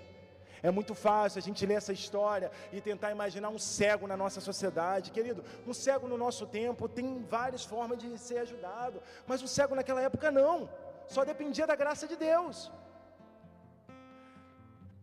É 0.63 0.71
muito 0.71 0.95
fácil 0.95 1.37
a 1.37 1.41
gente 1.41 1.63
ler 1.63 1.75
essa 1.75 1.93
história 1.93 2.49
e 2.73 2.81
tentar 2.81 3.11
imaginar 3.11 3.49
um 3.49 3.59
cego 3.59 4.07
na 4.07 4.17
nossa 4.17 4.41
sociedade. 4.41 5.11
Querido, 5.11 5.43
um 5.67 5.73
cego 5.73 6.07
no 6.07 6.17
nosso 6.17 6.47
tempo 6.47 6.89
tem 6.89 7.23
várias 7.29 7.63
formas 7.63 7.99
de 7.99 8.17
ser 8.17 8.39
ajudado, 8.39 8.99
mas 9.27 9.43
o 9.43 9.47
cego 9.47 9.75
naquela 9.75 10.01
época 10.01 10.31
não, 10.31 10.67
só 11.07 11.23
dependia 11.23 11.67
da 11.67 11.75
graça 11.75 12.07
de 12.07 12.15
Deus. 12.15 12.71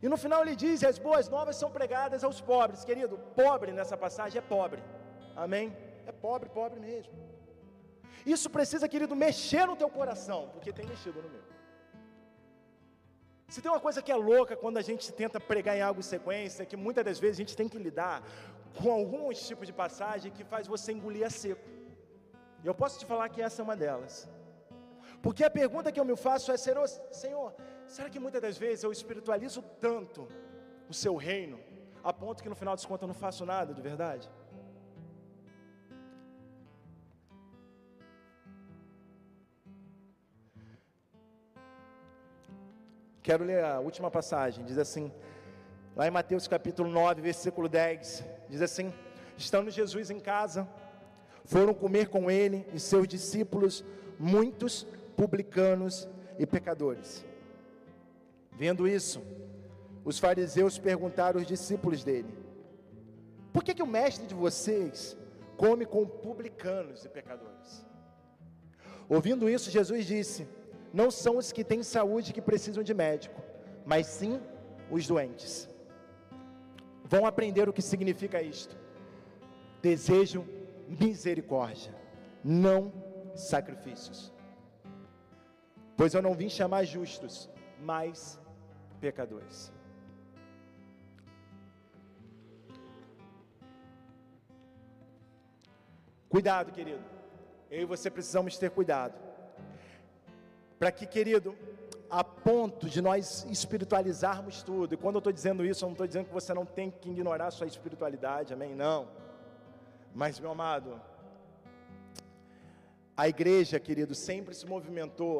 E 0.03 0.09
no 0.09 0.17
final 0.17 0.43
ele 0.43 0.57
diz: 0.65 0.83
as 0.83 0.99
boas 0.99 1.29
novas 1.29 1.57
são 1.63 1.71
pregadas 1.71 2.25
aos 2.25 2.41
pobres. 2.41 2.85
Querido, 2.85 3.17
pobre 3.43 3.71
nessa 3.79 3.97
passagem 3.97 4.39
é 4.39 4.45
pobre. 4.57 4.83
Amém? 5.45 5.67
É 6.07 6.13
pobre, 6.27 6.49
pobre 6.49 6.81
mesmo. 6.81 7.13
Isso 8.35 8.49
precisa, 8.57 8.89
querido, 8.89 9.15
mexer 9.27 9.65
no 9.67 9.77
teu 9.77 9.89
coração, 9.89 10.41
porque 10.53 10.73
tem 10.73 10.87
mexido 10.87 11.23
no 11.23 11.31
meu. 11.35 11.43
Se 13.53 13.61
tem 13.61 13.71
uma 13.71 13.81
coisa 13.87 14.01
que 14.05 14.11
é 14.11 14.17
louca 14.17 14.57
quando 14.57 14.79
a 14.79 14.83
gente 14.89 15.13
tenta 15.13 15.39
pregar 15.39 15.77
em 15.77 15.83
algo 15.83 16.01
em 16.01 16.11
sequência, 16.15 16.65
que 16.65 16.77
muitas 16.85 17.05
das 17.05 17.19
vezes 17.19 17.37
a 17.37 17.43
gente 17.43 17.57
tem 17.61 17.69
que 17.69 17.79
lidar 17.87 18.23
com 18.81 18.91
alguns 18.91 19.47
tipos 19.47 19.67
de 19.67 19.73
passagem 19.73 20.33
que 20.33 20.45
faz 20.53 20.67
você 20.67 20.93
engolir 20.93 21.27
a 21.27 21.31
seco. 21.31 21.69
E 22.63 22.67
eu 22.67 22.75
posso 22.75 22.99
te 22.99 23.05
falar 23.05 23.29
que 23.29 23.43
essa 23.43 23.61
é 23.61 23.65
uma 23.65 23.77
delas. 23.77 24.29
Porque 25.21 25.45
a 25.45 25.51
pergunta 25.51 25.93
que 25.93 26.01
eu 26.01 26.05
me 26.05 26.17
faço 26.17 26.51
é: 26.51 26.57
Senhor, 26.57 27.55
Será 27.95 28.09
que 28.09 28.19
muitas 28.19 28.41
das 28.41 28.57
vezes 28.57 28.83
eu 28.83 28.91
espiritualizo 28.91 29.61
tanto 29.79 30.27
o 30.89 30.95
seu 30.95 31.15
reino, 31.15 31.61
a 32.03 32.11
ponto 32.11 32.43
que 32.43 32.49
no 32.49 32.55
final 32.55 32.75
das 32.75 32.87
contas 32.87 33.03
eu 33.03 33.09
não 33.09 33.15
faço 33.15 33.45
nada 33.45 33.75
de 33.75 33.83
verdade? 33.83 34.31
Quero 43.23 43.45
ler 43.45 43.63
a 43.63 43.79
última 43.79 44.11
passagem, 44.11 44.65
diz 44.65 44.79
assim, 44.79 45.13
lá 45.95 46.09
em 46.09 46.11
Mateus 46.11 46.49
capítulo 46.49 46.89
9, 46.89 47.21
versículo 47.21 47.69
10, 47.69 48.25
diz 48.49 48.63
assim: 48.63 48.91
Estando 49.37 49.71
Jesus 49.71 50.09
em 50.09 50.19
casa, 50.19 50.67
foram 51.45 51.75
comer 51.75 52.09
com 52.09 52.31
ele 52.31 52.67
e 52.73 52.81
seus 52.81 53.07
discípulos 53.07 53.85
muitos 54.19 54.87
publicanos 55.15 56.09
e 56.39 56.47
pecadores. 56.47 57.31
Vendo 58.63 58.87
isso, 58.87 59.21
os 60.05 60.21
fariseus 60.21 60.79
perguntaram 60.79 61.41
aos 61.41 61.49
discípulos 61.49 62.05
dele: 62.05 62.33
Por 63.53 63.65
que, 63.65 63.75
que 63.75 63.83
o 63.83 63.93
mestre 63.99 64.25
de 64.25 64.37
vocês 64.37 65.17
come 65.57 65.85
com 65.85 66.07
publicanos 66.07 67.05
e 67.05 67.09
pecadores? 67.09 67.85
Ouvindo 69.09 69.51
isso, 69.51 69.69
Jesus 69.69 70.07
disse: 70.07 70.47
Não 70.93 71.11
são 71.11 71.39
os 71.39 71.51
que 71.51 71.65
têm 71.65 71.83
saúde 71.83 72.33
que 72.33 72.41
precisam 72.41 72.85
de 72.85 72.95
médico, 72.95 73.43
mas 73.85 74.07
sim 74.07 74.41
os 74.89 75.09
doentes. 75.09 75.69
Vão 77.03 77.27
aprender 77.27 77.69
o 77.69 77.73
que 77.73 77.83
significa 77.83 78.41
isto. 78.41 78.77
Desejo 79.89 80.47
misericórdia, 80.87 81.93
não 82.45 82.93
sacrifícios. 83.35 84.33
Pois 85.97 86.15
eu 86.15 86.23
não 86.23 86.33
vim 86.33 86.49
chamar 86.49 86.85
justos, 86.85 87.51
mas 87.81 88.41
pecadores. 89.03 89.73
Cuidado, 96.29 96.71
querido. 96.71 97.05
Eu 97.69 97.83
e 97.83 97.85
você 97.85 98.09
precisamos 98.09 98.57
ter 98.57 98.71
cuidado. 98.71 99.15
Para 100.79 100.93
que, 100.93 101.05
querido, 101.05 101.57
a 102.09 102.23
ponto 102.23 102.89
de 102.89 103.03
nós 103.03 103.45
espiritualizarmos 103.51 104.63
tudo. 104.63 104.95
E 104.95 104.97
quando 104.97 105.17
eu 105.17 105.25
estou 105.25 105.33
dizendo 105.33 105.65
isso, 105.65 105.85
eu 105.85 105.89
não 105.89 105.95
estou 105.95 106.07
dizendo 106.07 106.27
que 106.27 106.39
você 106.41 106.55
não 106.55 106.65
tem 106.65 106.89
que 106.91 107.11
ignorar 107.11 107.51
sua 107.51 107.67
espiritualidade, 107.67 108.55
amém? 108.55 108.73
Não. 108.75 109.09
Mas, 110.15 110.39
meu 110.39 110.53
amado, 110.53 111.01
a 113.17 113.29
igreja, 113.29 113.81
querido, 113.81 114.15
sempre 114.15 114.55
se 114.55 114.65
movimentou 114.65 115.37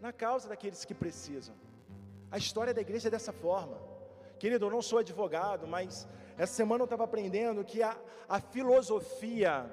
na 0.00 0.12
causa 0.12 0.48
daqueles 0.48 0.84
que 0.84 0.94
precisam. 0.94 1.54
A 2.30 2.38
história 2.38 2.74
da 2.74 2.80
igreja 2.80 3.08
é 3.08 3.10
dessa 3.10 3.32
forma. 3.32 3.78
Querido, 4.38 4.66
eu 4.66 4.70
não 4.70 4.82
sou 4.82 4.98
advogado, 4.98 5.66
mas 5.66 6.06
essa 6.36 6.54
semana 6.54 6.82
eu 6.82 6.86
estava 6.86 7.04
aprendendo 7.04 7.64
que 7.64 7.82
a, 7.82 7.96
a 8.28 8.40
filosofia, 8.40 9.66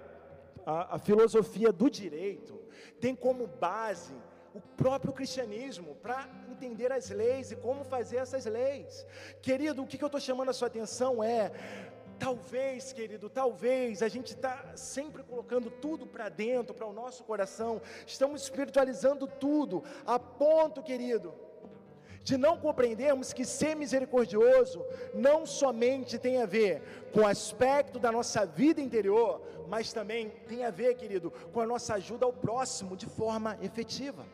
a, 0.65 0.95
a 0.95 0.99
filosofia 0.99 1.71
do 1.71 1.89
direito, 1.89 2.59
tem 2.99 3.15
como 3.15 3.45
base 3.45 4.13
o 4.53 4.61
próprio 4.61 5.11
cristianismo 5.11 5.95
para 5.95 6.29
entender 6.49 6.91
as 6.91 7.09
leis 7.09 7.51
e 7.51 7.55
como 7.57 7.83
fazer 7.83 8.17
essas 8.17 8.45
leis. 8.45 9.05
Querido, 9.41 9.83
o 9.83 9.87
que, 9.87 9.97
que 9.97 10.03
eu 10.03 10.07
estou 10.07 10.21
chamando 10.21 10.49
a 10.49 10.53
sua 10.53 10.67
atenção 10.67 11.23
é 11.23 11.51
Talvez, 12.17 12.93
querido, 12.93 13.29
talvez 13.29 14.01
a 14.01 14.07
gente 14.07 14.33
está 14.33 14.71
sempre 14.77 15.21
colocando 15.23 15.69
tudo 15.69 16.07
para 16.07 16.29
dentro, 16.29 16.73
para 16.73 16.87
o 16.87 16.93
nosso 16.93 17.25
coração, 17.25 17.81
estamos 18.07 18.43
espiritualizando 18.43 19.27
tudo, 19.27 19.83
a 20.05 20.17
ponto, 20.17 20.81
querido, 20.81 21.33
de 22.25 22.37
não 22.37 22.57
compreendermos 22.57 23.31
que 23.31 23.45
ser 23.45 23.75
misericordioso 23.75 24.83
não 25.13 25.45
somente 25.45 26.17
tem 26.17 26.41
a 26.41 26.47
ver 26.47 26.81
com 27.13 27.19
o 27.19 27.27
aspecto 27.27 27.99
da 27.99 28.11
nossa 28.11 28.47
vida 28.47 28.81
interior, 28.81 29.39
mas 29.69 29.93
também 29.93 30.31
tem 30.47 30.65
a 30.65 30.71
ver, 30.71 30.95
querido, 30.95 31.29
com 31.53 31.61
a 31.61 31.67
nossa 31.67 31.93
ajuda 31.93 32.25
ao 32.25 32.33
próximo 32.33 32.97
de 32.97 33.05
forma 33.05 33.55
efetiva. 33.61 34.25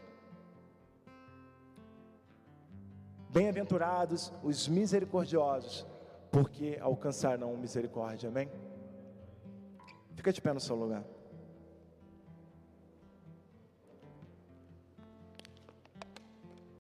Bem-aventurados 3.30 4.32
os 4.42 4.70
misericordiosos, 4.70 5.86
porque 6.32 6.78
alcançarão 6.80 7.58
misericórdia, 7.58 8.30
amém? 8.30 8.50
Fica 10.16 10.32
de 10.32 10.42
pé 10.42 10.54
no 10.54 10.62
seu 10.62 10.78
lugar. 10.78 11.04